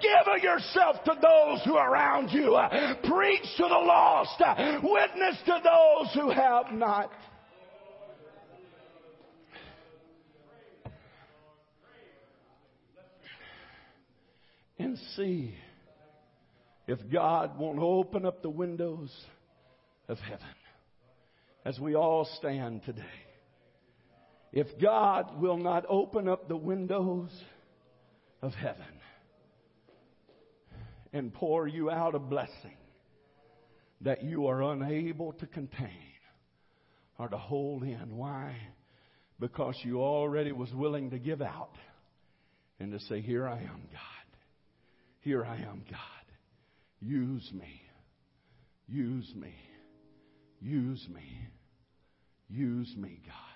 Give 0.00 0.34
of 0.34 0.42
yourself 0.42 0.96
to 1.04 1.12
those 1.20 1.64
who 1.64 1.76
are 1.76 1.92
around 1.92 2.30
you. 2.30 2.58
Preach 3.04 3.44
to 3.56 3.62
the 3.62 3.68
lost. 3.68 4.42
Witness 4.82 5.36
to 5.46 5.60
those 5.62 6.14
who 6.14 6.30
have 6.30 6.72
not. 6.72 7.10
And 14.80 14.96
see 15.16 15.54
if 16.86 16.98
God 17.12 17.58
won't 17.58 17.80
open 17.80 18.24
up 18.24 18.42
the 18.42 18.50
windows 18.50 19.10
of 20.08 20.18
heaven 20.18 20.46
as 21.64 21.78
we 21.80 21.94
all 21.96 22.26
stand 22.38 22.82
today. 22.84 23.02
If 24.52 24.66
God 24.80 25.40
will 25.40 25.58
not 25.58 25.84
open 25.88 26.28
up 26.28 26.48
the 26.48 26.56
windows 26.56 27.30
of 28.42 28.52
heaven 28.54 28.84
and 31.12 31.32
pour 31.32 31.66
you 31.66 31.90
out 31.90 32.14
a 32.14 32.18
blessing 32.18 32.76
that 34.02 34.22
you 34.22 34.46
are 34.46 34.62
unable 34.62 35.32
to 35.34 35.46
contain 35.46 35.90
or 37.18 37.28
to 37.28 37.36
hold 37.36 37.82
in. 37.82 38.16
Why? 38.16 38.56
Because 39.40 39.74
you 39.82 40.00
already 40.00 40.52
was 40.52 40.72
willing 40.72 41.10
to 41.10 41.18
give 41.18 41.42
out 41.42 41.76
and 42.78 42.92
to 42.92 43.00
say, 43.00 43.20
here 43.20 43.46
I 43.46 43.58
am, 43.58 43.88
God. 43.92 44.38
Here 45.20 45.44
I 45.44 45.56
am, 45.56 45.84
God. 45.90 46.00
Use 47.00 47.50
me. 47.52 47.82
Use 48.86 49.32
me. 49.34 49.54
Use 50.60 51.06
me. 51.12 51.48
Use 52.48 52.94
me, 52.96 53.20
God. 53.26 53.47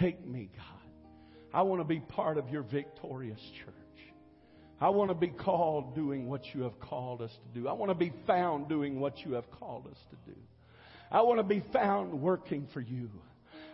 Take 0.00 0.26
me, 0.26 0.50
God. 0.56 0.64
I 1.54 1.62
want 1.62 1.80
to 1.80 1.84
be 1.84 2.00
part 2.00 2.38
of 2.38 2.48
your 2.50 2.62
victorious 2.62 3.40
church. 3.64 3.74
I 4.80 4.90
want 4.90 5.10
to 5.10 5.14
be 5.14 5.28
called 5.28 5.94
doing 5.94 6.28
what 6.28 6.42
you 6.52 6.62
have 6.62 6.78
called 6.80 7.22
us 7.22 7.30
to 7.30 7.60
do. 7.60 7.66
I 7.66 7.72
want 7.72 7.90
to 7.90 7.94
be 7.94 8.12
found 8.26 8.68
doing 8.68 9.00
what 9.00 9.24
you 9.24 9.32
have 9.32 9.50
called 9.50 9.86
us 9.86 9.96
to 10.10 10.30
do. 10.30 10.38
I 11.10 11.22
want 11.22 11.38
to 11.38 11.44
be 11.44 11.64
found 11.72 12.20
working 12.20 12.68
for 12.74 12.80
you. 12.80 13.08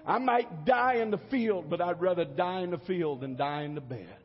I 0.07 0.19
might 0.19 0.65
die 0.65 0.97
in 0.97 1.11
the 1.11 1.21
field, 1.31 1.69
but 1.69 1.81
I'd 1.81 2.01
rather 2.01 2.25
die 2.25 2.61
in 2.61 2.71
the 2.71 2.79
field 2.79 3.23
than 3.23 3.37
die 3.37 3.63
in 3.63 3.75
the 3.75 3.81
bed. 3.81 4.17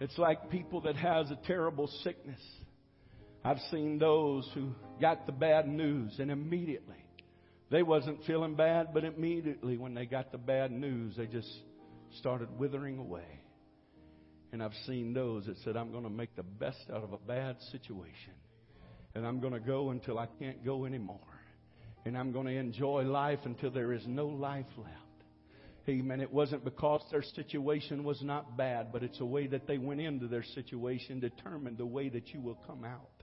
It's 0.00 0.16
like 0.16 0.50
people 0.50 0.82
that 0.82 0.96
has 0.96 1.30
a 1.30 1.38
terrible 1.46 1.88
sickness. 2.02 2.40
I've 3.44 3.58
seen 3.70 3.98
those 3.98 4.48
who 4.54 4.70
got 5.00 5.26
the 5.26 5.32
bad 5.32 5.66
news 5.66 6.14
and 6.18 6.30
immediately 6.30 7.04
they 7.70 7.82
wasn't 7.82 8.24
feeling 8.24 8.54
bad, 8.54 8.88
but 8.94 9.04
immediately 9.04 9.76
when 9.76 9.94
they 9.94 10.06
got 10.06 10.32
the 10.32 10.38
bad 10.38 10.70
news, 10.72 11.16
they 11.16 11.26
just 11.26 11.50
started 12.18 12.48
withering 12.58 12.98
away. 12.98 13.40
And 14.52 14.62
I've 14.62 14.74
seen 14.86 15.12
those 15.12 15.46
that 15.46 15.58
said, 15.58 15.76
I'm 15.76 15.92
going 15.92 16.04
to 16.04 16.10
make 16.10 16.34
the 16.34 16.42
best 16.42 16.86
out 16.90 17.04
of 17.04 17.12
a 17.12 17.18
bad 17.18 17.56
situation. 17.70 18.32
And 19.14 19.26
I'm 19.26 19.40
going 19.40 19.52
to 19.52 19.60
go 19.60 19.90
until 19.90 20.18
I 20.18 20.26
can't 20.38 20.64
go 20.64 20.86
anymore. 20.86 21.20
And 22.06 22.16
I'm 22.16 22.32
going 22.32 22.46
to 22.46 22.52
enjoy 22.52 23.02
life 23.02 23.40
until 23.44 23.70
there 23.70 23.92
is 23.92 24.02
no 24.06 24.26
life 24.26 24.66
left. 24.78 24.92
Amen. 25.88 26.20
It 26.20 26.32
wasn't 26.32 26.64
because 26.64 27.02
their 27.10 27.22
situation 27.22 28.04
was 28.04 28.22
not 28.22 28.56
bad, 28.56 28.92
but 28.92 29.02
it's 29.02 29.20
a 29.20 29.24
way 29.24 29.46
that 29.48 29.66
they 29.66 29.78
went 29.78 30.00
into 30.00 30.28
their 30.28 30.44
situation 30.54 31.20
determined 31.20 31.78
the 31.78 31.86
way 31.86 32.08
that 32.08 32.28
you 32.32 32.40
will 32.40 32.58
come 32.66 32.84
out. 32.84 33.17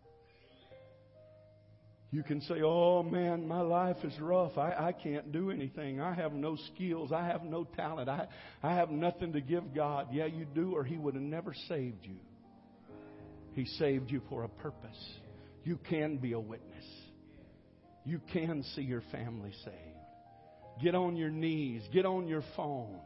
You 2.16 2.24
can 2.24 2.39
say, 2.39 2.61
Oh 2.63 3.03
man, 3.03 3.45
my 3.45 3.59
life 3.59 3.97
is 4.05 4.18
rough. 4.22 4.57
I, 4.57 4.72
I 4.72 4.91
can't 4.93 5.34
do 5.34 5.51
anything. 5.51 5.99
I 5.99 6.13
have 6.13 6.32
no 6.32 6.55
skills. 6.74 7.11
I 7.11 7.26
have 7.28 7.43
no 7.43 7.66
talent. 7.66 8.07
I, 8.07 8.28
I 8.63 8.74
have 8.76 8.89
nothing 8.89 9.34
to 9.34 9.41
give 9.41 9.76
God. 9.76 10.07
Yeah, 10.13 10.28
you 10.28 10.45
do, 10.45 10.78
or 10.78 10.86
He 10.86 10.95
would 10.95 11.16
have 11.16 11.24
never 11.24 11.53
saved 11.68 12.05
you. 12.05 12.16
He 13.51 13.66
saved 13.66 14.11
you 14.11 14.22
for 14.30 14.45
a 14.45 14.47
purpose. 14.47 14.95
You 15.66 15.78
can 15.89 16.16
be 16.16 16.32
a 16.32 16.39
witness. 16.39 16.86
You 18.05 18.22
can 18.32 18.63
see 18.76 18.84
your 18.84 19.03
family 19.11 19.51
saved. 19.66 20.82
Get 20.82 20.95
on 20.95 21.18
your 21.18 21.32
knees. 21.32 21.82
Get 21.91 22.05
on 22.05 22.30
your 22.30 22.43
phone. 22.55 23.01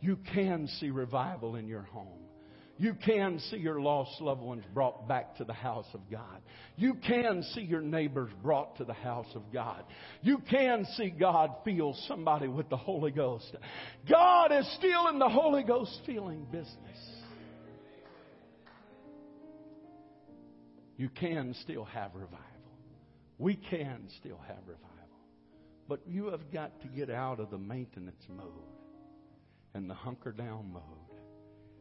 You 0.00 0.18
can 0.34 0.66
see 0.80 0.90
revival 0.90 1.54
in 1.54 1.68
your 1.68 1.82
home. 1.82 2.23
You 2.76 2.94
can 2.94 3.38
see 3.50 3.58
your 3.58 3.80
lost 3.80 4.20
loved 4.20 4.42
ones 4.42 4.64
brought 4.74 5.06
back 5.06 5.36
to 5.36 5.44
the 5.44 5.52
house 5.52 5.86
of 5.94 6.00
God. 6.10 6.42
You 6.76 6.94
can 6.94 7.44
see 7.54 7.60
your 7.60 7.80
neighbors 7.80 8.30
brought 8.42 8.76
to 8.78 8.84
the 8.84 8.92
house 8.92 9.28
of 9.36 9.42
God. 9.52 9.84
You 10.22 10.38
can 10.50 10.84
see 10.96 11.10
God 11.10 11.50
feel 11.64 11.94
somebody 12.08 12.48
with 12.48 12.68
the 12.68 12.76
Holy 12.76 13.12
Ghost. 13.12 13.54
God 14.10 14.50
is 14.50 14.68
still 14.76 15.06
in 15.08 15.20
the 15.20 15.28
Holy 15.28 15.62
Ghost 15.62 16.00
feeling 16.04 16.46
business. 16.50 16.98
You 20.96 21.08
can 21.08 21.54
still 21.62 21.84
have 21.84 22.12
revival. 22.14 22.40
We 23.38 23.54
can 23.54 24.08
still 24.18 24.40
have 24.48 24.58
revival. 24.66 24.90
But 25.88 26.00
you 26.06 26.26
have 26.26 26.52
got 26.52 26.80
to 26.82 26.88
get 26.88 27.10
out 27.10 27.38
of 27.38 27.50
the 27.50 27.58
maintenance 27.58 28.24
mode 28.28 28.48
and 29.74 29.88
the 29.88 29.94
hunker 29.94 30.32
down 30.32 30.72
mode 30.72 31.13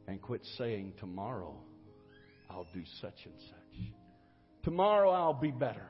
and 0.08 0.22
quit 0.22 0.42
saying, 0.58 0.94
Tomorrow 1.00 1.56
I'll 2.50 2.68
do 2.74 2.84
such 3.02 3.26
and 3.26 3.34
such. 3.50 3.94
Tomorrow 4.64 5.12
I'll 5.12 5.34
be 5.34 5.52
better. 5.52 5.88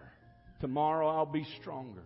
Tomorrow 0.59 1.07
I'll 1.07 1.25
be 1.25 1.45
stronger. 1.61 2.03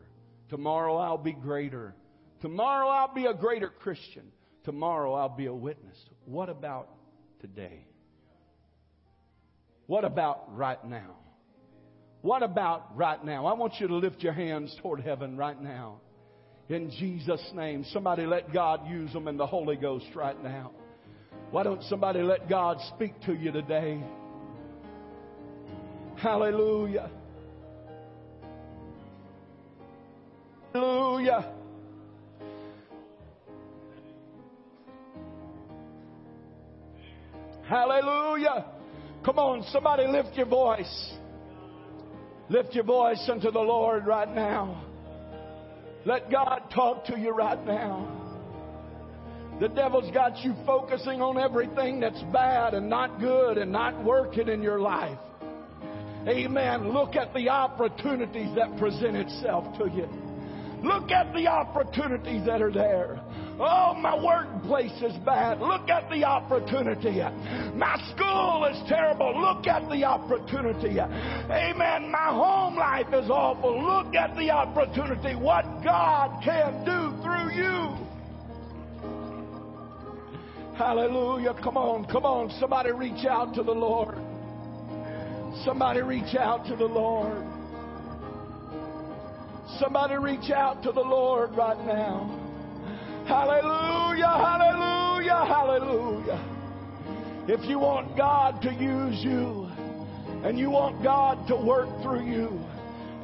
Tomorrow 0.50 0.98
I'll 0.98 1.18
be 1.18 1.34
greater. 1.34 1.96
Tomorrow 2.42 2.88
I'll 2.88 3.14
be 3.14 3.26
a 3.26 3.34
greater 3.34 3.70
Christian. 3.70 4.32
Tomorrow 4.64 5.14
I'll 5.14 5.36
be 5.36 5.46
a 5.46 5.54
witness. 5.54 5.98
What 6.26 6.50
about 6.50 6.90
today? 7.40 7.86
What 9.86 10.04
about 10.04 10.56
right 10.56 10.84
now? 10.86 11.16
What 12.22 12.44
about 12.44 12.98
right 12.98 13.24
now? 13.24 13.46
I 13.46 13.54
want 13.54 13.76
you 13.80 13.88
to 13.88 13.96
lift 13.96 14.22
your 14.22 14.34
hands 14.34 14.76
toward 14.82 15.00
heaven 15.02 15.38
right 15.38 15.62
now. 15.62 16.02
In 16.68 16.92
Jesus' 16.92 17.50
name. 17.54 17.86
Somebody 17.94 18.26
let 18.26 18.52
God 18.52 18.90
use 18.90 19.14
them 19.14 19.30
in 19.30 19.38
the 19.38 19.48
Holy 19.48 19.78
Ghost 19.78 20.08
right 20.14 20.42
now. 20.44 20.72
Why 21.52 21.64
don't 21.64 21.82
somebody 21.84 22.22
let 22.22 22.50
God 22.50 22.78
speak 22.96 23.20
to 23.22 23.34
you 23.34 23.52
today? 23.52 24.04
Hallelujah. 26.18 27.10
Hallelujah. 30.74 31.54
Hallelujah. 37.68 38.66
Come 39.24 39.40
on, 39.40 39.64
somebody 39.72 40.08
lift 40.08 40.36
your 40.36 40.46
voice. 40.46 41.14
Lift 42.50 42.74
your 42.74 42.86
voice 42.86 43.28
unto 43.30 43.52
the 43.52 43.60
Lord 43.60 44.06
right 44.06 44.34
now. 44.34 44.86
Let 46.06 46.32
God 46.32 46.72
talk 46.74 47.06
to 47.06 47.20
you 47.20 47.32
right 47.32 47.64
now. 47.66 48.27
The 49.60 49.70
devil's 49.70 50.12
got 50.12 50.38
you 50.44 50.54
focusing 50.66 51.20
on 51.20 51.40
everything 51.40 52.00
that's 52.00 52.22
bad 52.32 52.76
and 52.76 52.88
not 52.88 53.20
good 53.20 53.58
and 53.58 53.72
not 53.72 54.04
working 54.04 54.50
in 54.50 54.62
your 54.62 54.80
life. 54.80 55.18
Amen. 56.28 56.94
Look 56.94 57.16
at 57.16 57.34
the 57.34 57.50
opportunities 57.50 58.54
that 58.56 58.78
present 58.78 59.16
itself 59.16 59.78
to 59.80 59.90
you. 59.90 60.08
Look 60.84 61.10
at 61.10 61.34
the 61.34 61.48
opportunities 61.48 62.46
that 62.46 62.62
are 62.62 62.72
there. 62.72 63.20
Oh, 63.60 63.96
my 63.96 64.14
workplace 64.24 64.92
is 65.02 65.18
bad. 65.26 65.60
Look 65.60 65.90
at 65.90 66.08
the 66.12 66.24
opportunity. 66.24 67.20
My 67.74 67.98
school 68.14 68.66
is 68.66 68.78
terrible. 68.88 69.42
Look 69.42 69.66
at 69.66 69.90
the 69.90 70.04
opportunity. 70.04 71.00
Amen. 71.00 72.12
My 72.12 72.30
home 72.30 72.76
life 72.76 73.08
is 73.12 73.28
awful. 73.32 73.84
Look 73.84 74.14
at 74.14 74.36
the 74.36 74.52
opportunity. 74.52 75.34
What 75.34 75.66
God 75.84 76.44
can 76.44 76.86
do 76.86 77.24
through 77.24 77.56
you. 77.56 78.07
Hallelujah. 80.78 81.56
Come 81.64 81.76
on, 81.76 82.06
come 82.06 82.24
on. 82.24 82.52
Somebody 82.60 82.92
reach 82.92 83.26
out 83.26 83.56
to 83.56 83.64
the 83.64 83.72
Lord. 83.72 84.16
Somebody 85.66 86.02
reach 86.04 86.36
out 86.36 86.68
to 86.68 86.76
the 86.76 86.86
Lord. 86.86 87.44
Somebody 89.80 90.18
reach 90.18 90.52
out 90.52 90.84
to 90.84 90.92
the 90.92 91.02
Lord 91.02 91.56
right 91.56 91.84
now. 91.84 92.30
Hallelujah, 93.28 94.28
hallelujah, 94.28 95.46
hallelujah. 95.46 96.40
If 97.48 97.68
you 97.68 97.80
want 97.80 98.16
God 98.16 98.62
to 98.62 98.72
use 98.72 99.24
you 99.24 99.68
and 100.48 100.60
you 100.60 100.70
want 100.70 101.04
God 101.04 101.48
to 101.48 101.56
work 101.56 101.90
through 102.04 102.26
you 102.26 102.50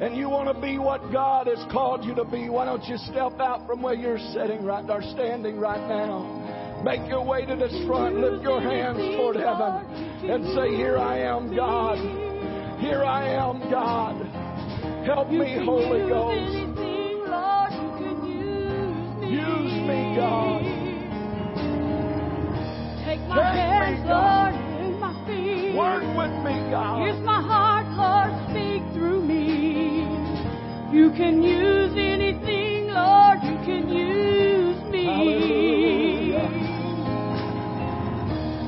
and 0.00 0.16
you 0.16 0.28
want 0.28 0.54
to 0.54 0.60
be 0.60 0.76
what 0.78 1.12
God 1.12 1.46
has 1.46 1.64
called 1.70 2.04
you 2.04 2.16
to 2.16 2.24
be, 2.24 2.48
why 2.48 2.64
don't 2.64 2.84
you 2.84 2.96
step 2.98 3.38
out 3.38 3.64
from 3.66 3.80
where 3.80 3.94
you're 3.94 4.18
sitting 4.32 4.64
right 4.64 4.84
or 4.90 5.02
standing 5.02 5.56
right 5.56 5.88
now? 5.88 6.63
Make 6.82 7.08
your 7.08 7.24
way 7.24 7.44
to 7.46 7.56
this 7.56 7.72
front, 7.86 8.16
lift 8.16 8.42
your 8.42 8.60
hands 8.60 8.98
toward 9.16 9.36
heaven 9.36 9.84
and 10.30 10.44
say, 10.54 10.74
Here 10.76 10.98
I 10.98 11.18
am, 11.20 11.54
God. 11.54 11.98
Here 12.80 13.04
I 13.04 13.28
am, 13.28 13.60
God. 13.70 14.16
Help 15.06 15.30
me, 15.30 15.58
Holy 15.64 16.08
Ghost. 16.08 16.54
Use 19.24 19.72
me, 19.88 20.14
God. 20.16 20.62
Take 23.04 23.20
my 23.28 23.36
Take 23.36 23.54
me, 23.54 23.60
hands, 23.60 24.06
God. 24.06 24.52
Lord, 24.52 24.80
and 24.80 25.00
my 25.00 25.12
feet. 25.26 25.74
Work 25.76 26.04
with 26.16 26.34
me, 26.44 26.70
God. 26.70 26.98
Here's 27.06 27.24
my 27.24 27.40
heart, 27.40 27.86
Lord, 27.96 28.32
speak 28.50 28.82
through 28.94 29.22
me. 29.22 30.04
You 30.92 31.10
can 31.16 31.42
use 31.42 31.90
anything, 31.92 32.13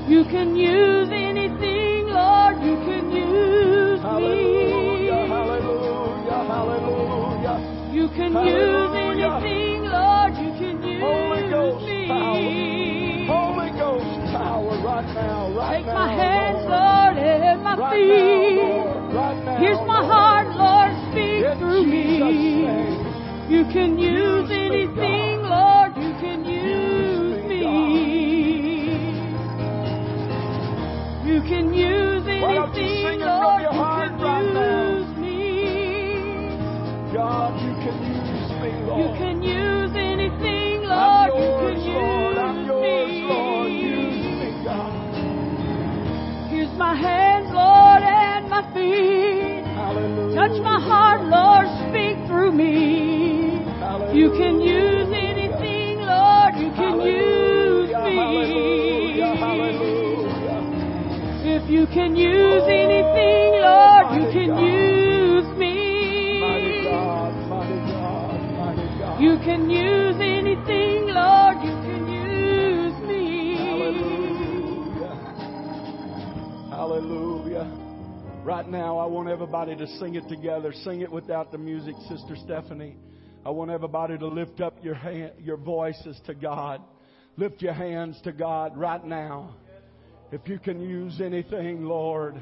You 0.06 0.22
can 0.30 0.54
use 0.54 1.10
anything, 1.10 2.06
Lord, 2.06 2.62
you 2.62 2.76
can 2.86 3.10
use 3.10 4.00
Hallelujah, 4.00 5.26
me. 5.26 5.28
hallelujah, 5.28 6.40
hallelujah. 6.46 7.56
You 7.92 8.06
can 8.14 8.30
use 8.30 8.92
anything, 8.94 9.82
Lord, 9.90 10.32
you 10.38 10.50
can 10.62 10.78
use 10.82 11.02
Holy 11.02 11.50
Ghost 11.50 11.84
me. 11.86 13.26
Holy 13.26 13.70
Ghost 13.74 14.30
power 14.30 14.78
right 14.86 15.10
now, 15.14 15.50
right 15.58 15.78
Take 15.78 15.86
now. 15.86 15.94
my 15.94 16.08
hands, 16.14 16.62
Lord. 16.70 16.70
Lord, 16.70 17.16
and 17.26 17.62
my 17.64 17.74
Right 17.76 17.98
feet. 17.98 18.06
now, 18.06 18.62
Lord. 18.62 19.14
Right 19.14 19.40
now. 19.44 19.58
Here's 19.58 19.82
my 19.90 20.00
Lord. 20.00 20.12
heart, 20.12 20.48
Lord, 20.54 20.92
speak 21.10 21.42
In 21.50 21.58
through 21.58 21.82
Jesus' 21.82 22.30
me. 22.30 22.62
name. 22.62 23.50
You 23.50 23.62
can 23.74 23.98
use 23.98 24.50
Use 24.50 24.50
anything, 24.50 24.94
can 31.48 31.72
use 31.72 32.24
Why 32.26 32.54
don't 32.54 32.74
you 32.74 32.82
anything, 32.82 33.02
sing 33.06 33.20
it 33.20 33.24
from 33.24 33.42
Lord, 33.42 33.62
your 33.62 33.72
you 33.72 33.78
heart 33.78 34.10
can 34.10 34.22
right 34.22 34.52
now? 34.52 34.98
use 34.98 35.12
me. 35.18 35.36
God, 37.14 37.52
you 37.62 37.72
can 37.84 37.96
use 38.02 38.50
me, 38.62 38.70
Lord. 38.86 38.98
You 39.00 39.08
can 39.20 39.36
use 39.42 39.92
anything, 39.94 40.82
you 40.82 40.90
yours, 40.90 41.84
can 41.84 41.94
Lord. 41.94 42.36
I'm 42.36 42.66
yours, 42.66 43.10
me. 43.10 43.22
Lord. 43.30 43.70
Use 43.72 44.26
me, 44.42 44.50
God. 44.64 44.92
Here's 46.50 46.74
my 46.78 46.94
hands, 46.94 47.48
Lord, 47.52 48.02
and 48.02 48.48
my 48.50 48.62
feet. 48.74 49.64
Hallelujah. 49.76 50.34
Touch 50.34 50.56
my 50.62 50.78
heart, 50.80 51.20
Lord, 51.30 51.66
speak 51.88 52.16
through 52.28 52.52
me. 52.52 53.62
Hallelujah. 53.78 54.14
You 54.14 54.30
can 54.38 54.60
use 54.60 54.95
you 61.86 61.92
can 61.94 62.16
use 62.16 62.62
anything, 62.66 63.62
Lord, 63.62 64.06
you 64.16 64.26
can 64.32 64.58
use 64.58 65.46
me. 65.56 66.40
God, 66.84 67.32
mighty 67.48 67.78
God, 67.92 68.40
mighty 68.58 68.98
God. 68.98 69.20
You 69.20 69.36
can 69.38 69.70
use 69.70 70.16
anything, 70.20 71.06
Lord, 71.14 71.56
you 71.62 71.72
can 71.86 72.08
use 72.08 72.94
me. 73.08 73.56
Hallelujah. 73.56 75.14
Hallelujah. 76.70 77.66
Right 78.44 78.68
now, 78.68 78.98
I 78.98 79.06
want 79.06 79.28
everybody 79.28 79.76
to 79.76 79.86
sing 79.98 80.16
it 80.16 80.28
together. 80.28 80.72
Sing 80.84 81.02
it 81.02 81.10
without 81.10 81.52
the 81.52 81.58
music, 81.58 81.94
Sister 82.08 82.36
Stephanie. 82.44 82.96
I 83.44 83.50
want 83.50 83.70
everybody 83.70 84.18
to 84.18 84.26
lift 84.26 84.60
up 84.60 84.74
your 84.82 84.94
hand, 84.94 85.32
your 85.38 85.56
voices 85.56 86.20
to 86.26 86.34
God. 86.34 86.82
Lift 87.36 87.62
your 87.62 87.74
hands 87.74 88.20
to 88.24 88.32
God 88.32 88.76
right 88.76 89.04
now. 89.04 89.54
If 90.32 90.48
you 90.48 90.58
can 90.58 90.80
use 90.80 91.20
anything, 91.20 91.84
Lord, 91.84 92.34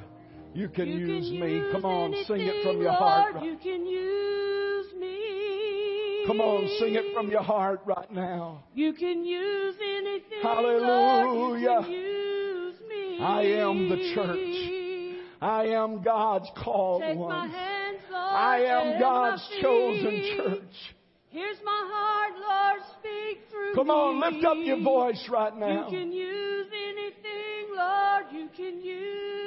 you 0.54 0.68
can 0.68 0.88
You 0.88 1.06
use 1.06 1.28
can 1.30 1.40
me. 1.40 1.52
use 1.56 1.72
Come 1.72 1.84
on, 1.84 2.14
sing 2.26 2.40
it 2.40 2.64
from 2.64 2.80
your 2.80 2.92
heart. 2.92 3.34
Lord, 3.34 3.44
you 3.44 3.56
can 3.58 3.86
use 3.86 4.86
me. 4.98 6.24
Come 6.26 6.40
on, 6.40 6.66
sing 6.78 6.94
it 6.94 7.14
from 7.14 7.30
your 7.30 7.42
heart 7.42 7.80
right 7.84 8.10
now. 8.10 8.64
You 8.74 8.94
can 8.94 9.24
use 9.24 9.74
anything. 9.82 10.38
Hallelujah. 10.42 11.68
Lord, 11.68 11.86
you 11.88 11.98
use 11.98 12.74
me. 12.88 13.18
I 13.20 13.42
am 13.42 13.88
the 13.90 14.12
church. 14.14 15.20
I 15.42 15.64
am 15.66 16.02
God's 16.02 16.48
called 16.64 17.02
Take 17.02 17.18
my 17.18 17.22
one. 17.22 17.50
hands, 17.50 17.98
Lord. 18.10 18.34
I 18.34 18.58
am 18.60 18.98
God's 18.98 19.46
chosen 19.60 20.36
church. 20.38 20.94
Here's 21.28 21.58
my 21.62 21.90
heart, 21.92 22.32
Lord. 22.38 22.82
Speak 23.00 23.40
through 23.50 23.70
me. 23.72 23.74
Come 23.74 23.90
on, 23.90 24.20
lift 24.32 24.46
up 24.46 24.56
your 24.60 24.80
voice 24.82 25.28
right 25.30 25.52
You 25.52 25.60
now. 25.60 25.90
can 25.90 26.12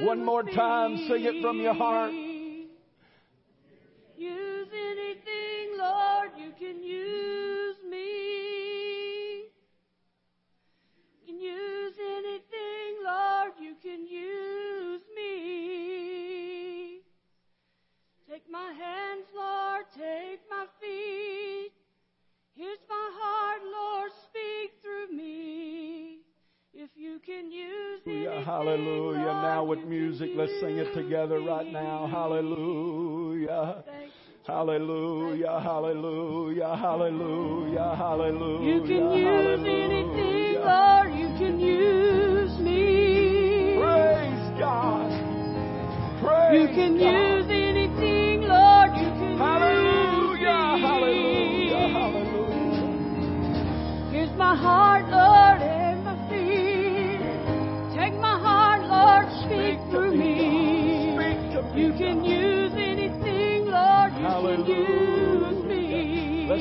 One 0.02 0.24
more 0.24 0.44
time, 0.44 0.98
sing 1.08 1.24
it 1.24 1.42
from 1.42 1.60
your 1.60 1.74
heart. 1.74 2.12
Hallelujah. 28.78 29.34
Now 29.42 29.64
with 29.64 29.80
music, 29.86 30.30
let's 30.36 30.52
sing 30.60 30.78
it 30.78 30.94
together 30.94 31.40
right 31.40 31.66
now. 31.72 32.06
Hallelujah. 32.12 33.84
Hallelujah, 34.46 35.60
hallelujah, 35.60 36.76
hallelujah, 36.78 37.96
hallelujah. 37.98 38.76
You 38.76 38.82
can 38.82 39.12
use 39.12 39.60
anything, 39.66 40.62
Lord. 40.62 41.12
You 41.18 41.28
can 41.40 41.60
use 41.60 42.60
me. 42.60 43.78
Praise 43.82 44.60
God. 44.60 45.10
Praise 46.22 46.62
You 46.62 46.68
can 46.76 46.98
God. 46.98 47.04
use 47.04 47.27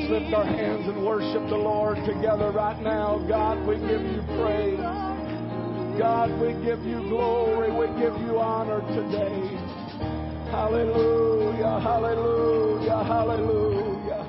Let's 0.09 0.23
lift 0.23 0.35
our 0.35 0.45
hands 0.45 0.87
and 0.87 1.05
worship 1.05 1.49
the 1.49 1.57
Lord 1.57 1.97
together 2.07 2.53
right 2.53 2.81
now. 2.81 3.19
God, 3.27 3.67
we 3.67 3.75
give 3.75 4.03
you 4.03 4.23
praise. 4.39 4.79
God, 5.99 6.31
we 6.39 6.55
give 6.63 6.79
you 6.87 7.03
glory. 7.09 7.75
We 7.75 7.89
give 7.99 8.15
you 8.23 8.39
honor 8.39 8.83
today. 8.95 9.51
Hallelujah, 10.53 11.81
hallelujah, 11.83 13.03
hallelujah. 13.03 14.23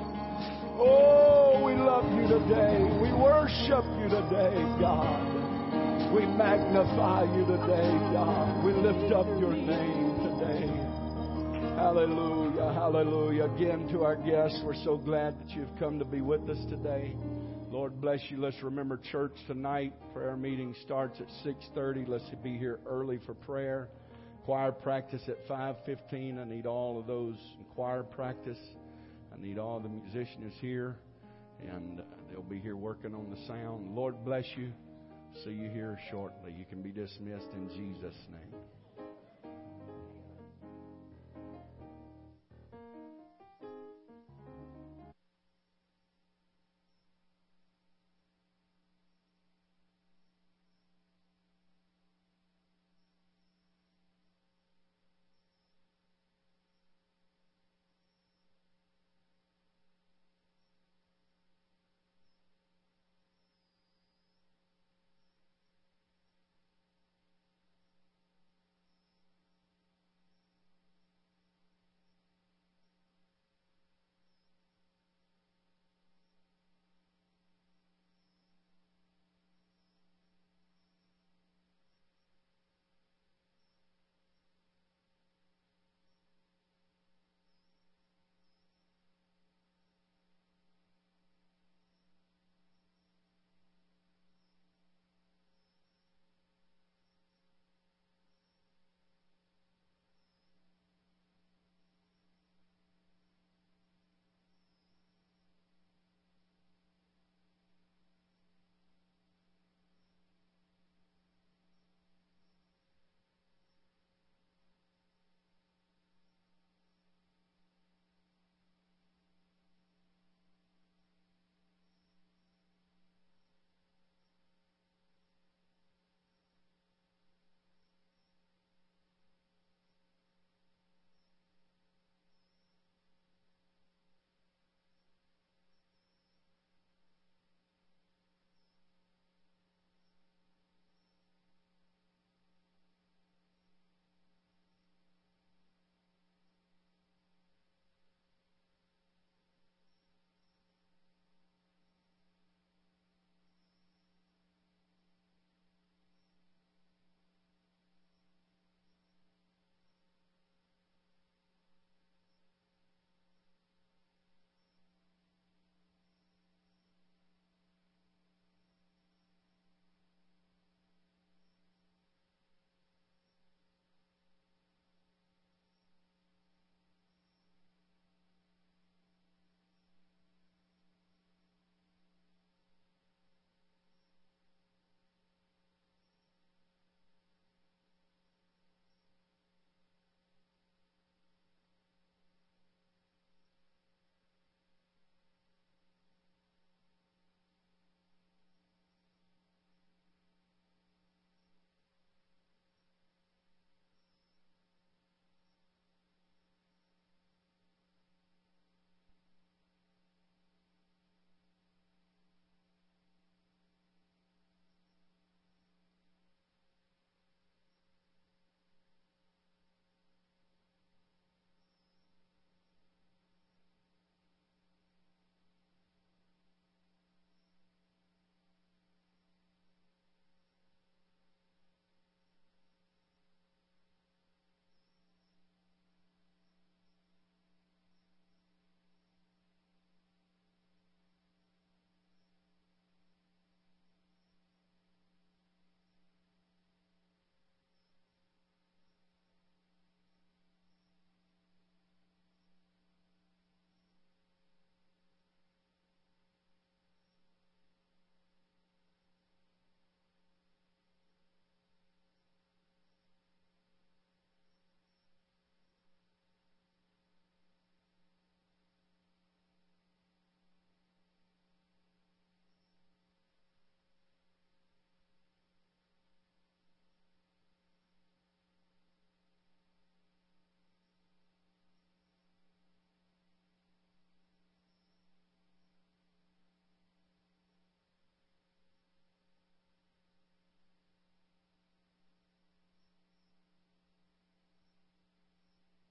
Oh, 0.82 1.62
we 1.64 1.74
love 1.74 2.10
you 2.10 2.26
today. 2.26 2.82
We 3.00 3.12
worship 3.12 3.86
you 4.02 4.08
today, 4.10 4.58
God. 4.82 6.12
We 6.12 6.26
magnify 6.26 7.22
you 7.36 7.46
today, 7.46 7.94
God. 8.10 8.64
We 8.64 8.72
lift 8.72 9.14
up 9.14 9.28
your 9.38 9.54
name. 9.54 10.07
Hallelujah, 11.78 12.72
hallelujah. 12.72 13.44
Again 13.44 13.86
to 13.92 14.02
our 14.02 14.16
guests, 14.16 14.60
we're 14.64 14.74
so 14.82 14.96
glad 14.96 15.38
that 15.38 15.50
you've 15.50 15.74
come 15.78 16.00
to 16.00 16.04
be 16.04 16.20
with 16.20 16.40
us 16.50 16.58
today. 16.68 17.14
Lord 17.70 18.00
bless 18.00 18.18
you. 18.30 18.36
Let's 18.36 18.60
remember 18.64 19.00
church 19.12 19.32
tonight. 19.46 19.92
Prayer 20.12 20.36
meeting 20.36 20.74
starts 20.82 21.20
at 21.20 21.28
6:30. 21.44 22.04
Let's 22.08 22.28
be 22.42 22.58
here 22.58 22.80
early 22.84 23.18
for 23.18 23.32
prayer. 23.32 23.88
Choir 24.44 24.72
practice 24.72 25.22
at 25.28 25.46
5:15. 25.46 26.40
I 26.40 26.44
need 26.44 26.66
all 26.66 26.98
of 26.98 27.06
those 27.06 27.36
in 27.60 27.64
choir 27.76 28.02
practice. 28.02 28.58
I 29.32 29.40
need 29.40 29.56
all 29.56 29.78
the 29.78 29.88
musicians 29.88 30.54
here, 30.60 30.96
and 31.60 32.02
they'll 32.28 32.42
be 32.42 32.58
here 32.58 32.76
working 32.76 33.14
on 33.14 33.30
the 33.30 33.36
sound. 33.46 33.94
Lord 33.94 34.24
bless 34.24 34.46
you. 34.56 34.72
See 35.44 35.52
you 35.52 35.70
here 35.70 35.96
shortly. 36.10 36.52
You 36.58 36.64
can 36.64 36.82
be 36.82 36.90
dismissed 36.90 37.52
in 37.54 37.68
Jesus' 37.68 38.26
name. 38.32 38.60